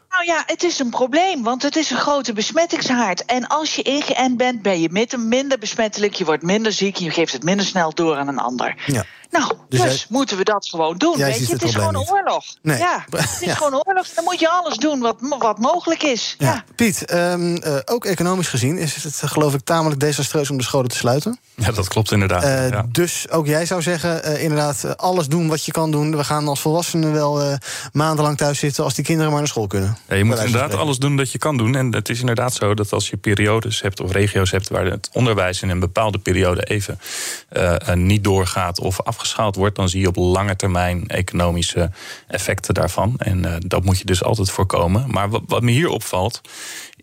Nou 0.10 0.26
ja, 0.26 0.44
het 0.46 0.64
is 0.64 0.80
een 0.80 0.90
probleem, 0.90 1.44
want 1.44 1.64
het 1.64 1.76
is 1.76 1.90
een 1.90 1.98
grote 1.98 2.34
besmettingshaard. 2.34 3.26
En 3.26 3.48
als 3.48 3.76
je 3.76 3.82
ingeënt 3.82 4.38
bent, 4.38 4.62
ben 4.62 4.82
je 4.82 5.10
minder 5.18 5.58
besmettelijk, 5.60 6.14
je 6.14 6.26
wordt 6.26 6.44
minder 6.44 6.72
ziek, 6.72 6.96
je 6.96 7.10
geeft 7.10 7.34
het 7.34 7.44
minder 7.44 7.66
snel 7.66 7.94
door 7.94 8.18
aan 8.18 8.28
een 8.28 8.40
ander. 8.40 8.84
Ja. 8.86 9.06
Nou, 9.38 9.54
Dus 9.70 9.82
dus, 9.82 9.94
jij- 9.98 10.06
moeten 10.10 10.38
we 10.38 10.44
dat 10.44 10.68
gewoon 10.70 10.98
doen. 10.98 11.18
Weet 11.18 11.36
je? 11.36 11.42
het 11.42 11.52
Het 11.52 11.64
is 11.64 11.76
gewoon 11.76 11.94
een 11.94 12.00
niet. 12.00 12.12
oorlog. 12.12 12.46
Nee. 12.62 12.78
Ja, 12.78 13.06
het 13.10 13.38
is 13.42 13.48
Ja. 13.48 13.54
gewoon 13.56 13.74
een 13.74 13.82
oorlog. 13.86 14.08
Dan 14.16 14.24
moet 14.24 14.40
je 14.40 14.50
alles 14.50 14.78
doen 14.78 15.00
wat, 15.00 15.16
wat 15.40 15.60
mogelijk 15.60 16.04
is. 16.04 16.36
Ja. 16.38 16.64
Piet, 16.76 17.06
ehm, 17.06 17.56
eh, 17.56 17.76
ook 17.86 18.06
economisch 18.06 18.48
gezien 18.48 18.78
is 18.78 19.04
het 19.04 19.22
geloof 19.26 19.54
ik 19.54 19.62
tamelijk 19.64 20.00
desastreus 20.00 20.50
om 20.50 20.58
de 20.58 20.64
scholen 20.64 20.90
te 20.90 20.96
sluiten. 20.98 21.40
Ja, 21.56 21.72
dat 21.72 21.88
klopt 21.88 22.12
inderdaad. 22.12 22.44
Eh, 22.44 22.70
ja. 22.70 22.86
Dus 22.92 23.30
ook 23.30 23.46
jij 23.48 23.66
zou 23.66 23.82
zeggen, 23.82 24.24
eh, 24.24 24.44
inderdaad, 24.44 24.98
alles 24.98 25.28
doen 25.28 25.48
wat 25.48 25.66
je 25.66 25.72
kan 25.72 25.92
doen. 25.92 26.18
We 26.18 26.24
gaan 26.24 26.48
als 26.48 26.60
volwassenen 26.60 27.12
wel 27.14 27.42
eh, 27.42 27.54
maandenlang 27.94 28.38
thuis 28.38 28.60
zitten 28.60 28.84
als 28.84 28.94
die 28.94 29.04
kinderen 29.04 29.30
maar 29.32 29.40
naar 29.40 29.50
school 29.50 29.68
kunnen. 29.68 29.98
Ja, 30.08 30.16
je 30.16 30.24
moet 30.24 30.36
inderdaad 30.36 30.60
spreken. 30.62 30.80
alles 30.86 30.98
doen 30.98 31.18
dat 31.18 31.32
je 31.32 31.38
kan 31.38 31.58
doen. 31.58 31.76
En 31.76 31.94
het 31.94 32.10
is 32.10 32.20
inderdaad 32.20 32.54
zo 32.54 32.74
dat 32.74 32.94
als 32.94 33.10
je 33.10 33.18
periodes 33.18 33.82
hebt 33.82 34.00
of 34.02 34.12
regio's 34.12 34.52
hebt 34.52 34.70
waar 34.70 34.86
het 34.86 35.10
onderwijs 35.14 35.62
in 35.62 35.70
een 35.70 35.80
bepaalde 35.80 36.18
periode 36.18 36.64
even 36.64 37.00
niet 37.94 38.24
doorgaat 38.24 38.80
of 38.80 39.00
afgeschaald 39.26 39.56
wordt, 39.56 39.76
dan 39.76 39.90
zie 39.90 40.00
je 40.00 40.08
op 40.08 40.16
lange 40.16 40.56
termijn 40.56 41.08
economische 41.08 41.92
effecten 42.28 42.74
daarvan. 42.74 43.14
En 43.18 43.46
eh, 43.46 43.56
dat 43.60 43.84
moet 43.84 43.98
je 43.98 44.06
dus 44.06 44.24
altijd 44.24 44.52
voorkomen. 44.52 45.06
Maar 45.08 45.30
wat, 45.30 45.42
wat 45.48 45.62
me 45.62 45.72
hier 45.72 45.90
opvalt, 45.90 46.42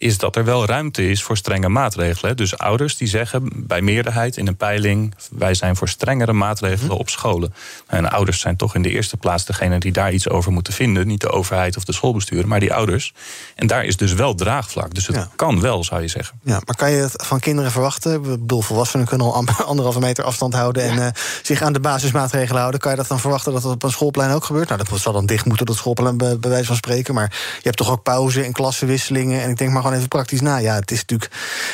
is 0.03 0.19
dat 0.19 0.37
er 0.37 0.45
wel 0.45 0.67
ruimte 0.67 1.11
is 1.11 1.23
voor 1.23 1.37
strenge 1.37 1.69
maatregelen. 1.69 2.37
Dus 2.37 2.59
ouders 2.59 2.97
die 2.97 3.09
zeggen 3.09 3.49
bij 3.55 3.81
meerderheid 3.81 4.37
in 4.37 4.47
een 4.47 4.57
peiling: 4.57 5.15
wij 5.31 5.55
zijn 5.55 5.77
voor 5.77 5.89
strengere 5.89 6.33
maatregelen 6.33 6.97
op 6.97 7.09
scholen. 7.09 7.55
En 7.87 8.11
ouders 8.11 8.41
zijn 8.41 8.57
toch 8.57 8.75
in 8.75 8.83
de 8.83 8.91
eerste 8.91 9.17
plaats 9.17 9.45
degene 9.45 9.79
die 9.79 9.93
daar 9.93 10.13
iets 10.13 10.29
over 10.29 10.53
moeten 10.53 10.73
vinden. 10.73 11.07
Niet 11.07 11.21
de 11.21 11.31
overheid 11.31 11.77
of 11.77 11.85
de 11.85 11.93
schoolbestuur, 11.93 12.49
maar 12.49 12.61
die 12.61 12.75
ouders. 12.75 13.15
En 13.55 13.67
daar 13.67 13.85
is 13.85 13.97
dus 13.97 14.13
wel 14.13 14.35
draagvlak. 14.35 14.95
Dus 14.95 15.07
het 15.07 15.29
kan 15.37 15.61
wel, 15.61 15.85
zou 15.85 16.03
je 16.03 16.09
zeggen. 16.09 16.41
Ja, 16.43 16.61
maar 16.65 16.77
kan 16.77 16.91
je 16.91 16.97
het 16.97 17.25
van 17.27 17.41
kinderen 17.41 17.71
verwachten? 17.71 18.15
Ik 18.15 18.23
bedoel, 18.23 18.61
volwassenen 18.61 19.07
kunnen 19.07 19.27
al 19.27 19.45
anderhalve 19.73 20.01
meter 20.01 20.25
afstand 20.25 20.55
houden 20.55 20.83
en 20.83 21.07
eh, 21.07 21.13
zich 21.43 21.63
aan 21.63 21.73
de 21.73 21.81
basismaatregelen 21.81 22.61
houden. 22.61 22.81
Kan 22.81 22.91
je 22.91 22.97
dat 22.97 23.09
dan 23.09 23.21
verwachten 23.21 23.53
dat 23.53 23.63
dat 23.63 23.73
op 23.73 23.83
een 23.83 23.91
schoolplein 23.91 24.31
ook 24.31 24.45
gebeurt? 24.45 24.69
Nou, 24.69 24.83
dat 24.89 25.01
zal 25.01 25.13
dan 25.13 25.27
dicht 25.27 25.45
moeten, 25.45 25.67
dat 25.67 25.77
schoolplein, 25.77 26.17
bij, 26.17 26.39
bij 26.39 26.51
wijze 26.51 26.67
van 26.67 26.77
spreken. 26.77 27.15
Maar 27.15 27.31
je 27.57 27.63
hebt 27.63 27.77
toch 27.77 27.91
ook 27.91 28.03
pauze 28.03 28.43
en 28.43 28.53
klassenwisselingen. 28.53 29.43
En 29.43 29.51
ik 29.51 29.57
denk 29.59 29.71
maar 29.71 29.83
gewoon 29.83 29.92
even 29.93 30.09
praktisch 30.09 30.41
na. 30.41 30.57
Ja, 30.57 30.75
het 30.75 30.91
is 30.91 30.99
natuurlijk, 30.99 31.31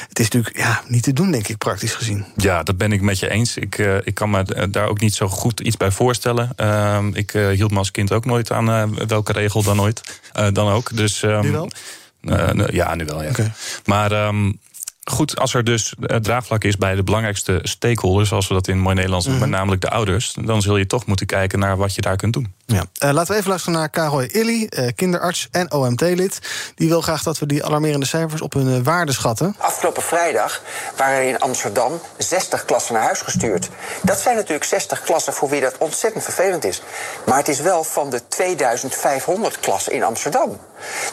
het 0.08 0.18
is 0.18 0.28
natuurlijk 0.28 0.56
ja, 0.56 0.82
niet 0.86 1.02
te 1.02 1.12
doen, 1.12 1.30
denk 1.30 1.48
ik, 1.48 1.58
praktisch 1.58 1.94
gezien. 1.94 2.24
Ja, 2.36 2.62
dat 2.62 2.76
ben 2.76 2.92
ik 2.92 3.00
met 3.00 3.18
je 3.18 3.30
eens. 3.30 3.56
Ik, 3.56 3.78
eh, 3.78 3.96
ik 4.02 4.14
kan 4.14 4.30
me 4.30 4.42
eh, 4.42 4.64
daar 4.70 4.88
ook 4.88 5.00
niet 5.00 5.14
zo 5.14 5.28
goed 5.28 5.60
iets 5.60 5.76
bij 5.76 5.90
voorstellen. 5.90 6.50
Ehm, 6.56 7.14
ik 7.14 7.34
eh, 7.34 7.48
hield 7.48 7.70
me 7.70 7.78
als 7.78 7.90
kind 7.90 8.12
ook 8.12 8.24
nooit 8.24 8.52
aan 8.52 8.94
welke 9.06 9.32
regel 9.32 9.62
dan 9.62 9.80
ooit. 9.80 10.20
dan 10.52 10.68
ook. 10.68 10.96
Dus, 10.96 11.22
ehm, 11.22 11.42
Nu 11.42 11.50
wel? 11.50 11.70
ja, 12.70 12.94
nu 12.94 13.04
wel, 13.04 13.22
ja. 13.22 13.32
Maar 13.84 14.12
ehm, 14.12 14.52
goed, 15.04 15.38
als 15.38 15.54
er 15.54 15.64
dus 15.64 15.94
draagvlak 16.20 16.64
is 16.64 16.76
bij 16.76 16.94
de 16.94 17.02
belangrijkste 17.02 17.58
stakeholders, 17.62 18.28
zoals 18.28 18.48
we 18.48 18.54
dat 18.54 18.68
in 18.68 18.78
mooi 18.78 18.94
Nederlands 18.94 19.26
noemen, 19.26 19.50
namelijk 19.50 19.80
de 19.80 19.90
ouders, 19.90 20.34
dan 20.44 20.62
zul 20.62 20.76
je 20.76 20.86
toch 20.86 21.06
moeten 21.06 21.26
kijken 21.26 21.58
naar 21.58 21.76
wat 21.76 21.94
je 21.94 22.00
daar 22.00 22.16
kunt 22.16 22.32
doen. 22.32 22.54
Ja. 22.72 22.84
Eh, 22.98 23.10
laten 23.10 23.32
we 23.32 23.36
even 23.36 23.48
luisteren 23.48 23.78
naar 23.78 23.88
Karoy 23.88 24.24
Illy, 24.24 24.66
eh, 24.66 24.88
kinderarts 24.94 25.48
en 25.50 25.72
OMT-lid. 25.72 26.38
Die 26.74 26.88
wil 26.88 27.00
graag 27.00 27.22
dat 27.22 27.38
we 27.38 27.46
die 27.46 27.64
alarmerende 27.64 28.06
cijfers 28.06 28.40
op 28.40 28.52
hun 28.52 28.74
eh, 28.74 28.80
waarde 28.82 29.12
schatten. 29.12 29.54
Afgelopen 29.58 30.02
vrijdag 30.02 30.62
waren 30.96 31.16
er 31.16 31.28
in 31.28 31.38
Amsterdam 31.38 32.00
60 32.18 32.64
klassen 32.64 32.94
naar 32.94 33.02
huis 33.02 33.20
gestuurd. 33.20 33.68
Dat 34.02 34.18
zijn 34.18 34.36
natuurlijk 34.36 34.64
60 34.64 35.02
klassen 35.02 35.32
voor 35.32 35.48
wie 35.48 35.60
dat 35.60 35.78
ontzettend 35.78 36.24
vervelend 36.24 36.64
is. 36.64 36.82
Maar 37.26 37.36
het 37.36 37.48
is 37.48 37.60
wel 37.60 37.84
van 37.84 38.10
de 38.10 38.28
2500 38.28 39.60
klassen 39.60 39.92
in 39.92 40.02
Amsterdam. 40.02 40.58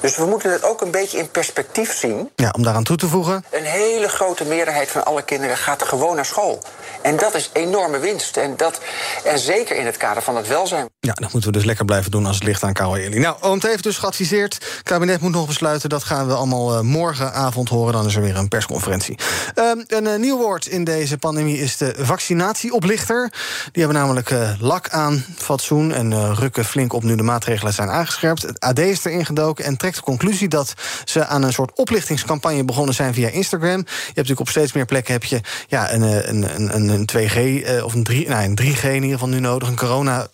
Dus 0.01 0.17
we 0.17 0.25
moeten 0.25 0.51
het 0.51 0.63
ook 0.63 0.81
een 0.81 0.91
beetje 0.91 1.17
in 1.17 1.29
perspectief 1.31 1.97
zien. 1.97 2.29
Ja, 2.35 2.53
om 2.55 2.63
daaraan 2.63 2.83
toe 2.83 2.97
te 2.97 3.07
voegen. 3.07 3.45
Een 3.51 3.63
hele 3.63 4.07
grote 4.07 4.45
meerderheid 4.45 4.89
van 4.89 5.05
alle 5.05 5.21
kinderen 5.23 5.57
gaat 5.57 5.83
gewoon 5.83 6.15
naar 6.15 6.25
school. 6.25 6.63
En 7.01 7.17
dat 7.17 7.33
is 7.35 7.49
enorme 7.53 7.99
winst. 7.99 8.37
En, 8.37 8.57
dat, 8.57 8.79
en 9.23 9.39
zeker 9.39 9.75
in 9.75 9.85
het 9.85 9.97
kader 9.97 10.23
van 10.23 10.35
het 10.35 10.47
welzijn. 10.47 10.89
Ja, 10.99 11.13
dat 11.13 11.31
we 11.45 11.51
dus 11.51 11.63
lekker 11.63 11.85
blijven 11.85 12.11
doen 12.11 12.25
als 12.25 12.35
het 12.35 12.43
ligt 12.43 12.63
aan 12.63 12.73
Karoy 12.73 12.99
Illy. 12.99 13.17
Nou, 13.17 13.35
OMT 13.41 13.63
heeft 13.63 13.83
dus 13.83 13.97
geadviseerd. 13.97 14.53
Het 14.53 14.83
kabinet 14.83 15.21
moet 15.21 15.31
nog 15.31 15.47
besluiten. 15.47 15.89
Dat 15.89 16.03
gaan 16.03 16.27
we 16.27 16.33
allemaal 16.33 16.75
eh, 16.75 16.81
morgenavond 16.81 17.69
horen. 17.69 17.93
Dan 17.93 18.05
is 18.05 18.15
er 18.15 18.21
weer 18.21 18.37
een 18.37 18.47
persconferentie. 18.47 19.17
Ehm, 19.53 19.77
een 19.87 20.07
eh, 20.07 20.19
nieuw 20.19 20.37
woord 20.37 20.65
in 20.65 20.83
deze 20.83 21.17
pandemie 21.17 21.57
is 21.57 21.77
de 21.77 21.95
vaccinatieoplichter. 21.97 23.31
Die 23.71 23.83
hebben 23.83 24.01
namelijk 24.01 24.29
eh, 24.29 24.49
lak 24.59 24.89
aan 24.89 25.25
fatsoen 25.37 25.91
en 25.91 26.35
rukken 26.35 26.65
flink 26.65 26.93
op 26.93 27.03
nu 27.03 27.15
de 27.15 27.23
maatregelen 27.23 27.73
zijn 27.73 27.89
aangescherpt. 27.89 28.41
Het 28.41 28.59
AD 28.59 28.79
is 28.79 29.05
erin 29.05 29.25
gedoken 29.25 29.65
en 29.65 29.77
trekt 29.77 29.95
de 29.95 30.01
conclusie 30.01 30.47
dat 30.47 30.73
ze 31.05 31.25
aan 31.25 31.43
een 31.43 31.53
soort 31.53 31.71
oplichtingscampagne 31.75 32.63
begonnen 32.63 32.95
zijn 32.95 33.13
via 33.13 33.29
Instagram. 33.29 33.77
Je 33.77 33.83
hebt 33.85 34.15
natuurlijk 34.15 34.39
op 34.39 34.49
steeds 34.49 34.73
meer 34.73 34.85
plekken 34.85 35.13
heb 35.13 35.23
je 35.23 35.41
ja, 35.67 35.93
een, 35.93 36.01
een, 36.01 36.55
een, 36.55 36.75
een, 36.75 36.89
een 36.89 37.09
2G 37.13 37.65
eh, 37.65 37.85
of 37.85 37.93
een, 37.93 38.03
3, 38.03 38.27
nou, 38.27 38.43
een 38.43 38.59
3G 38.61 38.83
in 38.83 38.93
ieder 38.93 39.09
geval 39.11 39.27
nu 39.27 39.39
nodig. 39.39 39.67
Een 39.67 39.75
corona 39.75 40.27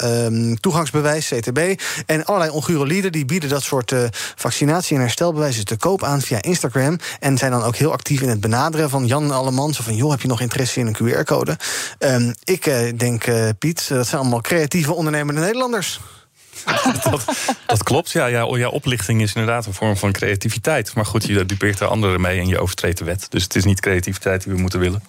toegangsbewijs, 1.01 1.27
CTB. 1.27 1.81
En 2.05 2.25
allerlei 2.25 2.51
ongure 2.51 2.85
lieden 2.85 3.11
die 3.11 3.25
bieden 3.25 3.49
dat 3.49 3.63
soort 3.63 3.91
eh, 3.91 4.03
vaccinatie- 4.35 4.95
en 4.95 5.01
herstelbewijzen 5.01 5.65
te 5.65 5.77
koop 5.77 6.03
aan 6.03 6.21
via 6.21 6.41
Instagram. 6.41 6.97
En 7.19 7.37
zijn 7.37 7.51
dan 7.51 7.63
ook 7.63 7.75
heel 7.75 7.91
actief 7.91 8.21
in 8.21 8.29
het 8.29 8.41
benaderen 8.41 8.89
van 8.89 9.05
Jan 9.05 9.31
Alleman. 9.31 9.73
Zo 9.73 9.83
van, 9.83 9.95
joh, 9.95 10.11
heb 10.11 10.21
je 10.21 10.27
nog 10.27 10.41
interesse 10.41 10.79
in 10.79 10.87
een 10.87 10.95
QR-code? 10.95 11.57
Ehm, 11.97 12.33
ik 12.43 12.65
eh, 12.65 12.97
denk, 12.97 13.23
eh, 13.23 13.49
Piet, 13.59 13.87
dat 13.87 14.07
zijn 14.07 14.21
allemaal 14.21 14.41
creatieve 14.41 14.93
ondernemende 14.93 15.41
Nederlanders. 15.41 15.99
dat, 17.09 17.55
dat 17.65 17.83
klopt, 17.83 18.11
ja, 18.11 18.25
ja. 18.25 18.57
Ja, 18.57 18.67
oplichting 18.67 19.21
is 19.21 19.33
inderdaad 19.33 19.65
een 19.65 19.73
vorm 19.73 19.97
van 19.97 20.11
creativiteit. 20.11 20.95
Maar 20.95 21.05
goed, 21.05 21.25
je 21.25 21.45
dupeert 21.45 21.79
er 21.79 21.87
anderen 21.87 22.21
mee 22.21 22.39
en 22.39 22.47
je 22.47 22.59
overtreedt 22.59 22.97
de 22.97 23.05
wet. 23.05 23.25
Dus 23.29 23.43
het 23.43 23.55
is 23.55 23.65
niet 23.65 23.79
creativiteit 23.79 24.43
die 24.43 24.53
we 24.53 24.59
moeten 24.59 24.79
willen. 24.79 25.03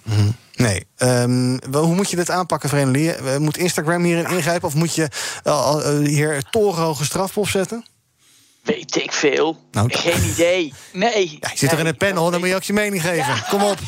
Nee. 0.55 0.85
Ehm, 0.97 1.57
hoe 1.71 1.95
moet 1.95 2.09
je 2.09 2.15
dit 2.15 2.29
aanpakken, 2.29 2.69
Vereniging? 2.69 3.09
Eh, 3.09 3.37
Moet 3.37 3.57
Instagram 3.57 4.03
hierin 4.03 4.29
ingrijpen? 4.29 4.67
Of 4.67 4.75
moet 4.75 4.95
je 4.95 5.09
eh, 5.43 5.97
hier 6.03 6.43
torenhoge 6.49 7.05
straf 7.05 7.37
op 7.37 7.47
zetten? 7.47 7.85
Weet 8.63 8.95
ik 8.95 9.11
veel. 9.11 9.57
Nou, 9.71 9.93
Geen 9.93 10.23
idee. 10.23 10.73
Nee. 10.91 11.37
Je 11.41 11.47
zit 11.53 11.71
er 11.71 11.79
in 11.79 11.85
een 11.85 11.97
panel, 11.97 12.31
dan 12.31 12.39
moet 12.39 12.49
je 12.49 12.55
ook 12.55 12.63
je 12.63 12.73
mening 12.73 13.01
geven. 13.01 13.43
Kom 13.49 13.63
op. 13.63 13.77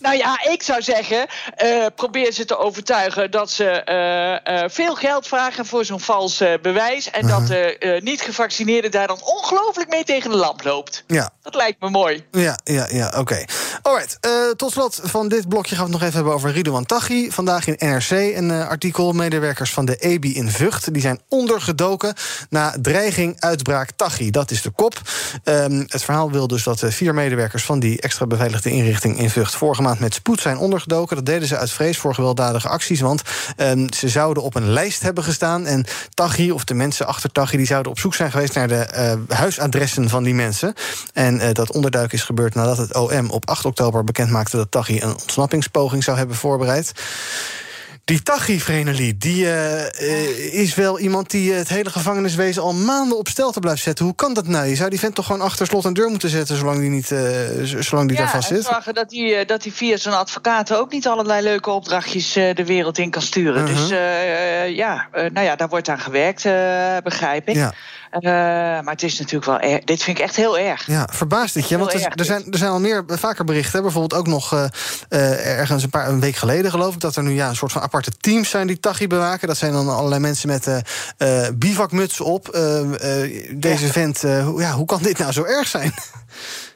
nou 0.00 0.16
ja, 0.16 0.38
ik 0.50 0.62
zou 0.62 0.82
zeggen, 0.82 1.26
eh, 1.56 1.86
probeer 1.94 2.32
ze 2.32 2.44
te 2.44 2.58
overtuigen 2.58 3.30
dat 3.30 3.50
ze 3.50 3.64
eh, 3.64 4.62
eh, 4.62 4.70
veel 4.70 4.94
geld 4.94 5.26
vragen 5.28 5.66
voor 5.66 5.84
zo'n 5.84 6.00
vals 6.00 6.42
bewijs. 6.62 7.10
En 7.10 7.26
dat 7.26 7.46
de 7.46 7.78
eh, 7.78 8.02
niet-gevaccineerde 8.02 8.88
daar 8.88 9.06
dan 9.06 9.20
ongelooflijk 9.24 9.90
mee 9.90 10.04
tegen 10.04 10.30
de 10.30 10.36
lamp 10.36 10.64
loopt. 10.64 11.04
Ja. 11.06 11.30
Dat 11.42 11.54
lijkt 11.54 11.80
me 11.80 11.90
mooi. 11.90 12.24
Ja, 12.30 12.58
ja, 12.64 12.86
ja, 12.90 13.12
oké. 13.18 13.44
Alright, 13.82 14.18
eh, 14.20 14.30
tot 14.56 14.72
slot 14.72 15.00
van 15.02 15.28
dit 15.28 15.48
blokje 15.48 15.74
gaan 15.74 15.84
we 15.84 15.90
het 15.90 16.00
nog 16.00 16.08
even 16.08 16.14
hebben 16.14 16.34
over 16.34 16.52
Ridouan 16.52 16.86
Taghi. 16.86 17.30
Vandaag 17.30 17.66
in 17.66 17.88
NRC 17.88 18.10
een 18.10 18.50
eh, 18.50 18.68
artikel. 18.68 19.12
Medewerkers 19.12 19.72
van 19.72 19.84
de 19.84 19.96
EBI 19.96 20.34
in 20.34 20.50
Vught 20.50 20.92
die 20.92 21.02
zijn 21.02 21.20
ondergedoken 21.28 22.14
na 22.50 22.74
dreiging 22.80 23.40
uitbraak 23.40 23.90
Taghi. 23.96 24.30
Dat 24.30 24.50
is 24.50 24.62
de 24.62 24.70
kop. 24.70 25.00
Ehm, 25.44 25.84
het 25.86 26.02
verhaal 26.02 26.30
wil 26.30 26.46
dus 26.46 26.62
dat 26.62 26.82
eh, 26.82 26.90
vier 26.90 27.14
medewerkers 27.14 27.64
van 27.64 27.80
die 27.80 28.00
extra 28.00 28.26
beveiligde 28.26 28.70
inrichting 28.70 29.18
in 29.18 29.30
Vught 29.30 29.54
vorige 29.54 29.82
maand 29.82 30.00
met 30.00 30.14
spoed 30.14 30.40
zijn 30.40 30.58
ondergedoken. 30.58 31.16
Dat 31.16 31.26
deden 31.26 31.48
ze 31.48 31.56
uit 31.56 31.70
vrees 31.70 31.98
voor 31.98 32.14
gewelddadige 32.14 32.68
acties, 32.68 33.00
want 33.00 33.22
ehm, 33.56 33.86
ze 33.96 34.08
zouden 34.08 34.42
op 34.42 34.54
een 34.54 34.70
lijst 34.70 35.02
hebben 35.02 35.24
gestaan. 35.24 35.66
En 35.66 35.84
Taghi, 36.14 36.50
of 36.50 36.64
de 36.64 36.74
mensen 36.74 37.06
achter 37.06 37.32
Taghi, 37.32 37.56
die 37.56 37.66
zouden 37.66 37.92
op 37.92 37.98
zoek 37.98 38.14
zijn 38.14 38.30
geweest 38.30 38.54
naar 38.54 38.68
de 38.68 39.18
huisadressen 39.28 40.08
van 40.08 40.22
die 40.22 40.34
mensen. 40.34 40.74
En 41.12 41.52
dat 41.52 41.72
onderduik 41.72 42.12
is 42.12 42.22
gebeurd 42.22 42.54
nadat 42.54 42.76
het 42.76 42.94
OM 42.94 43.30
op 43.30 43.48
8 43.48 43.58
oktober 43.58 43.70
bekend 44.04 44.30
maakte 44.30 44.56
dat 44.56 44.70
Taghi 44.70 45.00
een 45.00 45.10
ontsnappingspoging 45.10 46.04
zou 46.04 46.16
hebben 46.16 46.36
voorbereid. 46.36 46.92
Die 48.04 48.22
Tachi 48.22 48.60
Vreneli, 48.60 49.18
die 49.18 49.44
uh, 49.44 49.80
uh, 49.80 50.54
is 50.54 50.74
wel 50.74 50.98
iemand 50.98 51.30
die 51.30 51.52
het 51.52 51.68
hele 51.68 51.90
gevangeniswezen 51.90 52.62
al 52.62 52.72
maanden 52.72 53.18
op 53.18 53.28
stelte 53.28 53.60
blijft 53.60 53.82
zetten. 53.82 54.04
Hoe 54.04 54.14
kan 54.14 54.34
dat 54.34 54.46
nou? 54.46 54.66
Je 54.66 54.74
zou 54.74 54.90
die 54.90 54.98
vent 54.98 55.14
toch 55.14 55.26
gewoon 55.26 55.40
achter 55.40 55.66
slot 55.66 55.84
en 55.84 55.92
deur 55.92 56.08
moeten 56.08 56.28
zetten 56.28 56.56
zolang 56.56 56.80
die, 56.80 56.90
niet, 56.90 57.10
uh, 57.10 57.20
zolang 57.62 58.08
die 58.08 58.16
ja, 58.16 58.22
daar 58.22 58.32
vast 58.32 58.48
zit? 58.48 58.64
zorgen 58.64 58.94
dat 58.94 59.12
hij 59.12 59.44
dat 59.44 59.62
die 59.62 59.72
via 59.72 59.96
zijn 59.96 60.14
advocaten 60.14 60.78
ook 60.78 60.92
niet 60.92 61.06
allerlei 61.06 61.42
leuke 61.42 61.70
opdrachtjes 61.70 62.32
de 62.32 62.64
wereld 62.64 62.98
in 62.98 63.10
kan 63.10 63.22
sturen. 63.22 63.68
Uh-huh. 63.68 63.76
Dus 63.76 63.88
ja, 64.76 65.08
nou 65.12 65.40
ja, 65.40 65.56
daar 65.56 65.68
wordt 65.68 65.88
aan 65.88 66.00
gewerkt, 66.00 66.42
begrijp 67.02 67.48
ik. 67.48 67.54
Ja. 67.54 67.74
Maar 68.20 68.84
het 68.84 69.02
is 69.02 69.18
natuurlijk 69.18 69.44
wel 69.44 69.60
erg. 69.70 69.84
Dit 69.84 70.02
vind 70.02 70.18
ik 70.18 70.24
echt 70.24 70.36
heel 70.36 70.58
erg. 70.58 70.86
Ja, 70.86 71.08
verbaast 71.12 71.54
het 71.54 71.68
je? 71.68 71.78
Want 71.78 71.92
er, 71.92 72.12
er, 72.14 72.24
zijn, 72.24 72.44
er 72.50 72.58
zijn 72.58 72.70
al 72.70 72.80
meer, 72.80 73.04
vaker 73.06 73.44
berichten. 73.44 73.76
Hè? 73.76 73.82
Bijvoorbeeld 73.82 74.20
ook 74.20 74.26
nog 74.26 74.70
ergens 75.10 75.82
een 75.82 75.90
paar 75.90 76.08
een 76.08 76.20
week 76.20 76.36
geleden, 76.36 76.70
geloof 76.70 76.94
ik, 76.94 77.00
dat 77.00 77.16
er 77.16 77.22
nu 77.22 77.32
ja, 77.32 77.48
een 77.48 77.56
soort 77.56 77.72
van 77.72 77.82
aparte 77.82 78.10
teams 78.10 78.50
zijn 78.50 78.66
die 78.66 78.80
Tachi 78.80 79.06
bewaken. 79.06 79.48
Dat 79.48 79.56
zijn 79.56 79.72
dan 79.72 79.88
allerlei 79.88 80.20
mensen 80.20 80.48
met 80.48 80.66
uh, 80.66 81.48
bivakmutsen 81.54 82.24
op. 82.24 82.48
Deze 83.50 83.84
ja. 83.86 83.92
vent, 83.92 84.20
ja, 84.56 84.72
hoe 84.72 84.86
kan 84.86 85.02
dit 85.02 85.18
nou 85.18 85.32
zo 85.32 85.44
erg 85.44 85.68
zijn? 85.68 85.94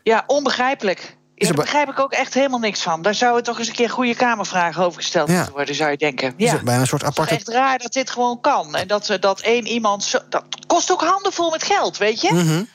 Ja, 0.02 0.24
onbegrijpelijk. 0.26 1.16
Ja, 1.38 1.46
daar 1.46 1.64
begrijp 1.64 1.88
ik 1.88 1.98
ook 1.98 2.12
echt 2.12 2.34
helemaal 2.34 2.58
niks 2.58 2.82
van. 2.82 3.02
Daar 3.02 3.14
zou 3.14 3.36
het 3.36 3.44
toch 3.44 3.58
eens 3.58 3.68
een 3.68 3.74
keer 3.74 3.90
goede 3.90 4.14
kamervragen 4.14 4.84
over 4.84 5.00
gesteld 5.00 5.28
moeten 5.28 5.52
worden, 5.52 5.74
zou 5.74 5.90
je 5.90 5.96
denken. 5.96 6.34
Ja. 6.36 6.46
Is 6.46 6.52
het 6.52 6.64
bijna 6.64 6.80
een 6.80 6.86
soort 6.86 7.04
aparte. 7.04 7.34
Het 7.34 7.40
is 7.40 7.46
echt 7.46 7.56
raar 7.56 7.78
dat 7.78 7.92
dit 7.92 8.10
gewoon 8.10 8.40
kan. 8.40 8.74
En 8.74 8.86
dat, 8.86 9.16
dat 9.20 9.40
één 9.40 9.66
iemand. 9.66 10.04
Zo, 10.04 10.18
dat 10.28 10.44
kost 10.66 10.92
ook 10.92 11.04
handenvol 11.04 11.50
met 11.50 11.62
geld, 11.62 11.96
weet 11.96 12.20
je? 12.20 12.32
Mm 12.32 12.38
-hmm. 12.38 12.68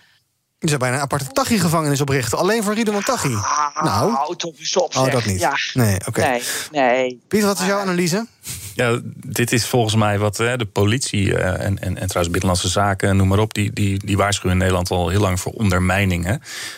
Je 0.62 0.68
zou 0.68 0.80
bijna 0.80 0.96
een 0.96 1.02
aparte 1.02 1.28
Tachi-gevangenis 1.32 2.02
oprichten. 2.02 2.38
Alleen 2.38 2.64
voor 2.64 2.74
Riedeman 2.74 3.04
Tachi. 3.04 3.34
Ah, 3.34 3.84
nou. 3.84 4.36
Toch 4.36 4.54
eens 4.60 4.78
op, 4.78 4.96
Oh, 4.96 5.12
dat 5.12 5.26
niet. 5.26 5.40
Ja. 5.40 5.58
Nee, 5.74 5.96
oké. 5.96 6.10
Okay. 6.10 6.42
Nee, 6.72 6.82
nee. 6.82 7.20
Pieter, 7.28 7.48
wat 7.48 7.60
is 7.60 7.66
jouw 7.66 7.80
analyse? 7.80 8.28
Ja, 8.76 9.00
dit 9.26 9.52
is 9.52 9.68
volgens 9.68 9.96
mij 9.96 10.20
wat 10.20 10.38
hè, 10.38 10.58
de 10.58 10.66
politie 10.66 11.26
uh, 11.26 11.46
en, 11.46 11.60
en, 11.60 11.98
en 11.98 12.08
trouwens 12.08 12.30
Binnenlandse 12.30 12.68
Zaken, 12.68 13.16
noem 13.16 13.28
maar 13.28 13.40
op, 13.40 13.54
die, 13.54 13.74
die, 13.74 14.06
die 14.06 14.18
waarschuwen 14.18 14.52
in 14.52 14.58
Nederland 14.58 14.90
al 14.90 15.10
heel 15.10 15.20
lang 15.20 15.40
voor 15.40 15.52
ondermijning. 15.52 16.26
Hè? 16.26 16.36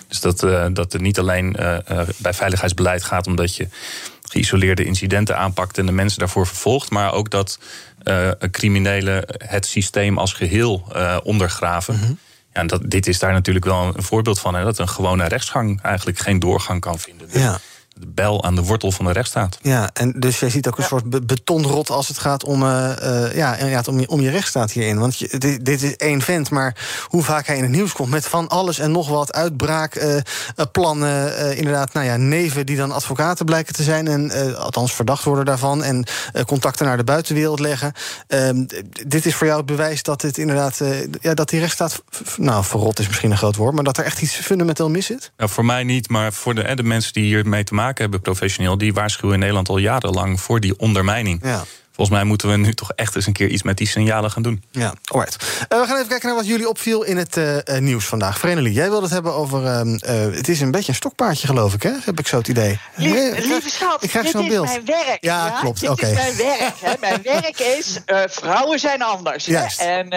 Dus 0.08 0.19
dat, 0.19 0.43
uh, 0.43 0.65
dat 0.74 0.93
het 0.93 1.02
niet 1.02 1.19
alleen 1.19 1.56
uh, 1.60 1.78
bij 2.17 2.34
veiligheidsbeleid 2.34 3.04
gaat 3.04 3.28
omdat 3.28 3.56
je 3.56 3.67
geïsoleerde 4.22 4.86
incidenten 4.86 5.38
aanpakt 5.38 5.78
en 5.78 5.86
de 5.86 5.91
mensen 5.91 6.19
daarvoor 6.19 6.48
vervolgt, 6.48 6.89
maar 6.89 7.13
ook 7.13 7.30
dat 7.30 7.60
criminelen 8.52 9.24
het 9.38 9.65
systeem 9.65 10.17
als 10.17 10.34
geheel 10.34 10.88
ondergraven. 11.24 11.96
Mhm. 11.96 12.13
Ja, 12.53 12.63
dat, 12.63 12.81
dit 12.85 13.07
is 13.07 13.19
daar 13.19 13.31
natuurlijk 13.31 13.65
wel 13.65 13.91
een 13.95 14.03
voorbeeld 14.03 14.39
van. 14.39 14.55
Hè, 14.55 14.63
dat 14.63 14.79
een 14.79 14.89
gewone 14.89 15.27
rechtsgang 15.27 15.81
eigenlijk 15.81 16.19
geen 16.19 16.39
doorgang 16.39 16.81
kan 16.81 16.99
vinden. 16.99 17.27
Ja. 17.31 17.59
De 17.95 18.08
bel 18.08 18.43
aan 18.43 18.56
de 18.56 18.63
wortel 18.63 18.91
van 18.91 19.06
de 19.06 19.12
rechtsstaat. 19.12 19.58
Ja, 19.62 19.89
en 19.93 20.12
dus 20.19 20.39
jij 20.39 20.49
ziet 20.49 20.67
ook 20.67 20.77
een 20.77 20.84
soort 20.84 21.10
be 21.10 21.21
betonrot 21.21 21.89
als 21.89 22.08
het 22.08 22.17
gaat 22.17 22.43
om, 22.43 22.63
uh, 22.63 22.89
uh, 23.03 23.36
ja, 23.36 23.56
inderdaad, 23.56 23.88
om, 23.88 23.99
je, 23.99 24.08
om 24.08 24.21
je 24.21 24.29
rechtsstaat 24.29 24.71
hierin. 24.71 24.99
Want 24.99 25.17
je, 25.17 25.38
dit, 25.38 25.65
dit, 25.65 25.82
is 25.84 25.95
één 25.95 26.21
vent, 26.21 26.49
maar 26.49 26.75
hoe 27.08 27.23
vaak 27.23 27.47
hij 27.47 27.58
in 27.58 27.63
het 27.63 27.71
nieuws 27.71 27.93
komt 27.93 28.10
met 28.10 28.27
van 28.27 28.47
alles 28.47 28.79
en 28.79 28.91
nog 28.91 29.10
wat, 29.10 29.34
uitbraakplannen, 29.34 31.27
uh, 31.27 31.58
inderdaad, 31.58 31.93
nou 31.93 32.06
ja, 32.06 32.17
neven 32.17 32.65
die 32.65 32.77
dan 32.77 32.91
advocaten 32.91 33.45
blijken 33.45 33.73
te 33.73 33.84
zijn 33.84 34.08
en 34.08 34.56
althans 34.58 34.93
verdacht 34.93 35.23
worden 35.23 35.45
daarvan 35.45 35.84
en 35.84 36.06
contacten 36.45 36.86
naar 36.86 36.97
de 36.97 37.03
buitenwereld 37.03 37.60
leggen. 37.60 37.93
Ehm, 38.27 38.65
dit 39.08 39.25
is 39.25 39.36
voor 39.36 39.47
jou 39.47 39.58
het 39.58 39.67
bewijs 39.67 40.03
dat 40.03 40.21
het 40.21 40.38
inderdaad, 40.38 40.82
ja, 41.21 41.34
dat 41.34 41.49
die 41.49 41.60
rechtsstaat, 41.60 42.03
nou, 42.38 42.63
verrot 42.63 42.99
is 42.99 43.08
misschien 43.08 43.32
een 43.32 43.38
groot 43.38 43.56
woord, 43.56 43.75
maar 43.75 43.84
dat 43.84 43.97
er 43.97 44.06
echt 44.06 44.21
iets 44.21 44.36
fundamenteel 44.36 44.89
mis 44.89 45.06
zit? 45.06 45.32
Nou, 45.38 45.49
voor 45.49 45.65
mij 45.65 45.84
niet, 45.84 46.10
maar 46.10 46.34
voor 46.34 46.56
de, 46.56 46.75
de 46.75 46.84
mensen 46.84 47.13
die 47.13 47.23
hiermee 47.23 47.63
te 47.63 47.73
maken 47.73 47.83
hebben 47.91 48.22
professioneel, 48.22 48.78
die 48.78 48.93
waarschuwen 48.93 49.34
in 49.34 49.39
Nederland 49.39 49.69
al 49.69 49.78
jarenlang 49.78 50.41
voor 50.41 50.60
die 50.60 50.80
ondermijning. 50.80 51.39
Ja. 51.43 51.63
Volgens 51.95 52.17
mij 52.17 52.25
moeten 52.25 52.49
we 52.49 52.58
nu 52.58 52.73
toch 52.73 52.91
echt 52.95 53.15
eens 53.15 53.27
een 53.27 53.34
keer 53.34 53.47
iets 53.47 53.63
met 53.63 53.77
die 53.77 53.88
signalen 53.88 54.32
gaan 54.32 54.41
doen. 54.41 54.63
Ja, 54.71 54.93
alright. 55.06 55.43
Uh, 55.43 55.79
we 55.79 55.88
gaan 55.88 55.95
even 55.95 56.08
kijken 56.08 56.27
naar 56.27 56.38
wat 56.38 56.47
jullie 56.47 56.69
opviel 56.69 57.03
in 57.03 57.17
het 57.17 57.38
uh, 57.38 57.56
uh, 57.56 57.77
nieuws 57.77 58.06
vandaag. 58.06 58.39
Vreneli, 58.39 58.71
jij 58.71 58.89
wilde 58.89 59.03
het 59.03 59.13
hebben 59.13 59.34
over. 59.34 59.63
het 60.36 60.47
is 60.47 60.62
een 60.62 60.71
beetje 60.71 60.89
een 60.89 60.95
stokpaardje, 60.95 61.47
geloof 61.47 61.73
ik, 61.73 61.84
hè? 61.84 61.91
Heb 62.03 62.19
ik 62.19 62.27
zo 62.27 62.38
het 62.38 62.47
idee. 62.47 62.79
Lief, 62.95 63.13
nee, 63.13 63.47
lieve 63.47 63.69
schat, 63.69 64.03
ik 64.03 64.10
krijg 64.10 64.25
dit 64.25 64.36
zo'n 64.36 64.47
beeld. 64.47 64.65
is 64.65 64.71
mijn 64.71 64.86
werk. 64.86 65.17
Ja, 65.19 65.45
ja? 65.45 65.60
klopt. 65.60 65.79
Dit 65.79 65.89
okay. 65.89 66.10
is 66.10 66.15
mijn 66.15 66.36
werk. 66.36 66.73
Hè? 66.79 66.93
Mijn 66.99 67.21
werk 67.41 67.60
is 67.60 67.99
vrouwen 68.25 68.79
zijn 68.79 69.01
anders. 69.01 69.45
Juist. 69.45 69.79
Hè? 69.79 69.86
En 69.86 70.10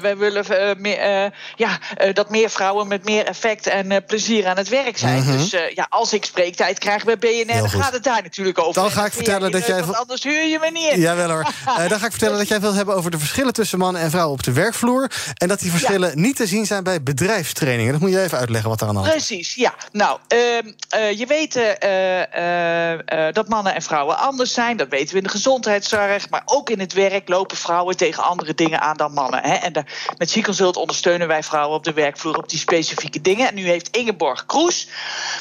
we 0.00 0.16
willen 0.16 0.44
meer, 0.80 1.32
ja, 1.56 1.78
dat 2.12 2.30
meer 2.30 2.50
vrouwen 2.50 2.88
met 2.88 3.04
meer 3.04 3.26
effect 3.26 3.66
en 3.66 4.04
plezier 4.06 4.46
aan 4.46 4.56
het 4.56 4.68
werk 4.68 4.98
zijn. 4.98 5.22
Mm 5.22 5.28
-hmm. 5.28 5.36
Dus 5.36 5.50
ja, 5.74 5.86
als 5.88 6.12
ik 6.12 6.24
spreektijd 6.24 6.78
krijg 6.78 7.04
bij 7.04 7.18
BNR, 7.18 7.58
dan 7.58 7.70
gaat 7.70 7.92
het 7.92 8.04
daar 8.04 8.22
natuurlijk 8.22 8.58
over. 8.58 8.82
Dan 8.82 8.90
ga 8.90 9.04
ik 9.04 9.12
vertellen 9.12 9.50
dat 9.50 9.66
jij. 9.66 9.84
Want 9.84 9.96
anders 9.96 10.22
huur 10.22 10.44
je 10.46 10.58
me 10.60 10.70
niet. 10.70 11.03
Jawel 11.04 11.30
hoor. 11.30 11.46
Uh, 11.66 11.88
dan 11.88 11.98
ga 11.98 12.04
ik 12.06 12.10
vertellen 12.10 12.38
dat 12.38 12.48
jij 12.48 12.60
wilt 12.60 12.74
hebben 12.74 12.94
over 12.94 13.10
de 13.10 13.18
verschillen 13.18 13.52
tussen 13.52 13.78
mannen 13.78 14.02
en 14.02 14.10
vrouwen 14.10 14.34
op 14.34 14.42
de 14.42 14.52
werkvloer. 14.52 15.10
En 15.34 15.48
dat 15.48 15.60
die 15.60 15.70
verschillen 15.70 16.08
ja. 16.08 16.14
niet 16.14 16.36
te 16.36 16.46
zien 16.46 16.66
zijn 16.66 16.84
bij 16.84 17.02
bedrijfstrainingen. 17.02 17.92
Dat 17.92 18.00
moet 18.00 18.10
je 18.10 18.22
even 18.22 18.38
uitleggen 18.38 18.70
wat 18.70 18.80
er 18.80 18.86
aan 18.86 18.94
de 18.94 19.00
hand 19.00 19.14
is. 19.14 19.26
Precies, 19.26 19.54
ja. 19.54 19.74
Nou, 19.92 20.18
uh, 20.28 20.38
uh, 20.38 21.18
je 21.18 21.26
weet 21.26 21.56
uh, 21.56 23.32
dat 23.32 23.48
mannen 23.48 23.74
en 23.74 23.82
vrouwen 23.82 24.18
anders 24.18 24.52
zijn. 24.52 24.76
Dat 24.76 24.88
weten 24.88 25.10
we 25.10 25.16
in 25.16 25.22
de 25.22 25.28
gezondheidszorg. 25.28 26.30
Maar 26.30 26.42
ook 26.44 26.70
in 26.70 26.80
het 26.80 26.92
werk 26.92 27.28
lopen 27.28 27.56
vrouwen 27.56 27.96
tegen 27.96 28.22
andere 28.22 28.54
dingen 28.54 28.80
aan 28.80 28.96
dan 28.96 29.12
mannen. 29.12 29.42
Hè? 29.42 29.54
En 29.54 29.72
de, 29.72 29.84
met 30.18 30.30
Ziekenconsult 30.30 30.76
ondersteunen 30.76 31.28
wij 31.28 31.42
vrouwen 31.42 31.76
op 31.76 31.84
de 31.84 31.92
werkvloer 31.92 32.36
op 32.36 32.48
die 32.48 32.58
specifieke 32.58 33.20
dingen. 33.20 33.48
En 33.48 33.54
nu 33.54 33.66
heeft 33.66 33.96
Ingeborg 33.96 34.46
Kroes, 34.46 34.88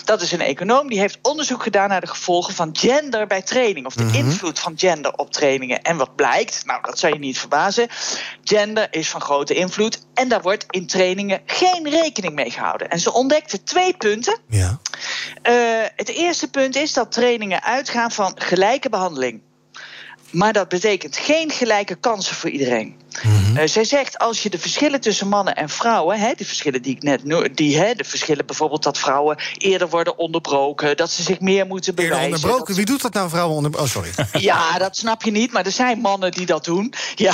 dat 0.06 0.21
is 0.21 0.32
een 0.32 0.41
econoom, 0.41 0.89
die 0.89 0.99
heeft 0.99 1.19
onderzoek 1.21 1.63
gedaan 1.63 1.89
naar 1.89 2.02
de 2.02 2.08
gevolgen 2.08 2.54
van 2.54 2.69
gender 2.73 3.28
bij 3.28 3.41
training. 3.41 3.86
Of 3.86 3.93
de 3.93 4.04
mm 4.04 4.10
-hmm. 4.10 4.17
invloed 4.17 4.60
van 4.60 4.73
gender 4.78 5.13
op 5.15 5.32
trainingen. 5.53 5.81
En 5.81 5.97
wat 5.97 6.15
blijkt, 6.15 6.65
nou, 6.65 6.81
dat 6.81 6.99
zou 6.99 7.13
je 7.13 7.19
niet 7.19 7.39
verbazen. 7.39 7.87
Gender 8.43 8.87
is 8.91 9.09
van 9.09 9.21
grote 9.21 9.53
invloed 9.53 10.05
en 10.13 10.27
daar 10.27 10.41
wordt 10.41 10.65
in 10.69 10.87
trainingen 10.87 11.41
geen 11.45 11.89
rekening 11.89 12.33
mee 12.33 12.51
gehouden. 12.51 12.89
En 12.89 12.99
ze 12.99 13.13
ontdekte 13.13 13.63
twee 13.63 13.97
punten. 13.97 14.39
Ja. 14.47 14.79
Uh, 15.49 15.87
het 15.95 16.09
eerste 16.09 16.49
punt 16.49 16.75
is 16.75 16.93
dat 16.93 17.11
trainingen 17.11 17.63
uitgaan 17.63 18.11
van 18.11 18.33
gelijke 18.35 18.89
behandeling. 18.89 19.41
Maar 20.31 20.53
dat 20.53 20.69
betekent 20.69 21.17
geen 21.17 21.51
gelijke 21.51 21.95
kansen 21.95 22.35
voor 22.35 22.49
iedereen. 22.49 23.01
Mm 23.21 23.32
-hmm. 23.32 23.58
uh, 23.58 23.63
zij 23.65 23.84
zegt 23.84 24.17
als 24.17 24.43
je 24.43 24.49
de 24.49 24.60
verschillen 24.60 25.02
tussen 25.02 25.28
mannen 25.28 25.56
en 25.56 25.69
vrouwen, 25.69 26.19
hè, 26.19 26.34
die 26.36 26.45
verschillen 26.45 26.82
die 26.82 26.95
ik 26.95 27.04
net 27.04 27.23
noemde, 27.23 27.52
die, 27.54 27.78
hè, 27.78 27.93
de 27.93 28.04
verschillen 28.04 28.45
bijvoorbeeld 28.45 28.84
dat 28.84 28.97
vrouwen 28.97 29.38
eerder 29.58 29.89
worden 29.89 30.17
onderbroken, 30.17 30.97
dat 30.97 31.12
ze 31.12 31.23
zich 31.23 31.39
meer 31.39 31.67
moeten 31.67 31.95
bewijzen. 31.95 32.21
Eerder 32.21 32.36
onderbroken? 32.36 32.76
Wie 32.76 32.86
doet 32.86 33.02
dat 33.02 33.13
nou, 33.13 33.30
vrouwen 33.30 33.56
onder? 33.56 33.80
Oh, 33.80 33.86
sorry. 33.86 34.12
Ja, 34.32 34.78
dat 34.78 34.97
snap 34.97 35.23
je 35.23 35.32
niet, 35.32 35.52
maar 35.52 35.65
er 35.65 35.71
zijn 35.71 35.99
mannen 35.99 36.32
die 36.32 36.45
dat 36.45 36.65
doen. 36.65 36.93
Ja. 37.15 37.34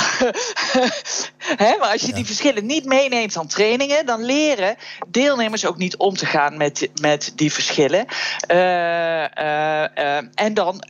hè, 1.64 1.76
maar 1.78 1.92
als 1.92 2.00
je 2.00 2.08
ja. 2.08 2.14
die 2.14 2.26
verschillen 2.26 2.66
niet 2.66 2.84
meeneemt 2.84 3.36
aan 3.36 3.46
trainingen, 3.46 4.06
dan 4.06 4.24
leren 4.24 4.76
deelnemers 5.08 5.66
ook 5.66 5.76
niet 5.76 5.96
om 5.96 6.16
te 6.16 6.26
gaan 6.26 6.56
met, 6.56 6.88
met 7.00 7.32
die 7.34 7.52
verschillen. 7.52 8.06
Uh, 8.48 8.56
uh, 8.56 10.16
en 10.34 10.54
dan 10.54 10.84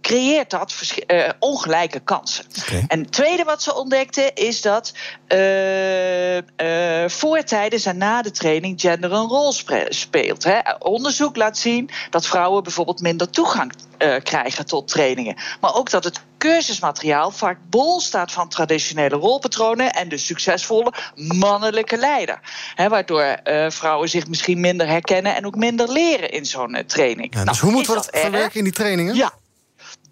creëert 0.00 0.50
dat 0.50 0.74
ongelijke 1.38 2.00
kansen. 2.00 2.44
Okay. 2.62 2.84
En 2.88 3.00
het 3.00 3.12
tweede 3.12 3.44
wat 3.44 3.62
ze 3.62 3.74
is 4.34 4.60
dat 4.60 4.94
uh, 5.28 6.36
uh, 6.36 6.42
voor, 7.06 7.42
tijdens 7.42 7.86
en 7.86 7.96
na 7.96 8.22
de 8.22 8.30
training 8.30 8.80
gender 8.80 9.12
een 9.12 9.28
rol 9.28 9.54
speelt. 9.88 10.44
Hè. 10.44 10.58
Onderzoek 10.78 11.36
laat 11.36 11.58
zien 11.58 11.90
dat 12.10 12.26
vrouwen 12.26 12.62
bijvoorbeeld 12.62 13.00
minder 13.00 13.30
toegang 13.30 13.72
uh, 13.98 14.14
krijgen 14.22 14.66
tot 14.66 14.88
trainingen. 14.88 15.36
Maar 15.60 15.74
ook 15.74 15.90
dat 15.90 16.04
het 16.04 16.20
cursusmateriaal 16.38 17.30
vaak 17.30 17.58
bol 17.70 18.00
staat 18.00 18.32
van 18.32 18.48
traditionele 18.48 19.16
rolpatronen 19.16 19.92
en 19.92 20.08
de 20.08 20.18
succesvolle 20.18 20.92
mannelijke 21.14 21.96
leider. 21.96 22.40
Hè, 22.74 22.88
waardoor 22.88 23.38
vrouwen 23.68 24.08
zich 24.08 24.26
misschien 24.26 24.60
minder 24.60 24.86
herkennen 24.86 25.36
en 25.36 25.46
ook 25.46 25.56
minder 25.56 25.92
leren 25.92 26.30
in 26.30 26.46
zo'n 26.46 26.82
training. 26.86 27.34
Ja, 27.34 27.44
dus 27.44 27.44
nou, 27.44 27.58
hoe 27.58 27.70
moeten 27.70 27.94
we 27.94 27.98
dat 27.98 28.20
verwerken 28.20 28.58
in 28.58 28.64
die 28.64 28.72
trainingen? 28.72 29.14
Ja, 29.14 29.32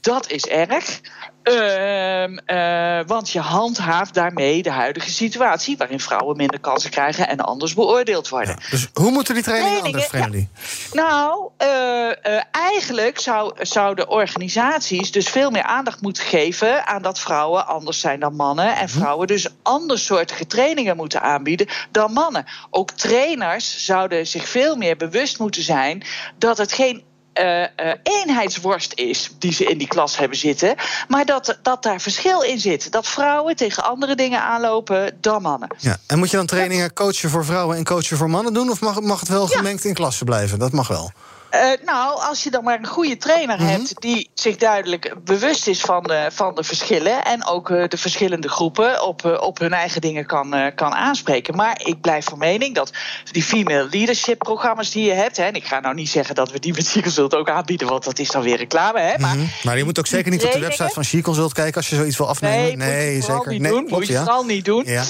dat 0.03 0.31
is 0.31 0.47
erg. 0.47 1.01
Uh, 1.45 2.23
uh, 2.23 3.01
want 3.07 3.31
je 3.31 3.41
handhaaft 3.41 4.15
daarmee 4.15 4.62
de 4.62 4.71
huidige 4.71 5.11
situatie... 5.11 5.77
waarin 5.77 6.01
vrouwen 6.01 6.37
minder 6.37 6.61
kansen 6.61 6.91
krijgen 6.91 7.29
en 7.29 7.41
anders 7.41 7.75
beoordeeld 7.75 8.29
worden. 8.29 8.57
Ja, 8.61 8.71
dus 8.71 8.88
hoe 8.93 9.11
moeten 9.11 9.35
die 9.35 9.43
trainingen, 9.43 9.79
trainingen 9.79 10.11
anders, 10.11 10.23
Frendy? 10.23 10.47
Ja. 10.93 11.03
Nou, 11.03 11.51
uh, 11.62 12.41
eigenlijk 12.51 13.19
zou, 13.19 13.53
zouden 13.61 14.09
organisaties 14.09 15.12
dus 15.12 15.29
veel 15.29 15.51
meer 15.51 15.62
aandacht 15.62 16.01
moeten 16.01 16.25
geven... 16.25 16.87
aan 16.87 17.03
dat 17.03 17.19
vrouwen 17.19 17.67
anders 17.67 18.01
zijn 18.01 18.21
dan 18.21 18.35
mannen... 18.35 18.77
en 18.77 18.88
vrouwen 18.88 19.27
dus 19.27 19.49
andersoortige 19.62 20.47
trainingen 20.47 20.97
moeten 20.97 21.23
aanbieden 21.23 21.69
dan 21.91 22.12
mannen. 22.12 22.47
Ook 22.71 22.91
trainers 22.91 23.85
zouden 23.85 24.27
zich 24.27 24.49
veel 24.49 24.77
meer 24.77 24.97
bewust 24.97 25.38
moeten 25.38 25.62
zijn... 25.62 26.03
dat 26.38 26.59
het 26.59 26.73
geen 26.73 27.03
uh, 27.40 27.61
uh, 27.61 27.66
eenheidsworst 28.03 28.92
is 28.95 29.31
die 29.38 29.53
ze 29.53 29.64
in 29.64 29.79
die 29.79 29.88
klas 29.88 30.16
hebben 30.16 30.38
zitten. 30.38 30.75
Maar 31.09 31.25
dat, 31.25 31.59
dat 31.62 31.83
daar 31.83 32.01
verschil 32.01 32.40
in 32.40 32.59
zit. 32.59 32.92
Dat 32.92 33.07
vrouwen 33.07 33.57
tegen 33.57 33.85
andere 33.85 34.14
dingen 34.14 34.42
aanlopen 34.42 35.16
dan 35.21 35.42
mannen. 35.42 35.68
Ja. 35.79 35.97
En 36.07 36.18
moet 36.18 36.31
je 36.31 36.37
dan 36.37 36.47
trainingen 36.47 36.92
coachen 36.92 37.31
voor 37.31 37.45
vrouwen 37.45 37.77
en 37.77 37.85
coachen 37.85 38.16
voor 38.16 38.31
mannen 38.31 38.55
doen? 38.55 38.71
Of 38.71 38.81
mag, 38.81 39.01
mag 39.01 39.21
het 39.21 39.29
wel 39.29 39.47
gemengd 39.47 39.83
ja. 39.83 39.88
in 39.88 39.95
klassen 39.95 40.27
blijven? 40.27 40.59
Dat 40.59 40.73
mag 40.73 40.88
wel. 40.88 41.12
Uh, 41.55 41.87
nou, 41.87 42.21
als 42.21 42.43
je 42.43 42.51
dan 42.51 42.65
maar 42.65 42.79
een 42.79 42.87
goede 42.87 43.17
trainer 43.17 43.57
Mhm. 43.57 43.67
hebt 43.67 44.01
die 44.01 44.31
zich 44.35 44.57
duidelijk 44.57 45.15
bewust 45.25 45.67
is 45.67 45.81
van 45.81 46.03
de, 46.03 46.29
van 46.33 46.55
de 46.55 46.65
verschillen 46.65 47.25
en 47.25 47.47
ook 47.47 47.71
uh, 47.71 47.88
de 47.88 47.97
verschillende 47.97 48.49
groepen 48.49 49.03
op, 49.07 49.23
uh, 49.27 49.41
op 49.41 49.59
hun 49.59 49.73
eigen 49.73 50.01
dingen 50.01 50.27
kan, 50.27 50.73
kan 50.75 50.93
aanspreken. 50.93 51.57
Maar 51.57 51.81
ik 51.85 52.00
blijf 52.00 52.25
van 52.25 52.38
mening 52.38 52.75
dat 52.75 52.90
die 53.31 53.42
female 53.42 53.88
leadership 53.90 54.38
programma's 54.38 54.90
die 54.90 55.05
je 55.05 55.13
hebt, 55.13 55.37
hè, 55.37 55.44
en 55.44 55.55
ik 55.55 55.65
ga 55.65 55.81
nou 55.81 55.94
niet 55.94 56.09
zeggen 56.09 56.35
dat 56.35 56.50
we 56.53 56.59
die 56.59 56.73
met 56.73 56.87
She-Consult 56.87 57.35
ook 57.35 57.48
aanbieden, 57.48 57.88
want 57.88 58.05
dat 58.05 58.19
is 58.19 58.31
dan 58.31 58.42
weer 58.42 58.57
reclame. 58.57 59.00
Hè, 59.00 59.19
maar, 59.19 59.35
mm 59.35 59.40
-hmm. 59.40 59.50
maar 59.63 59.77
je 59.77 59.85
moet 59.85 59.98
ook 59.98 60.07
zeker 60.07 60.31
niet 60.31 60.44
op 60.44 60.53
de 60.53 60.59
website 60.59 60.92
van 60.92 61.05
She-Consult 61.05 61.53
kijken 61.53 61.75
als 61.75 61.88
je 61.88 61.96
zoiets 61.96 62.17
wil 62.17 62.29
afnemen. 62.29 62.59
Nee, 62.59 62.77
nee 62.77 63.15
moet 63.15 63.27
je 63.27 63.33
zeker. 63.33 63.53
Niet 63.53 63.61
nee, 63.61 63.71
doen, 63.73 63.87
moet 63.88 64.07
je 64.07 64.13
ja. 64.13 64.23
vooral 64.23 64.44
niet 64.44 64.65
doen. 64.65 64.85
Ja. 64.87 65.05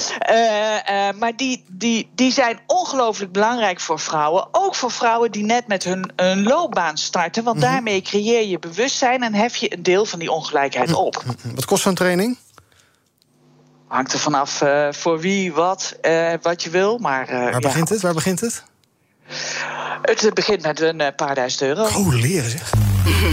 maar 1.19 1.35
die, 1.35 1.63
die, 1.67 2.09
die 2.15 2.31
zijn 2.31 2.59
ongelooflijk 2.67 3.31
belangrijk 3.31 3.79
voor 3.79 3.99
vrouwen. 3.99 4.47
Ook 4.51 4.75
voor 4.75 4.91
vrouwen 4.91 5.31
die 5.31 5.43
net 5.43 5.67
met 5.67 5.83
hun, 5.83 6.11
hun 6.33 6.43
loopbaan 6.43 6.97
starten. 6.97 7.43
Want 7.43 7.57
Mhm. 7.57 7.65
daarmee 7.65 8.01
creëer 8.01 8.47
je 8.47 8.59
bewustzijn 8.59 9.23
en 9.23 9.33
hef 9.33 9.55
je 9.55 9.73
een 9.75 9.83
deel 9.83 10.05
van 10.05 10.19
die 10.19 10.31
ongelijkheid 10.31 10.89
Mhm. 10.89 10.97
op. 10.99 11.23
Wat 11.55 11.65
kost 11.65 11.83
zo'n 11.83 11.93
training? 11.95 12.37
Hangt 13.87 14.13
er 14.13 14.19
vanaf 14.19 14.61
uh, 14.61 14.87
voor 14.91 15.19
wie, 15.19 15.53
wat, 15.53 15.95
uh, 16.01 16.33
wat 16.41 16.63
je 16.63 16.69
wil. 16.69 16.97
Maar, 16.97 17.29
uh, 17.33 17.51
Waar 17.51 17.59
begint 17.59 17.87
ja. 17.87 17.93
het? 17.93 18.03
Waar 18.03 18.13
begint 18.13 18.39
het? 18.39 18.63
Het 20.01 20.33
begint 20.33 20.61
met 20.61 20.79
een 20.81 21.15
paar 21.15 21.35
duizend 21.35 21.61
euro. 21.61 21.83
Oh, 21.83 22.13
leren 22.13 22.49
zeg. 22.49 22.69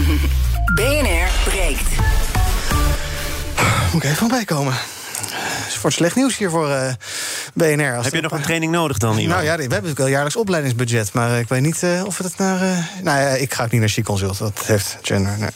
BNR 0.75 1.29
breekt. 1.43 1.89
Moet 3.93 4.03
ik 4.03 4.09
even 4.09 4.15
van 4.15 4.27
bijkomen. 4.27 4.73
Het 5.81 5.93
wordt 5.93 6.11
slecht 6.11 6.25
nieuws 6.25 6.37
hier 6.37 6.49
voor 6.49 6.69
uh, 6.69 6.91
BNR. 7.53 7.95
Als 7.95 8.05
Heb 8.05 8.13
je 8.13 8.21
nog 8.21 8.31
een 8.31 8.41
training 8.41 8.71
nodig 8.71 8.97
dan, 8.97 9.17
iemand? 9.17 9.43
Nou 9.43 9.61
ja, 9.61 9.67
we 9.67 9.73
hebben 9.73 9.95
wel 9.95 10.07
jaarlijks 10.07 10.35
opleidingsbudget. 10.35 11.13
Maar 11.13 11.39
ik 11.39 11.47
weet 11.47 11.61
niet 11.61 11.81
uh, 11.83 12.05
of 12.05 12.17
het 12.17 12.37
naar... 12.37 12.61
Uh, 12.61 12.77
nou 13.03 13.19
ja, 13.19 13.27
ik 13.27 13.53
ga 13.53 13.63
ook 13.63 13.71
niet 13.71 13.79
naar 13.79 13.89
She-Consult. 13.89 14.37
Dat 14.37 14.63
heeft 14.65 14.97
Gender. 15.01 15.35
Nee. 15.39 15.49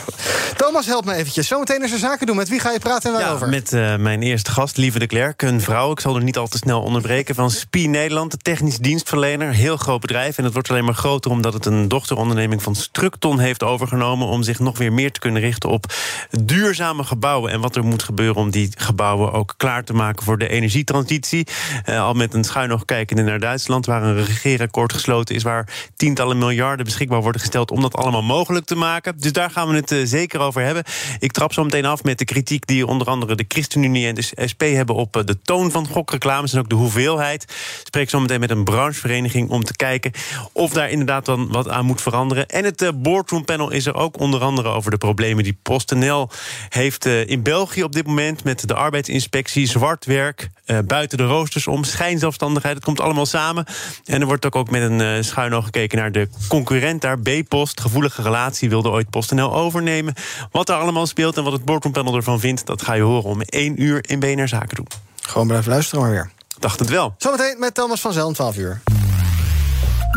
Thomas, 0.55 0.86
help 0.86 1.05
me 1.05 1.13
eventjes. 1.13 1.47
Zometeen 1.47 1.84
is 1.84 1.91
er 1.91 1.97
zaken 1.97 2.28
doen. 2.28 2.36
Met 2.36 2.49
wie 2.49 2.59
ga 2.59 2.71
je 2.71 2.80
praten 2.80 3.13
en 3.13 3.19
waarover? 3.19 3.51
Ja, 3.51 3.51
met 3.51 3.99
mijn 4.01 4.21
eerste 4.21 4.51
gast, 4.51 4.78
Lieve 4.78 4.99
de 4.99 5.07
Klerk. 5.07 5.41
Een 5.41 5.61
vrouw, 5.61 5.91
ik 5.91 5.99
zal 5.99 6.15
er 6.15 6.23
niet 6.23 6.38
al 6.38 6.47
te 6.47 6.57
snel 6.57 6.82
onderbreken... 6.82 7.36
van 7.36 7.51
SPI 7.51 7.88
Nederland, 7.88 8.32
de 8.32 8.38
technisch 8.38 8.78
dienstverlener. 8.78 9.53
Heel 9.53 9.78
groot 9.78 10.01
bedrijf. 10.01 10.38
En 10.38 10.43
het 10.43 10.53
wordt 10.53 10.69
alleen 10.69 10.86
maar 10.86 10.93
groter... 10.93 11.32
omdat 11.32 11.53
het 11.53 11.65
een 11.65 11.88
dochteronderneming 11.88 12.63
van 12.63 12.76
Structon 12.76 13.39
heeft 13.39 13.63
overgenomen... 13.63 14.28
om 14.28 14.43
zich 14.43 14.59
nog 14.59 14.78
weer 14.78 14.93
meer 14.93 15.11
te 15.11 15.19
kunnen 15.19 15.41
richten 15.41 15.69
op 15.69 15.93
duurzame 16.30 17.03
gebouwen... 17.03 17.51
en 17.51 17.61
wat 17.61 17.76
er 17.76 17.84
moet 17.84 18.03
gebeuren 18.03 18.41
om 18.41 18.49
die 18.49 18.69
gebouwen 18.78 19.34
ook 19.34 19.53
klaar 19.57 19.84
te 19.84 19.93
maken 19.93 20.14
voor 20.22 20.38
de 20.38 20.47
energietransitie. 20.47 21.47
Uh, 21.89 22.01
al 22.01 22.13
met 22.13 22.34
een 22.34 22.43
schuin 22.43 22.72
oog 22.72 22.86
kijkende 22.86 23.22
naar 23.22 23.39
Duitsland, 23.39 23.86
waar 23.86 24.03
een 24.03 24.26
regeerakkoord 24.26 24.93
gesloten 24.93 25.36
is, 25.36 25.43
waar 25.43 25.68
tientallen 25.95 26.38
miljarden 26.38 26.86
beschikbaar 26.86 27.22
worden 27.22 27.41
gesteld 27.41 27.72
om 27.72 27.82
dat 27.82 27.95
allemaal 27.95 28.24
mogelijk 28.24 28.66
te 28.66 28.76
maken. 28.76 29.13
Dus 29.18 29.34
daar 29.34 29.51
gaan 29.51 29.68
we 29.68 29.76
het 29.76 29.91
uh, 29.91 30.05
zeker 30.05 30.39
over 30.39 30.61
hebben. 30.61 30.84
Ik 31.20 31.32
trap 31.32 31.53
zo 31.53 31.63
meteen 31.63 31.86
af 31.86 32.03
met 32.03 32.18
de 32.18 32.26
kritiek 32.26 32.68
die 32.68 32.88
onder 32.88 33.07
andere 33.07 33.36
de 33.36 33.45
ChristenUnie 33.47 34.07
en 34.07 34.16
de 34.16 34.47
SP 34.51 34.61
hebben 34.61 34.95
op 34.95 35.18
uh, 35.18 35.24
de 35.24 35.41
toon 35.41 35.72
van 35.72 35.88
gokreclames 35.88 36.53
en 36.53 36.59
ook 36.59 36.70
de 36.70 36.76
hoeveelheid. 36.76 37.53
Spreek 37.84 38.09
zo 38.09 38.20
meteen 38.20 38.39
met 38.39 38.51
een 38.51 38.63
branchevereniging 38.63 39.49
om 39.49 39.63
te 39.63 39.76
kijken 39.76 40.11
of 40.51 40.72
daar 40.72 40.89
inderdaad 40.89 41.26
dan 41.26 41.47
wat 41.51 41.70
aan 41.70 41.86
moet 41.86 42.01
veranderen. 42.01 42.47
En 42.47 42.63
het 42.63 42.91
boardroom 42.95 43.45
panel 43.45 43.72
is 43.72 43.86
er 43.86 43.95
ook 43.95 44.20
onder 44.20 44.41
andere 44.41 44.70
over 44.70 44.91
de 44.91 44.97
problemen 44.97 45.43
die 45.43 45.57
PostNL 45.61 46.30
heeft 46.70 47.05
in 47.05 47.43
België 47.43 47.84
op 47.84 47.91
dit 47.91 48.07
moment 48.07 48.43
met 48.43 48.68
de 48.68 48.74
arbeidsinspectie 48.74 49.68
zwart 49.68 50.05
werk, 50.06 50.49
uh, 50.66 50.78
buiten 50.86 51.18
de 51.18 51.24
roosters 51.24 51.68
om, 51.68 51.84
schijnzelfstandigheid. 51.84 52.76
Het 52.76 52.84
komt 52.84 52.99
allemaal 52.99 53.26
samen. 53.26 53.66
En 54.06 54.22
er 54.22 54.28
wordt 54.28 54.45
ook, 54.45 54.56
ook 54.56 54.70
met 54.70 54.82
een 54.82 54.99
uh, 54.99 55.24
schuin 55.24 55.53
oog 55.53 55.66
gekeken 55.66 55.97
naar 55.97 56.12
de 56.12 56.30
concurrent 56.47 57.01
daar, 57.01 57.20
B-Post. 57.20 57.82
Gevoelige 57.82 58.22
relatie 58.22 58.70
wilde 58.70 58.89
ooit 58.89 59.10
PostNL 59.10 59.53
overnemen. 59.53 60.14
Wat 60.51 60.70
er 60.70 60.76
allemaal 60.76 61.08
speelt 61.08 61.38
en 61.38 61.43
wat 61.43 61.53
het 61.53 61.66
boardroompanel 61.66 62.16
ervan 62.16 62.39
vindt... 62.39 62.66
dat 62.66 62.82
ga 62.82 62.93
je 62.93 63.01
horen 63.01 63.30
om 63.30 63.41
één 63.41 63.82
uur 63.82 64.10
in 64.10 64.20
BNR 64.20 64.47
Zaken 64.47 64.76
doen. 64.76 64.88
Gewoon 65.22 65.47
blijven 65.47 65.72
luisteren 65.72 66.03
maar 66.03 66.12
weer. 66.12 66.32
Dacht 66.60 66.80
het 66.80 66.89
wel. 66.89 67.16
Zometeen 67.18 67.56
met 67.60 67.74
Thomas 67.74 68.01
van 68.01 68.14
Zel 68.14 68.28
om 68.28 68.34
12 68.34 68.58
uur. 68.58 68.82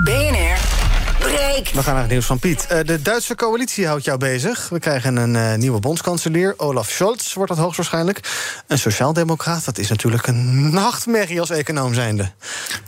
BNR 0.05 0.68
breekt. 1.29 1.73
We 1.73 1.83
gaan 1.83 1.93
naar 1.93 2.03
het 2.03 2.11
nieuws 2.11 2.27
van 2.27 2.39
Piet. 2.39 2.67
Uh, 2.73 2.79
de 2.85 3.03
Duitse 3.03 3.35
coalitie 3.35 3.87
houdt 3.87 4.05
jou 4.05 4.19
bezig. 4.19 4.69
We 4.69 4.79
krijgen 4.79 5.17
een 5.17 5.35
uh, 5.35 5.55
nieuwe 5.55 5.81
bondskanselier. 5.81 6.55
Olaf 6.57 6.91
Scholz 6.91 7.35
wordt 7.35 7.51
dat 7.51 7.61
hoogstwaarschijnlijk. 7.61 8.21
Een 8.67 8.79
sociaaldemocraat, 8.79 9.65
dat 9.65 9.79
is 9.79 9.89
natuurlijk 9.89 10.27
een 10.27 10.71
nachtmerrie 10.71 11.41
als 11.41 11.51
econoom 11.51 11.95
zijnde. 11.95 12.31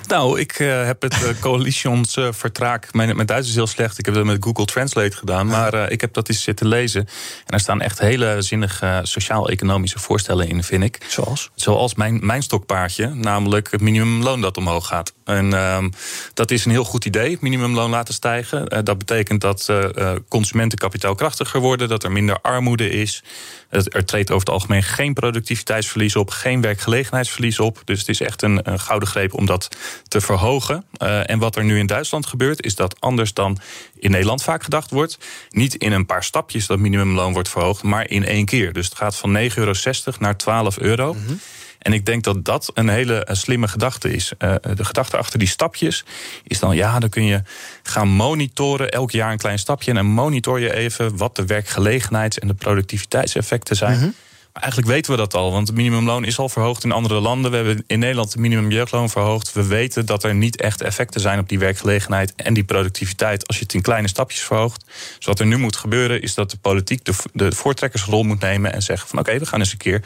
Nou, 0.07 0.41
ik 0.41 0.59
uh, 0.59 0.85
heb 0.85 1.03
het 1.03 1.17
coalitionsvertraag... 1.41 2.81
Mijn, 2.93 3.15
mijn 3.15 3.27
Duits 3.27 3.49
is 3.49 3.55
heel 3.55 3.67
slecht, 3.67 3.99
ik 3.99 4.05
heb 4.05 4.15
dat 4.15 4.25
met 4.25 4.45
Google 4.45 4.65
Translate 4.65 5.17
gedaan... 5.17 5.47
maar 5.47 5.91
ik 5.91 6.01
heb 6.01 6.13
dat 6.13 6.29
eens 6.29 6.43
zitten 6.43 6.67
lezen. 6.67 7.01
En 7.47 7.55
er 7.55 7.61
staan 7.61 7.81
echt 7.81 7.99
hele 7.99 8.43
zinnige 8.43 9.01
sociaal-economische 9.03 9.99
voorstellen 9.99 10.49
in, 10.49 10.63
vind 10.63 10.83
ik. 10.83 10.99
Zoals? 11.09 11.51
Zoals 11.55 11.95
mijn, 11.95 12.27
mijn 12.27 12.43
stokpaardje, 12.43 13.15
namelijk 13.15 13.71
het 13.71 13.81
minimumloon 13.81 14.41
dat 14.41 14.57
omhoog 14.57 14.87
gaat. 14.87 15.13
En 15.31 15.53
ehm, 15.53 15.89
dat 16.35 16.51
is 16.51 16.65
een 16.65 16.71
heel 16.71 16.85
goed 16.85 17.05
idee, 17.05 17.39
minimumloon 17.41 17.91
laten 17.91 18.15
stijgen. 18.15 18.75
Uh, 18.75 18.79
dat 18.85 18.99
betekent 18.99 19.41
dat 19.41 19.67
uh, 19.71 20.13
consumenten 20.29 20.79
kapitaalkrachtiger 20.79 21.61
worden, 21.61 21.89
dat 21.89 22.05
er 22.05 22.13
minder 22.13 22.41
armoede 22.41 22.91
is. 22.91 23.23
Er 23.69 24.05
treedt 24.05 24.31
over 24.31 24.47
het 24.47 24.55
algemeen 24.55 24.83
geen 24.83 25.15
productiviteitsverlies 25.15 26.17
op, 26.17 26.31
geen 26.31 26.61
werkgelegenheidsverlies 26.61 27.59
op. 27.59 27.83
Dus 27.85 27.99
het 27.99 28.09
is 28.09 28.21
echt 28.21 28.43
een, 28.43 28.63
gouden 28.79 29.09
greep 29.09 29.35
om 29.35 29.47
dat 29.47 29.69
te 30.09 30.21
verhogen. 30.21 30.85
En 31.27 31.39
wat 31.39 31.57
er 31.57 31.65
nu 31.65 31.79
in 31.79 31.87
Duitsland 31.87 32.27
gebeurt, 32.27 32.65
is 32.65 32.75
dat 32.75 33.01
anders 33.01 33.35
dan 33.35 33.59
in 33.99 34.11
Nederland 34.11 34.43
vaak 34.43 34.63
gedacht 34.63 34.91
wordt. 34.91 35.19
Niet 35.51 35.75
in 35.75 35.93
een 35.93 36.07
paar 36.07 36.25
stapjes 36.25 36.67
dat 36.67 36.79
minimumloon 36.79 37.33
wordt 37.33 37.49
verhoogd, 37.49 37.83
maar 37.83 38.11
in 38.11 38.25
één 38.25 38.45
keer. 38.45 38.73
Dus 38.73 38.85
het 38.85 38.97
gaat 38.97 39.17
van 39.17 39.37
9,60 39.37 39.55
euro 39.55 39.73
naar 40.19 40.37
12 40.37 40.79
euro. 40.79 41.13
-hmm. 41.13 41.41
En 41.81 41.93
ik 41.93 42.07
denk 42.07 42.25
dat 42.25 42.45
dat 42.45 42.71
een 42.75 42.89
hele 42.89 43.29
slimme 43.31 43.69
gedachte 43.69 44.13
is. 44.13 44.33
Uh, 44.39 44.55
de 44.75 44.85
gedachte 44.85 45.17
achter 45.17 45.39
die 45.39 45.49
stapjes 45.49 46.05
is 46.45 46.59
dan, 46.59 46.77
ja, 46.77 46.99
dan 46.99 47.09
kun 47.09 47.25
je 47.25 47.43
gaan 47.83 48.09
monitoren, 48.09 48.91
elk 48.91 49.11
jaar 49.11 49.33
een 49.33 49.39
klein 49.39 49.59
stapje. 49.59 49.91
En 49.91 49.97
dan 49.97 50.07
monitor 50.07 50.61
je 50.61 50.75
even 50.75 51.17
wat 51.17 51.37
de 51.37 51.47
werkgelegenheids- 51.47 52.39
en 52.39 52.49
de 52.49 52.55
productiviteitseffecten 52.55 53.77
zijn. 53.77 53.97
Mm 53.97 54.03
-hmm. 54.03 54.15
Maar 54.53 54.63
eigenlijk 54.63 54.93
weten 54.93 55.11
we 55.11 55.17
dat 55.17 55.35
al, 55.35 55.53
want 55.53 55.69
het 55.69 55.77
minimumloon 55.77 56.25
is 56.25 56.39
al 56.39 56.49
verhoogd 56.49 56.85
in 56.85 56.93
andere 56.93 57.21
landen. 57.21 57.51
We 57.51 57.57
hebben 57.57 57.85
in 57.87 57.99
Nederland 57.99 58.33
het 58.33 58.41
minimumjeugdloon 58.41 59.11
verhoogd. 59.11 59.53
We 59.53 59.67
weten 59.67 60.07
dat 60.07 60.25
er 60.25 60.35
niet 60.35 60.61
echt 60.61 60.83
effecten 60.83 61.21
zijn 61.21 61.39
op 61.39 61.49
die 61.49 61.59
werkgelegenheid 61.59 62.35
en 62.37 62.55
die 62.55 62.65
productiviteit 62.65 63.47
als 63.47 63.57
je 63.57 63.63
het 63.63 63.75
in 63.75 63.83
kleine 63.83 64.09
stapjes 64.09 64.41
verhoogt. 64.41 64.85
Dus 65.17 65.27
wat 65.27 65.41
er 65.41 65.47
nu 65.47 65.57
moet 65.57 65.77
gebeuren 65.77 66.23
is 66.23 66.35
dat 66.35 66.51
de 66.51 66.57
politiek 66.57 67.05
de, 67.05 67.13
de 67.33 67.53
voortrekkersrol 67.53 68.23
moet 68.23 68.41
nemen 68.41 68.73
en 68.73 68.83
zeggen 68.83 69.09
van 69.09 69.19
oké, 69.19 69.29
okay, 69.29 69.41
we 69.41 69.47
gaan 69.47 69.59
eens 69.59 69.73
een 69.73 69.79
keer 69.79 70.05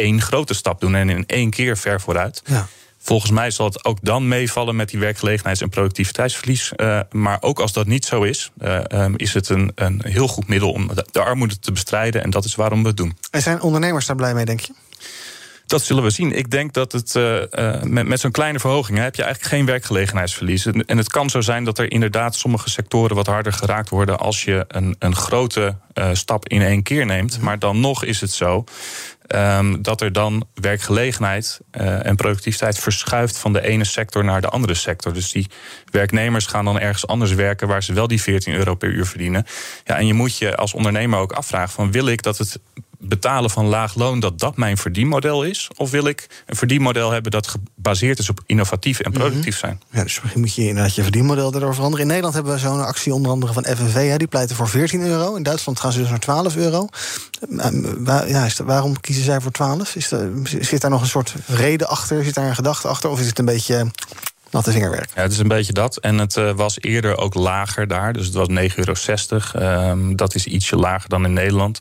één 0.00 0.20
grote 0.20 0.54
stap 0.54 0.80
doen 0.80 0.94
en 0.94 1.10
in 1.10 1.24
één 1.26 1.50
keer 1.50 1.76
ver 1.76 2.00
vooruit. 2.00 2.42
Ja. 2.44 2.68
Volgens 3.02 3.30
mij 3.30 3.50
zal 3.50 3.66
het 3.66 3.84
ook 3.84 3.98
dan 4.02 4.28
meevallen 4.28 4.76
met 4.76 4.88
die 4.88 4.98
werkgelegenheids- 4.98 5.60
en 5.60 5.68
productiviteitsverlies. 5.68 6.72
Uh, 6.76 7.00
maar 7.10 7.38
ook 7.40 7.60
als 7.60 7.72
dat 7.72 7.86
niet 7.86 8.04
zo 8.04 8.22
is, 8.22 8.50
uh, 8.62 8.80
um, 8.92 9.14
is 9.16 9.34
het 9.34 9.48
een, 9.48 9.72
een 9.74 10.02
heel 10.04 10.28
goed 10.28 10.48
middel 10.48 10.72
om 10.72 10.90
de 11.10 11.22
armoede 11.22 11.58
te 11.58 11.72
bestrijden. 11.72 12.22
En 12.22 12.30
dat 12.30 12.44
is 12.44 12.54
waarom 12.54 12.82
we 12.82 12.88
het 12.88 12.96
doen. 12.96 13.16
En 13.30 13.42
zijn 13.42 13.60
ondernemers 13.60 14.06
daar 14.06 14.16
blij 14.16 14.34
mee, 14.34 14.44
denk 14.44 14.60
je? 14.60 14.72
Dat 15.66 15.82
zullen 15.82 16.02
we 16.02 16.10
zien. 16.10 16.32
Ik 16.32 16.50
denk 16.50 16.72
dat 16.72 16.92
het 16.92 17.14
uh, 17.14 17.82
met, 17.82 18.06
met 18.06 18.20
zo'n 18.20 18.30
kleine 18.30 18.58
verhoging 18.58 18.98
hè, 18.98 19.04
heb 19.04 19.14
je 19.14 19.22
eigenlijk 19.22 19.54
geen 19.54 19.66
werkgelegenheidsverlies. 19.66 20.66
En, 20.66 20.84
en, 20.84 20.96
het 20.96 21.10
kan 21.10 21.30
zo 21.30 21.40
zijn 21.40 21.64
dat 21.64 21.78
er 21.78 21.92
inderdaad 21.92 22.34
sommige 22.34 22.70
sectoren 22.70 23.16
wat 23.16 23.26
harder 23.26 23.52
geraakt 23.52 23.88
worden 23.88 24.18
als 24.18 24.44
je 24.44 24.64
een, 24.68 24.96
een 24.98 25.14
grote 25.16 25.76
uh, 25.94 26.08
stap 26.12 26.48
in 26.48 26.62
één 26.62 26.82
keer 26.82 27.06
neemt. 27.06 27.40
Maar 27.40 27.58
dan 27.58 27.80
nog 27.80 28.04
is 28.04 28.20
het 28.20 28.30
zo. 28.30 28.64
Um, 29.34 29.82
dat 29.82 30.00
er 30.00 30.12
dan 30.12 30.46
werkgelegenheid 30.54 31.60
uh, 31.72 32.06
en 32.06 32.16
productiviteit 32.16 32.78
verschuift 32.78 33.38
van 33.38 33.52
de 33.52 33.60
ene 33.60 33.84
sector 33.84 34.24
naar 34.24 34.40
de 34.40 34.48
andere 34.48 34.74
sector. 34.74 35.12
Dus 35.12 35.32
die 35.32 35.50
werknemers 35.90 36.46
gaan 36.46 36.64
dan 36.64 36.80
ergens 36.80 37.06
anders 37.06 37.34
werken 37.34 37.68
waar 37.68 37.82
ze 37.82 37.92
wel 37.92 38.06
die 38.06 38.22
14 38.22 38.54
euro 38.54 38.74
per 38.74 38.88
uur 38.88 39.06
verdienen. 39.06 39.46
Ja, 39.84 39.96
en 39.96 40.06
je 40.06 40.14
moet 40.14 40.38
je 40.38 40.56
als 40.56 40.74
ondernemer 40.74 41.18
ook 41.18 41.32
afvragen: 41.32 41.70
van 41.70 41.92
wil 41.92 42.06
ik 42.06 42.22
dat 42.22 42.38
het 42.38 42.58
betalen 43.00 43.50
van 43.50 43.66
laag 43.66 43.94
loon, 43.94 44.20
dat 44.20 44.38
dat 44.38 44.56
mijn 44.56 44.76
verdienmodel 44.76 45.44
is? 45.44 45.68
Of 45.76 45.90
wil 45.90 46.06
ik 46.06 46.44
een 46.46 46.56
verdienmodel 46.56 47.10
hebben 47.10 47.30
dat 47.30 47.46
gebaseerd 47.46 48.18
is 48.18 48.28
op 48.28 48.40
innovatief 48.46 49.00
en 49.00 49.12
productief 49.12 49.58
zijn? 49.58 49.80
Ja, 49.90 50.02
dus 50.02 50.20
misschien 50.20 50.40
moet 50.40 50.54
je 50.54 50.66
inderdaad 50.66 50.94
je 50.94 51.02
verdienmodel 51.02 51.50
daardoor 51.50 51.74
veranderen. 51.74 52.00
In 52.00 52.06
Nederland 52.06 52.34
hebben 52.34 52.52
we 52.52 52.58
zo'n 52.58 52.84
actie 52.84 53.14
onder 53.14 53.30
andere 53.30 53.52
van 53.52 53.64
FNV. 53.64 54.08
Hè, 54.08 54.16
die 54.16 54.26
pleiten 54.26 54.56
voor 54.56 54.68
14 54.68 55.00
euro. 55.00 55.34
In 55.34 55.42
Duitsland 55.42 55.80
gaan 55.80 55.92
ze 55.92 55.98
dus 55.98 56.08
naar 56.08 56.18
12 56.18 56.56
euro. 56.56 56.88
Ja, 58.26 58.44
is 58.44 58.56
waarom 58.56 59.00
kiezen 59.00 59.24
zij 59.24 59.40
voor 59.40 59.52
12? 59.52 59.96
Is 59.96 60.08
zit 60.44 60.80
daar 60.80 60.90
nog 60.90 61.00
een 61.00 61.06
soort 61.08 61.34
reden 61.46 61.88
achter? 61.88 62.24
Zit 62.24 62.34
daar 62.34 62.48
een 62.48 62.54
gedachte 62.54 62.88
achter? 62.88 63.10
Of 63.10 63.20
is 63.20 63.26
het 63.26 63.38
een 63.38 63.44
beetje 63.44 63.90
natte 64.50 64.72
vingerwerk? 64.72 65.10
Ja, 65.14 65.22
het 65.22 65.32
is 65.32 65.38
een 65.38 65.48
beetje 65.48 65.72
dat. 65.72 65.96
En 65.96 66.18
het 66.18 66.36
uh, 66.36 66.50
was 66.50 66.80
eerder 66.80 67.16
ook 67.16 67.34
lager 67.34 67.86
daar. 67.88 68.12
Dus 68.12 68.26
het 68.26 68.34
was 68.34 68.48
9,60 68.48 68.54
euro. 68.74 68.94
Um, 69.90 70.16
dat 70.16 70.34
is 70.34 70.46
ietsje 70.46 70.76
lager 70.76 71.08
dan 71.08 71.24
in 71.24 71.32
Nederland. 71.32 71.80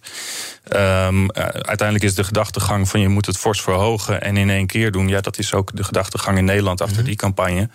Um, 0.76 1.32
uiteindelijk 1.32 2.04
is 2.04 2.16
de 2.16 2.24
gedachtegang 2.24 2.90
van 2.90 3.00
je 3.00 3.08
moet 3.08 3.26
het 3.26 3.38
fors 3.38 3.62
verhogen 3.62 4.22
en 4.22 4.38
in 4.38 4.50
één 4.50 4.68
keer 4.68 4.92
doen. 4.92 5.08
Ja, 5.08 5.22
dat 5.22 5.38
is 5.38 5.54
ook 5.54 5.76
de 5.76 5.84
gedachtegang 5.84 6.38
in 6.38 6.46
Nederland 6.46 6.82
achter 6.82 6.96
mm 6.96 7.02
-hmm. 7.02 7.10
die 7.10 7.20
campagne. 7.20 7.70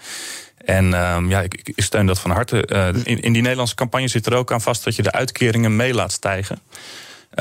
En 0.65 0.95
ehm, 0.95 1.29
ja, 1.29 1.41
ik, 1.41 1.61
ik, 1.65 1.83
steun 1.83 2.07
dat 2.07 2.21
van 2.21 2.31
harte. 2.31 2.69
Uh, 2.73 2.87
in, 2.87 3.21
in 3.21 3.33
die 3.33 3.43
Nederlandse 3.43 3.75
campagne 3.75 4.09
zit 4.09 4.27
er 4.27 4.35
ook 4.35 4.53
aan 4.53 4.61
vast 4.61 4.85
dat 4.85 4.97
je 4.97 5.03
de 5.03 5.13
uitkeringen 5.13 5.77
mee 5.77 5.95
laat 5.95 6.13
stijgen. 6.13 6.59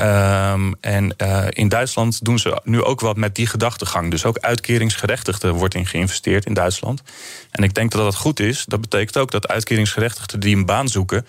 Um, 0.00 0.74
en 0.80 1.14
uh, 1.22 1.46
in 1.48 1.68
Duitsland 1.68 2.24
doen 2.24 2.38
ze 2.38 2.60
nu 2.64 2.82
ook 2.82 3.00
wat 3.00 3.16
met 3.16 3.34
die 3.34 3.46
gedachtegang. 3.46 4.10
Dus 4.10 4.24
ook 4.24 4.38
uitkeringsgerechtigden 4.38 5.54
wordt 5.54 5.74
in 5.74 5.86
geïnvesteerd 5.86 6.46
in 6.46 6.54
Duitsland. 6.54 7.02
En 7.50 7.62
ik 7.62 7.74
denk 7.74 7.90
dat 7.90 8.02
dat 8.02 8.14
goed 8.14 8.40
is. 8.40 8.64
Dat 8.64 8.80
betekent 8.80 9.18
ook 9.18 9.30
dat 9.30 9.48
uitkeringsgerechtigden 9.48 10.40
die 10.40 10.56
een 10.56 10.66
baan 10.66 10.88
zoeken, 10.88 11.26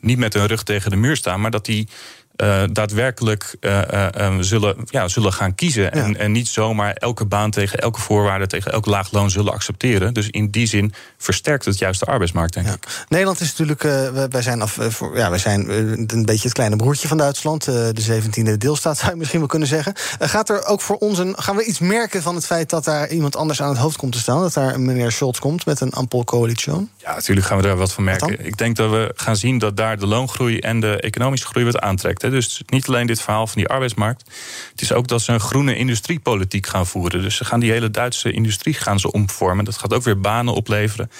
niet 0.00 0.18
met 0.18 0.32
hun 0.32 0.46
rug 0.46 0.62
tegen 0.62 0.90
de 0.90 0.96
muur 0.96 1.16
staan, 1.16 1.40
maar 1.40 1.50
dat 1.50 1.64
die 1.64 1.88
uh, 2.36 2.62
daadwerkelijk 2.72 3.56
uh, 3.60 3.80
uh, 3.94 4.36
zullen, 4.40 4.76
ja, 4.84 5.08
zullen 5.08 5.32
gaan 5.32 5.54
kiezen. 5.54 5.82
Ja. 5.82 5.90
En, 5.90 6.16
en 6.16 6.32
niet 6.32 6.48
zomaar 6.48 6.92
elke 6.92 7.24
baan 7.24 7.50
tegen 7.50 7.78
elke 7.78 8.00
voorwaarde, 8.00 8.46
tegen 8.46 8.72
elk 8.72 8.86
laag 8.86 9.12
loon 9.12 9.30
zullen 9.30 9.52
accepteren. 9.52 10.14
Dus 10.14 10.30
in 10.30 10.50
die 10.50 10.66
zin 10.66 10.92
versterkt 11.16 11.64
het 11.64 11.78
juist 11.78 12.00
de 12.00 12.06
arbeidsmarkt, 12.06 12.54
denk 12.54 12.66
ja. 12.66 12.72
ik. 12.72 13.04
Nederland 13.08 13.40
is 13.40 13.48
natuurlijk, 13.56 13.82
wij 14.30 14.42
zijn, 14.42 14.62
af, 14.62 14.78
voor, 14.80 15.16
ja, 15.16 15.30
wij 15.30 15.38
zijn 15.38 15.70
een 15.70 16.24
beetje 16.24 16.44
het 16.44 16.52
kleine 16.52 16.76
broertje 16.76 17.08
van 17.08 17.16
Duitsland. 17.16 17.64
de 17.64 18.22
17e 18.22 18.56
deelstaat 18.58 18.98
zou 18.98 19.10
je 19.10 19.16
misschien 19.16 19.38
wel 19.38 19.48
kunnen 19.48 19.68
zeggen. 19.68 19.92
gaat 20.18 20.48
er 20.48 20.64
ook 20.64 20.80
voor 20.80 20.96
ons 20.96 21.18
een, 21.18 21.34
gaan 21.38 21.56
we 21.56 21.64
iets 21.64 21.78
merken 21.78 22.22
van 22.22 22.34
het 22.34 22.46
feit 22.46 22.70
dat 22.70 22.84
daar 22.84 23.08
iemand 23.08 23.36
anders 23.36 23.62
aan 23.62 23.68
het 23.68 23.78
hoofd 23.78 23.96
komt 23.96 24.12
te 24.12 24.18
staan? 24.18 24.40
Dat 24.40 24.54
daar 24.54 24.80
meneer 24.80 25.12
Scholz 25.12 25.38
komt 25.38 25.66
met 25.66 25.80
een 25.80 25.92
ampel 25.92 26.24
coalitie? 26.24 26.54
Ja, 26.96 27.14
natuurlijk 27.14 27.46
gaan 27.46 27.56
we 27.56 27.62
daar 27.62 27.76
wat 27.76 27.92
van 27.92 28.04
merken. 28.04 28.46
Ik 28.46 28.56
denk 28.56 28.76
dat 28.76 28.90
we 28.90 29.12
gaan 29.14 29.36
zien 29.36 29.58
dat 29.58 29.76
daar 29.76 29.98
de 29.98 30.06
loongroei 30.06 30.58
en 30.58 30.80
de 30.80 31.00
economische 31.00 31.46
groei 31.46 31.64
wat 31.64 31.78
aantrekt. 31.78 32.24
Dus 32.30 32.62
niet 32.66 32.88
alleen 32.88 33.06
dit 33.06 33.20
verhaal 33.20 33.46
van 33.46 33.56
die 33.56 33.68
arbeidsmarkt. 33.68 34.30
Het 34.70 34.80
is 34.80 34.92
ook 34.92 35.08
dat 35.08 35.22
ze 35.22 35.32
een 35.32 35.40
groene 35.40 35.76
industriepolitiek 35.76 36.66
gaan 36.66 36.86
voeren. 36.86 37.22
Dus 37.22 37.36
ze 37.36 37.44
gaan 37.44 37.60
die 37.60 37.70
hele 37.70 37.90
Duitse 37.90 38.32
industrie 38.32 38.74
gaan 38.74 39.00
ze 39.00 39.12
omvormen. 39.12 39.64
Dat 39.64 39.76
gaat 39.76 39.94
ook 39.94 40.02
weer 40.02 40.20
banen 40.20 40.54
opleveren. 40.54 41.10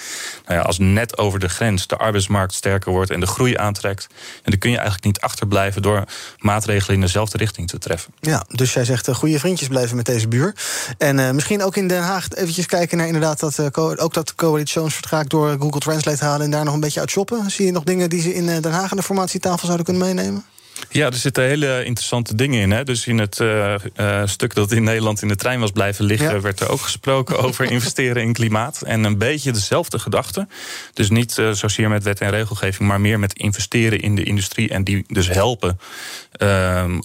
Nou 0.45 0.59
ja, 0.59 0.65
als 0.65 0.77
net 0.77 1.17
over 1.17 1.39
de 1.39 1.49
grens 1.49 1.87
de 1.87 1.97
arbeidsmarkt 1.97 2.53
sterker 2.53 2.91
wordt 2.91 3.11
en 3.11 3.19
de 3.19 3.27
groei 3.27 3.57
aantrekt. 3.57 4.07
En 4.43 4.51
dan 4.51 4.59
kun 4.59 4.69
je 4.69 4.75
eigenlijk 4.75 5.05
niet 5.05 5.19
achterblijven 5.19 5.81
door 5.81 6.03
maatregelen 6.39 6.95
in 6.95 7.01
dezelfde 7.01 7.37
richting 7.37 7.67
te 7.67 7.77
treffen. 7.77 8.13
Ja, 8.19 8.45
dus 8.47 8.73
jij 8.73 8.85
zegt 8.85 9.07
uh, 9.07 9.15
goede 9.15 9.39
vriendjes 9.39 9.67
blijven 9.67 9.95
met 9.95 10.05
deze 10.05 10.27
buur. 10.27 10.55
En 10.97 11.17
uh, 11.17 11.31
misschien 11.31 11.63
ook 11.63 11.75
in 11.75 11.87
Den 11.87 12.01
Haag 12.01 12.29
eventjes 12.29 12.65
kijken 12.65 12.97
naar 12.97 13.07
inderdaad 13.07 13.39
dat, 13.39 13.57
uh, 13.57 13.65
ook 13.75 14.13
dat 14.13 14.35
coalitionsverdrag 14.35 15.23
door 15.23 15.55
Google 15.59 15.79
Translate 15.79 16.23
halen 16.23 16.45
en 16.45 16.51
daar 16.51 16.65
nog 16.65 16.73
een 16.73 16.79
beetje 16.79 16.99
uit 16.99 17.09
shoppen. 17.09 17.51
Zie 17.51 17.65
je 17.65 17.71
nog 17.71 17.83
dingen 17.83 18.09
die 18.09 18.21
ze 18.21 18.33
in 18.33 18.45
Den 18.45 18.71
Haag 18.71 18.91
aan 18.91 18.97
de 18.97 19.03
formatietafel 19.03 19.65
zouden 19.65 19.85
kunnen 19.85 20.03
meenemen? 20.03 20.45
Ja, 20.89 21.05
er 21.05 21.13
zitten 21.13 21.43
hele 21.43 21.83
interessante 21.83 22.35
dingen 22.35 22.61
in. 22.61 22.71
Hè. 22.71 22.83
Dus 22.83 23.07
in 23.07 23.17
het 23.17 23.39
uh, 23.39 23.75
uh, 23.95 24.21
stuk 24.25 24.55
dat 24.55 24.71
in 24.71 24.83
Nederland 24.83 25.21
in 25.21 25.27
de 25.27 25.35
trein 25.35 25.59
was 25.59 25.71
blijven 25.71 26.05
liggen, 26.05 26.33
ja. 26.33 26.41
werd 26.41 26.59
er 26.59 26.69
ook 26.69 26.81
gesproken 26.81 27.39
over 27.45 27.71
investeren 27.71 28.21
in 28.21 28.33
klimaat. 28.33 28.81
En 28.81 29.03
een 29.03 29.17
beetje 29.17 29.51
dezelfde 29.51 29.99
gedachte. 29.99 30.47
Dus 30.93 31.09
niet 31.09 31.37
uh, 31.37 31.51
zozeer 31.51 31.89
met 31.89 32.03
wet 32.03 32.21
en 32.21 32.29
regelgeving, 32.29 32.89
maar 32.89 33.01
meer 33.01 33.19
met 33.19 33.33
investeren 33.33 33.99
in 33.99 34.15
de 34.15 34.23
industrie 34.23 34.69
en 34.69 34.83
die 34.83 35.05
dus 35.07 35.29
helpen 35.29 35.79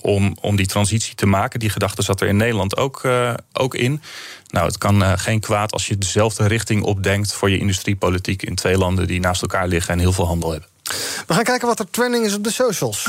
om, 0.00 0.36
om 0.40 0.56
die 0.56 0.66
transitie 0.66 1.14
te 1.14 1.26
maken. 1.26 1.60
Die 1.60 1.70
gedachte 1.70 2.02
zat 2.02 2.20
er 2.20 2.28
in 2.28 2.36
Nederland 2.36 2.76
ook, 2.76 3.08
ook 3.52 3.74
in. 3.74 4.02
Nou, 4.46 4.66
het 4.66 4.78
kan 4.78 5.18
geen 5.18 5.40
kwaad 5.40 5.72
als 5.72 5.86
je 5.86 5.98
dezelfde 5.98 6.46
richting 6.46 6.82
opdenkt 6.82 7.32
voor 7.32 7.50
je 7.50 7.58
industriepolitiek 7.58 8.42
in 8.42 8.54
twee 8.54 8.78
landen 8.78 9.06
die 9.06 9.20
naast 9.20 9.42
elkaar 9.42 9.68
liggen 9.68 9.92
en 9.92 9.98
heel 9.98 10.12
veel 10.12 10.26
handel 10.26 10.50
hebben. 10.50 10.68
We 11.26 11.34
gaan 11.34 11.44
kijken 11.44 11.68
wat 11.68 11.78
er 11.78 11.90
trending 11.90 12.24
is 12.24 12.34
op 12.34 12.44
de 12.44 12.52
socials. 12.52 13.06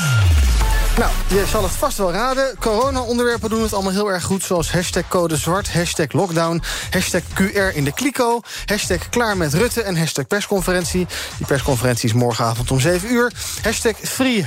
Nou, 0.97 1.11
je 1.27 1.45
zal 1.47 1.63
het 1.63 1.71
vast 1.71 1.97
wel 1.97 2.11
raden. 2.11 2.55
Corona-onderwerpen 2.59 3.49
doen 3.49 3.61
het 3.61 3.73
allemaal 3.73 3.91
heel 3.91 4.11
erg 4.11 4.23
goed. 4.23 4.43
Zoals 4.43 4.71
hashtag 4.71 5.07
code 5.07 5.37
zwart, 5.37 5.73
hashtag 5.73 6.11
lockdown, 6.11 6.61
hashtag 6.89 7.21
QR 7.21 7.75
in 7.75 7.83
de 7.83 7.93
kliko... 7.93 8.41
hashtag 8.65 9.09
klaar 9.09 9.37
met 9.37 9.53
Rutte 9.53 9.81
en 9.81 9.97
hashtag 9.97 10.27
persconferentie. 10.27 11.07
Die 11.37 11.45
persconferentie 11.45 12.09
is 12.09 12.13
morgenavond 12.13 12.71
om 12.71 12.79
7 12.79 13.13
uur. 13.13 13.31
Hashtag 13.61 13.95
free 14.01 14.45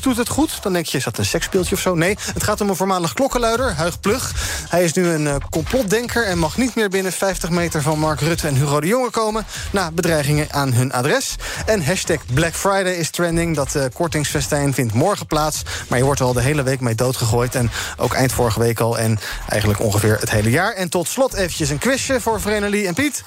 doet 0.00 0.16
het 0.16 0.28
goed. 0.28 0.62
Dan 0.62 0.72
denk 0.72 0.86
je, 0.86 0.98
is 0.98 1.04
dat 1.04 1.18
een 1.18 1.24
seksspeeltje 1.24 1.74
of 1.74 1.80
zo? 1.80 1.94
Nee, 1.94 2.16
het 2.34 2.42
gaat 2.42 2.60
om 2.60 2.68
een 2.68 2.76
voormalig 2.76 3.12
klokkenluider, 3.12 3.74
Huig 3.74 4.00
Plug. 4.00 4.32
Hij 4.68 4.84
is 4.84 4.92
nu 4.92 5.06
een 5.06 5.24
uh, 5.24 5.34
complotdenker 5.50 6.26
en 6.26 6.38
mag 6.38 6.56
niet 6.56 6.74
meer 6.74 6.88
binnen 6.88 7.12
50 7.12 7.50
meter... 7.50 7.82
van 7.82 7.98
Mark 7.98 8.20
Rutte 8.20 8.46
en 8.46 8.54
Hugo 8.54 8.80
de 8.80 8.86
Jonge 8.86 9.10
komen... 9.10 9.46
na 9.70 9.90
bedreigingen 9.90 10.52
aan 10.52 10.72
hun 10.72 10.92
adres. 10.92 11.36
En 11.66 11.84
hashtag 11.84 12.18
Black 12.34 12.54
Friday 12.54 12.92
is 12.92 13.10
trending. 13.10 13.56
Dat 13.56 13.74
uh, 13.74 13.84
kortingsfestijn 13.92 14.74
vindt 14.74 14.94
morgen 14.94 15.26
plaats. 15.26 15.55
Maar 15.88 15.98
je 15.98 16.04
wordt 16.04 16.20
er 16.20 16.26
al 16.26 16.32
de 16.32 16.40
hele 16.40 16.62
week 16.62 16.80
mee 16.80 16.94
doodgegooid. 16.94 17.54
En 17.54 17.70
ook 17.96 18.14
eind 18.14 18.32
vorige 18.32 18.58
week 18.58 18.80
al. 18.80 18.98
En 18.98 19.18
eigenlijk 19.48 19.80
ongeveer 19.80 20.16
het 20.20 20.30
hele 20.30 20.50
jaar. 20.50 20.72
En 20.72 20.88
tot 20.88 21.08
slot 21.08 21.34
eventjes 21.34 21.68
een 21.68 21.78
quizje 21.78 22.20
voor 22.20 22.40
Vrenelie 22.40 22.86
en 22.86 22.94
Piet. 22.94 23.24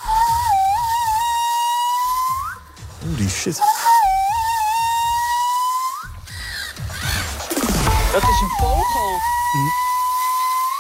Holy 3.00 3.30
shit. 3.30 3.62
Dat 8.12 8.22
is 8.22 8.42
een 8.42 8.56
vogel. 8.60 9.20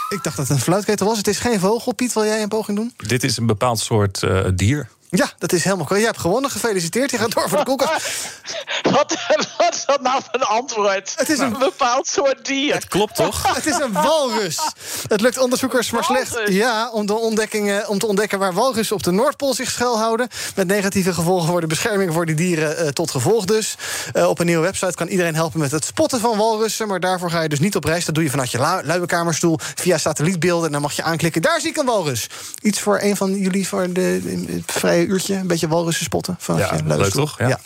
Ik 0.10 0.24
dacht 0.24 0.38
dat 0.38 0.48
het 0.48 0.58
een 0.58 0.64
fluitketel 0.64 1.08
was. 1.08 1.18
Het 1.18 1.28
is 1.28 1.40
geen 1.40 1.60
vogel. 1.60 1.94
Piet, 1.94 2.14
wil 2.14 2.26
jij 2.26 2.42
een 2.42 2.48
poging 2.48 2.78
doen? 2.78 2.94
Dit 2.98 3.24
is 3.24 3.38
een 3.38 3.46
bepaald 3.46 3.80
soort 3.80 4.22
uh, 4.22 4.46
dier. 4.54 4.90
Ja, 5.12 5.32
dat 5.38 5.54
is 5.54 5.64
helemaal 5.64 5.86
correct. 5.86 6.06
Je 6.06 6.12
hebt 6.12 6.22
gewonnen. 6.22 6.52
Gefeliciteerd. 6.52 7.12
Je 7.12 7.18
gaat 7.18 7.32
door 7.32 7.50
voor 7.50 7.58
de 7.58 7.64
koelkast. 7.64 8.08
wat, 8.98 9.18
wat 9.58 9.74
is 9.74 9.86
dat 9.86 10.02
nou 10.02 10.22
voor 10.24 10.34
een 10.34 10.44
antwoord? 10.44 11.14
Het 11.16 11.30
is 11.30 11.40
een, 11.40 11.54
een 11.54 11.60
bepaald 11.60 12.08
soort 12.08 12.46
dier. 12.46 12.74
Het 12.74 12.88
klopt 12.88 13.16
toch? 13.16 13.48
het 13.56 13.66
is 13.66 13.80
een 13.80 13.92
walrus. 13.92 14.60
Het 15.08 15.22
lukt 15.22 15.38
onderzoekers 15.38 15.92
maar 15.92 16.04
slecht 16.04 16.42
ja, 16.46 16.90
om, 16.92 17.06
de 17.06 17.14
ontdekkingen, 17.14 17.88
om 17.88 18.00
te 18.00 18.06
ontdekken 18.06 18.40
waar 18.40 18.54
walrussen 18.54 18.96
op 18.96 19.04
de 19.04 19.12
Noordpool 19.12 19.54
zich 19.54 19.70
schuilhouden. 19.70 20.28
Met 20.56 20.68
negatieve 20.68 21.14
gevolgen 21.14 21.48
voor 21.48 21.62
de 21.62 21.68
bescherming 21.68 22.14
voor 22.14 22.26
die 22.26 22.36
dieren 22.36 22.84
uh, 22.84 22.88
tot 22.88 23.12
gevolg 23.12 23.46
dus. 23.46 23.76
Uh, 24.14 24.28
op 24.28 24.40
een 24.40 24.46
nieuwe 24.46 24.64
website 24.64 24.94
kan 24.94 25.08
iedereen 25.08 25.36
helpen 25.36 25.60
met 25.60 25.72
het 25.72 25.86
spotten 25.86 26.20
van 26.20 26.38
walrussen. 26.38 26.88
Maar 26.88 27.00
daarvoor 27.00 27.32
ga 27.32 27.42
je 27.42 27.50
dus 27.50 27.60
niet 27.60 27.76
op 27.76 27.84
reis. 27.84 28.06
Dat 28.06 28.16
doe 28.16 28.24
je 28.24 28.30
vanuit 28.30 28.52
je 28.52 28.58
lu 28.58 28.88
luienkamerstoel 28.88 29.60
via 29.76 29.98
satellietbeelden. 29.98 30.66
En 30.66 30.72
dan 30.72 30.82
mag 30.82 30.94
je 30.94 31.04
aanklikken. 31.04 31.42
Daar 31.42 31.60
zie 31.62 31.70
ik 31.70 31.78
een 31.78 31.86
walrus. 31.86 32.28
Iets 32.62 32.80
voor 32.80 33.00
een 33.02 33.16
van 33.16 33.38
jullie 33.38 33.68
voor 33.68 33.94
de, 33.94 34.22
de 34.24 34.62
vrije 35.00 35.14
uurtje 35.14 35.36
een 35.36 35.48
beetje 35.48 35.68
walrussen 35.68 36.06
spotten. 36.06 36.36
Van 36.40 36.58
ja, 36.58 36.80
leuk 36.86 37.12
toch? 37.12 37.38
Ja. 37.40 37.48
ja. 37.48 37.60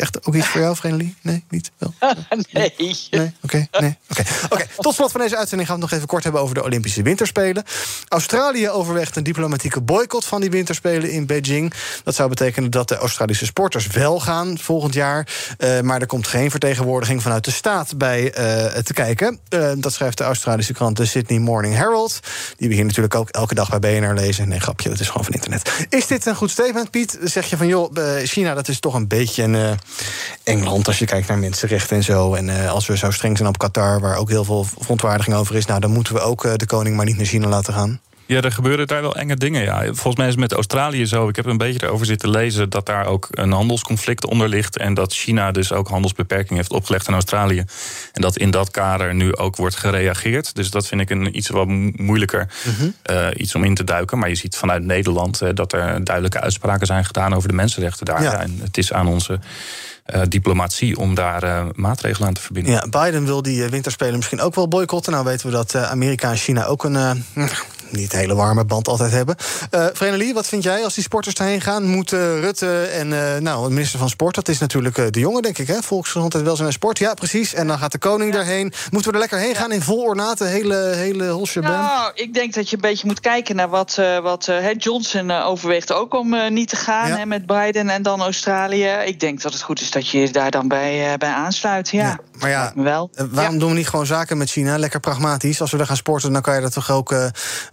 Echt 0.00 0.26
ook 0.26 0.34
iets 0.34 0.46
voor 0.46 0.60
jou, 0.60 0.76
Vrenelie? 0.76 1.16
Nee, 1.22 1.44
niet? 1.48 1.70
Wel? 1.78 1.94
nee. 2.52 2.74
Nee, 2.78 3.00
oké. 3.10 3.32
Okay, 3.42 3.68
nee. 3.80 3.98
Oké, 4.10 4.20
okay. 4.20 4.26
okay. 4.50 4.66
tot 4.76 4.94
slot 4.94 5.10
van 5.10 5.20
deze 5.20 5.36
uitzending 5.36 5.68
gaan 5.68 5.78
we 5.78 5.82
het 5.82 5.90
nog 5.90 6.00
even 6.00 6.12
kort 6.12 6.22
hebben 6.22 6.42
over 6.42 6.54
de 6.54 6.64
Olympische 6.64 7.02
Winterspelen. 7.02 7.64
Australië 8.08 8.70
overweegt 8.70 9.16
een 9.16 9.22
diplomatieke 9.22 9.80
boycott 9.80 10.24
van 10.24 10.40
die 10.40 10.50
Winterspelen 10.50 11.10
in 11.10 11.26
Beijing. 11.26 11.72
Dat 12.04 12.14
zou 12.14 12.28
betekenen 12.28 12.70
dat 12.70 12.88
de 12.88 12.96
Australische 12.96 13.44
sporters 13.44 13.86
wel 13.86 14.20
gaan 14.20 14.58
volgend 14.58 14.94
jaar. 14.94 15.28
Uh, 15.58 15.80
maar 15.80 16.00
er 16.00 16.06
komt 16.06 16.26
geen 16.26 16.50
vertegenwoordiging 16.50 17.22
vanuit 17.22 17.44
de 17.44 17.50
staat 17.50 17.98
bij 17.98 18.22
uh, 18.22 18.82
te 18.82 18.92
kijken. 18.92 19.38
Uh, 19.48 19.72
dat 19.76 19.92
schrijft 19.92 20.18
de 20.18 20.24
Australische 20.24 20.72
krant 20.72 20.96
de 20.96 21.04
Sydney 21.04 21.38
Morning 21.38 21.74
Herald. 21.74 22.20
Die 22.56 22.68
begint 22.68 22.86
natuurlijk 22.86 23.14
ook 23.14 23.28
elke 23.28 23.54
dag 23.54 23.78
bij 23.78 24.00
BNR 24.00 24.14
lezen. 24.14 24.48
Nee, 24.48 24.60
grapje, 24.60 24.88
dat 24.88 25.00
is 25.00 25.06
gewoon 25.06 25.24
van 25.24 25.34
internet. 25.34 25.86
Is 25.88 26.06
dit 26.06 26.26
een 26.26 26.36
goed 26.36 26.50
statement, 26.50 26.90
Piet? 26.90 27.18
Zeg 27.22 27.46
je 27.46 27.56
van, 27.56 27.66
joh, 27.66 27.94
China, 28.24 28.54
dat 28.54 28.68
is 28.68 28.80
toch 28.80 28.94
een 28.94 29.08
beetje 29.08 29.42
een 29.42 29.78
Engeland, 30.44 30.86
als 30.86 30.98
je 30.98 31.04
kijkt 31.04 31.28
naar 31.28 31.38
mensenrechten 31.38 31.96
en 31.96 32.02
zo. 32.02 32.34
En 32.34 32.48
uh, 32.48 32.72
als 32.72 32.86
we 32.86 32.96
zo 32.96 33.10
streng 33.10 33.36
zijn 33.36 33.48
op 33.48 33.58
Qatar, 33.58 34.00
waar 34.00 34.16
ook 34.16 34.28
heel 34.28 34.44
veel 34.44 34.66
verontwaardiging 34.78 35.36
over 35.36 35.56
is, 35.56 35.66
nou, 35.66 35.80
dan 35.80 35.90
moeten 35.90 36.14
we 36.14 36.20
ook 36.20 36.44
uh, 36.44 36.54
de 36.54 36.66
koning 36.66 36.96
maar 36.96 37.06
niet 37.06 37.16
naar 37.16 37.26
China 37.26 37.48
laten 37.48 37.74
gaan. 37.74 38.00
Ja, 38.30 38.40
er 38.40 38.52
gebeuren 38.52 38.86
daar 38.86 39.02
wel 39.02 39.16
enge 39.16 39.36
dingen. 39.36 39.62
Ja. 39.62 39.84
Volgens 39.84 40.16
mij 40.16 40.26
is 40.26 40.32
het 40.32 40.40
met 40.40 40.52
Australië 40.52 41.06
zo. 41.06 41.28
Ik 41.28 41.36
heb 41.36 41.46
een 41.46 41.56
beetje 41.56 41.86
erover 41.86 42.06
zitten 42.06 42.30
lezen 42.30 42.70
dat 42.70 42.86
daar 42.86 43.06
ook 43.06 43.28
een 43.30 43.52
handelsconflict 43.52 44.26
onder 44.26 44.48
ligt. 44.48 44.76
En 44.76 44.94
dat 44.94 45.12
China 45.12 45.50
dus 45.50 45.72
ook 45.72 45.88
handelsbeperkingen 45.88 46.56
heeft 46.56 46.72
opgelegd 46.72 47.08
aan 47.08 47.14
Australië. 47.14 47.64
En 48.12 48.22
dat 48.22 48.36
in 48.36 48.50
dat 48.50 48.70
kader 48.70 49.14
nu 49.14 49.36
ook 49.36 49.56
wordt 49.56 49.76
gereageerd. 49.76 50.54
Dus 50.54 50.70
dat 50.70 50.86
vind 50.86 51.00
ik 51.00 51.10
een 51.10 51.36
iets 51.36 51.48
wat 51.48 51.66
moeilijker 51.96 52.48
mm 52.64 52.74
-hmm. 52.74 52.94
uh, 53.10 53.26
iets 53.36 53.54
om 53.54 53.64
in 53.64 53.74
te 53.74 53.84
duiken. 53.84 54.18
Maar 54.18 54.28
je 54.28 54.34
ziet 54.34 54.56
vanuit 54.56 54.84
Nederland 54.84 55.42
uh, 55.42 55.48
dat 55.54 55.72
er 55.72 56.04
duidelijke 56.04 56.40
uitspraken 56.40 56.86
zijn 56.86 57.04
gedaan 57.04 57.34
over 57.34 57.48
de 57.48 57.54
mensenrechten 57.54 58.06
daar. 58.06 58.22
Ja. 58.22 58.40
En 58.40 58.58
het 58.62 58.78
is 58.78 58.92
aan 58.92 59.06
onze. 59.06 59.40
Uh, 60.14 60.22
diplomatie 60.28 60.98
om 60.98 61.14
daar 61.14 61.44
uh, 61.44 61.64
maatregelen 61.74 62.28
aan 62.28 62.34
te 62.34 62.40
verbinden. 62.40 62.72
Ja, 62.72 62.88
Biden 62.88 63.24
wil 63.24 63.42
die 63.42 63.68
winterspelen 63.68 64.16
misschien 64.16 64.40
ook 64.40 64.54
wel 64.54 64.68
boycotten. 64.68 65.12
Nou 65.12 65.24
weten 65.24 65.46
we 65.46 65.52
dat 65.52 65.74
Amerika 65.74 66.30
en 66.30 66.36
China 66.36 66.64
ook 66.64 66.84
een 66.84 67.24
niet 67.92 68.12
een 68.12 68.18
hele 68.18 68.34
warme 68.34 68.64
band 68.64 68.88
altijd 68.88 69.10
hebben. 69.10 69.36
Uh, 69.70 69.86
Vrenelie, 69.92 70.34
wat 70.34 70.46
vind 70.46 70.62
jij 70.62 70.84
als 70.84 70.94
die 70.94 71.02
sporters 71.02 71.34
daarheen 71.34 71.60
gaan? 71.60 71.86
Moeten 71.86 72.40
Rutte 72.40 72.82
en 72.82 73.10
uh, 73.10 73.36
nou, 73.36 73.68
de 73.68 73.74
minister 73.74 73.98
van 73.98 74.08
Sport, 74.08 74.34
dat 74.34 74.48
is 74.48 74.58
natuurlijk 74.58 74.98
uh, 74.98 75.06
de 75.10 75.20
jongen, 75.20 75.42
denk 75.42 75.58
ik, 75.58 75.66
hè? 75.66 75.82
Volksgezondheid, 75.82 76.44
welzijn 76.44 76.66
en 76.66 76.72
sport. 76.72 76.98
Ja, 76.98 77.14
precies. 77.14 77.54
En 77.54 77.66
dan 77.66 77.78
gaat 77.78 77.92
de 77.92 77.98
koning 77.98 78.32
daarheen. 78.32 78.72
Moeten 78.90 79.10
we 79.10 79.16
er 79.16 79.22
lekker 79.22 79.38
heen 79.38 79.54
gaan 79.54 79.72
in 79.72 79.82
vol 79.82 80.02
ornaten, 80.02 80.48
hele, 80.48 80.76
hele 80.76 81.28
holsje 81.28 81.60
Nou, 81.60 82.12
ik 82.14 82.34
denk 82.34 82.54
dat 82.54 82.70
je 82.70 82.76
een 82.76 82.82
beetje 82.82 83.06
moet 83.06 83.20
kijken 83.20 83.56
naar 83.56 83.68
wat, 83.68 84.00
wat 84.22 84.50
Johnson 84.78 85.30
overweegt 85.30 85.92
ook 85.92 86.14
om 86.14 86.52
niet 86.52 86.68
te 86.68 86.76
gaan 86.76 87.08
ja. 87.08 87.16
hè, 87.16 87.26
met 87.26 87.46
Biden 87.46 87.88
en 87.88 88.02
dan 88.02 88.20
Australië. 88.20 88.88
Ik 89.04 89.20
denk 89.20 89.42
dat 89.42 89.52
het 89.52 89.62
goed 89.62 89.80
is 89.80 89.90
dat 89.90 90.08
je 90.08 90.18
je 90.18 90.30
daar 90.30 90.50
dan 90.50 90.68
bij, 90.68 91.16
bij 91.18 91.32
aansluit. 91.32 91.90
Ja, 91.90 92.02
ja. 92.02 92.18
maar 92.38 92.50
ja, 92.50 92.72
wel. 92.74 93.10
waarom 93.30 93.58
doen 93.58 93.70
we 93.70 93.76
niet 93.76 93.88
gewoon 93.88 94.06
zaken 94.06 94.38
met 94.38 94.50
China? 94.50 94.78
Lekker 94.78 95.00
pragmatisch. 95.00 95.60
Als 95.60 95.70
we 95.70 95.76
daar 95.76 95.86
gaan 95.86 95.96
sporten, 95.96 96.32
dan 96.32 96.42
kan 96.42 96.54
je 96.54 96.60
dat 96.60 96.72
toch 96.72 96.90
ook 96.90 97.14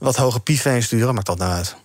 wat 0.08 0.16
hoge 0.16 0.40
piefveen 0.40 0.84
sturen. 0.84 1.14
Maakt 1.14 1.26
dat 1.26 1.38
nou 1.38 1.52
uit? 1.52 1.76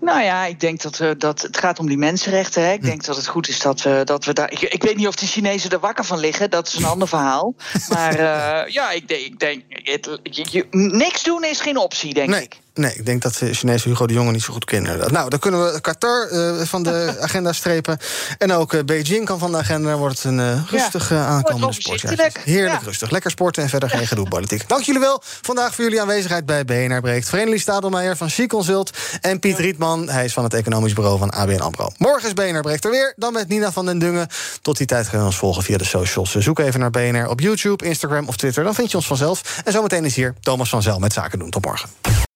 Nou 0.00 0.22
ja, 0.22 0.44
ik 0.44 0.60
denk 0.60 0.82
dat, 0.82 1.00
uh, 1.00 1.10
dat 1.18 1.42
het 1.42 1.58
gaat 1.58 1.78
om 1.78 1.86
die 1.86 1.96
mensenrechten. 1.96 2.62
Hè. 2.62 2.72
Ik 2.72 2.80
hm. 2.80 2.86
denk 2.86 3.04
dat 3.04 3.16
het 3.16 3.26
goed 3.26 3.48
is 3.48 3.60
dat 3.60 3.82
we, 3.82 4.02
dat 4.04 4.24
we 4.24 4.32
daar. 4.32 4.52
Ik, 4.52 4.60
ik, 4.60 4.82
weet 4.82 4.96
niet 4.96 5.06
of 5.06 5.14
de 5.14 5.26
Chinezen 5.26 5.70
er 5.70 5.78
wakker 5.78 6.04
van 6.04 6.18
liggen, 6.18 6.50
dat 6.50 6.66
is 6.66 6.74
een 6.74 6.84
ander 6.84 7.08
verhaal. 7.08 7.54
Maar 7.88 8.12
uh, 8.12 8.72
ja, 8.72 8.90
ik 8.90 9.08
denk, 9.08 9.20
ik 9.20 9.38
denk 9.38 9.62
het, 9.68 10.18
je, 10.22 10.66
niks 10.70 11.22
doen 11.22 11.44
is 11.44 11.60
geen 11.60 11.76
optie, 11.76 12.14
denk 12.14 12.28
nee. 12.28 12.42
ik. 12.42 12.60
Nee, 12.76 12.94
ik 12.94 13.06
denk 13.06 13.22
dat 13.22 13.34
de 13.34 13.54
Chinese 13.54 13.88
Hugo 13.88 14.06
de 14.06 14.12
Jonge 14.12 14.32
niet 14.32 14.42
zo 14.42 14.52
goed 14.52 14.64
kennen. 14.64 15.12
Nou, 15.12 15.30
dan 15.30 15.38
kunnen 15.38 15.72
we 15.72 15.80
Qatar 15.80 16.28
uh, 16.32 16.60
van 16.62 16.82
de 16.82 17.16
agenda 17.20 17.52
strepen. 17.52 17.98
En 18.38 18.52
ook 18.52 18.72
uh, 18.72 18.84
Beijing 18.84 19.24
kan 19.24 19.38
van 19.38 19.50
de 19.50 19.56
agenda. 19.56 19.88
Dan 19.88 19.98
wordt 19.98 20.22
het 20.22 20.24
een 20.24 20.38
uh, 20.38 20.60
rustig 20.70 21.12
aankomende 21.12 21.72
sportjaar. 21.72 22.30
Heerlijk 22.44 22.80
ja. 22.80 22.86
rustig. 22.86 23.10
Lekker 23.10 23.30
sporten 23.30 23.62
en 23.62 23.68
verder 23.68 23.90
geen 23.90 24.06
gedoe 24.06 24.28
politiek. 24.28 24.68
Dank 24.68 24.82
jullie 24.82 25.00
wel 25.00 25.22
vandaag 25.22 25.74
voor 25.74 25.84
jullie 25.84 26.00
aanwezigheid 26.00 26.46
bij 26.46 26.64
BNR 26.64 27.00
Breekt. 27.00 27.28
Vreemdelie 27.28 27.60
Stadelmeijer 27.60 28.16
van 28.16 28.30
She 28.30 28.46
Consult. 28.46 28.90
En 29.20 29.38
Piet 29.38 29.58
Rietman, 29.58 30.08
hij 30.08 30.24
is 30.24 30.32
van 30.32 30.44
het 30.44 30.54
economisch 30.54 30.92
bureau 30.92 31.18
van 31.18 31.30
ABN 31.30 31.60
AMRO. 31.60 31.90
Morgen 31.98 32.28
is 32.28 32.34
BNR 32.34 32.60
Breekt 32.60 32.84
er 32.84 32.90
weer. 32.90 33.12
Dan 33.16 33.32
met 33.32 33.48
Nina 33.48 33.72
van 33.72 33.86
den 33.86 33.98
Dungen. 33.98 34.28
Tot 34.62 34.76
die 34.76 34.86
tijd 34.86 35.08
gaan 35.08 35.20
we 35.20 35.26
ons 35.26 35.36
volgen 35.36 35.62
via 35.62 35.76
de 35.76 35.84
socials. 35.84 36.34
Zoek 36.34 36.58
even 36.58 36.80
naar 36.80 36.90
BNR 36.90 37.28
op 37.28 37.40
YouTube, 37.40 37.84
Instagram 37.84 38.28
of 38.28 38.36
Twitter. 38.36 38.64
Dan 38.64 38.74
vind 38.74 38.90
je 38.90 38.96
ons 38.96 39.06
vanzelf. 39.06 39.60
En 39.64 39.72
zometeen 39.72 40.04
is 40.04 40.14
hier 40.14 40.34
Thomas 40.40 40.68
van 40.68 40.82
Zel 40.82 40.98
met 40.98 41.12
Zaken 41.12 41.38
doen. 41.38 41.50
Tot 41.50 41.64
morgen. 41.64 42.35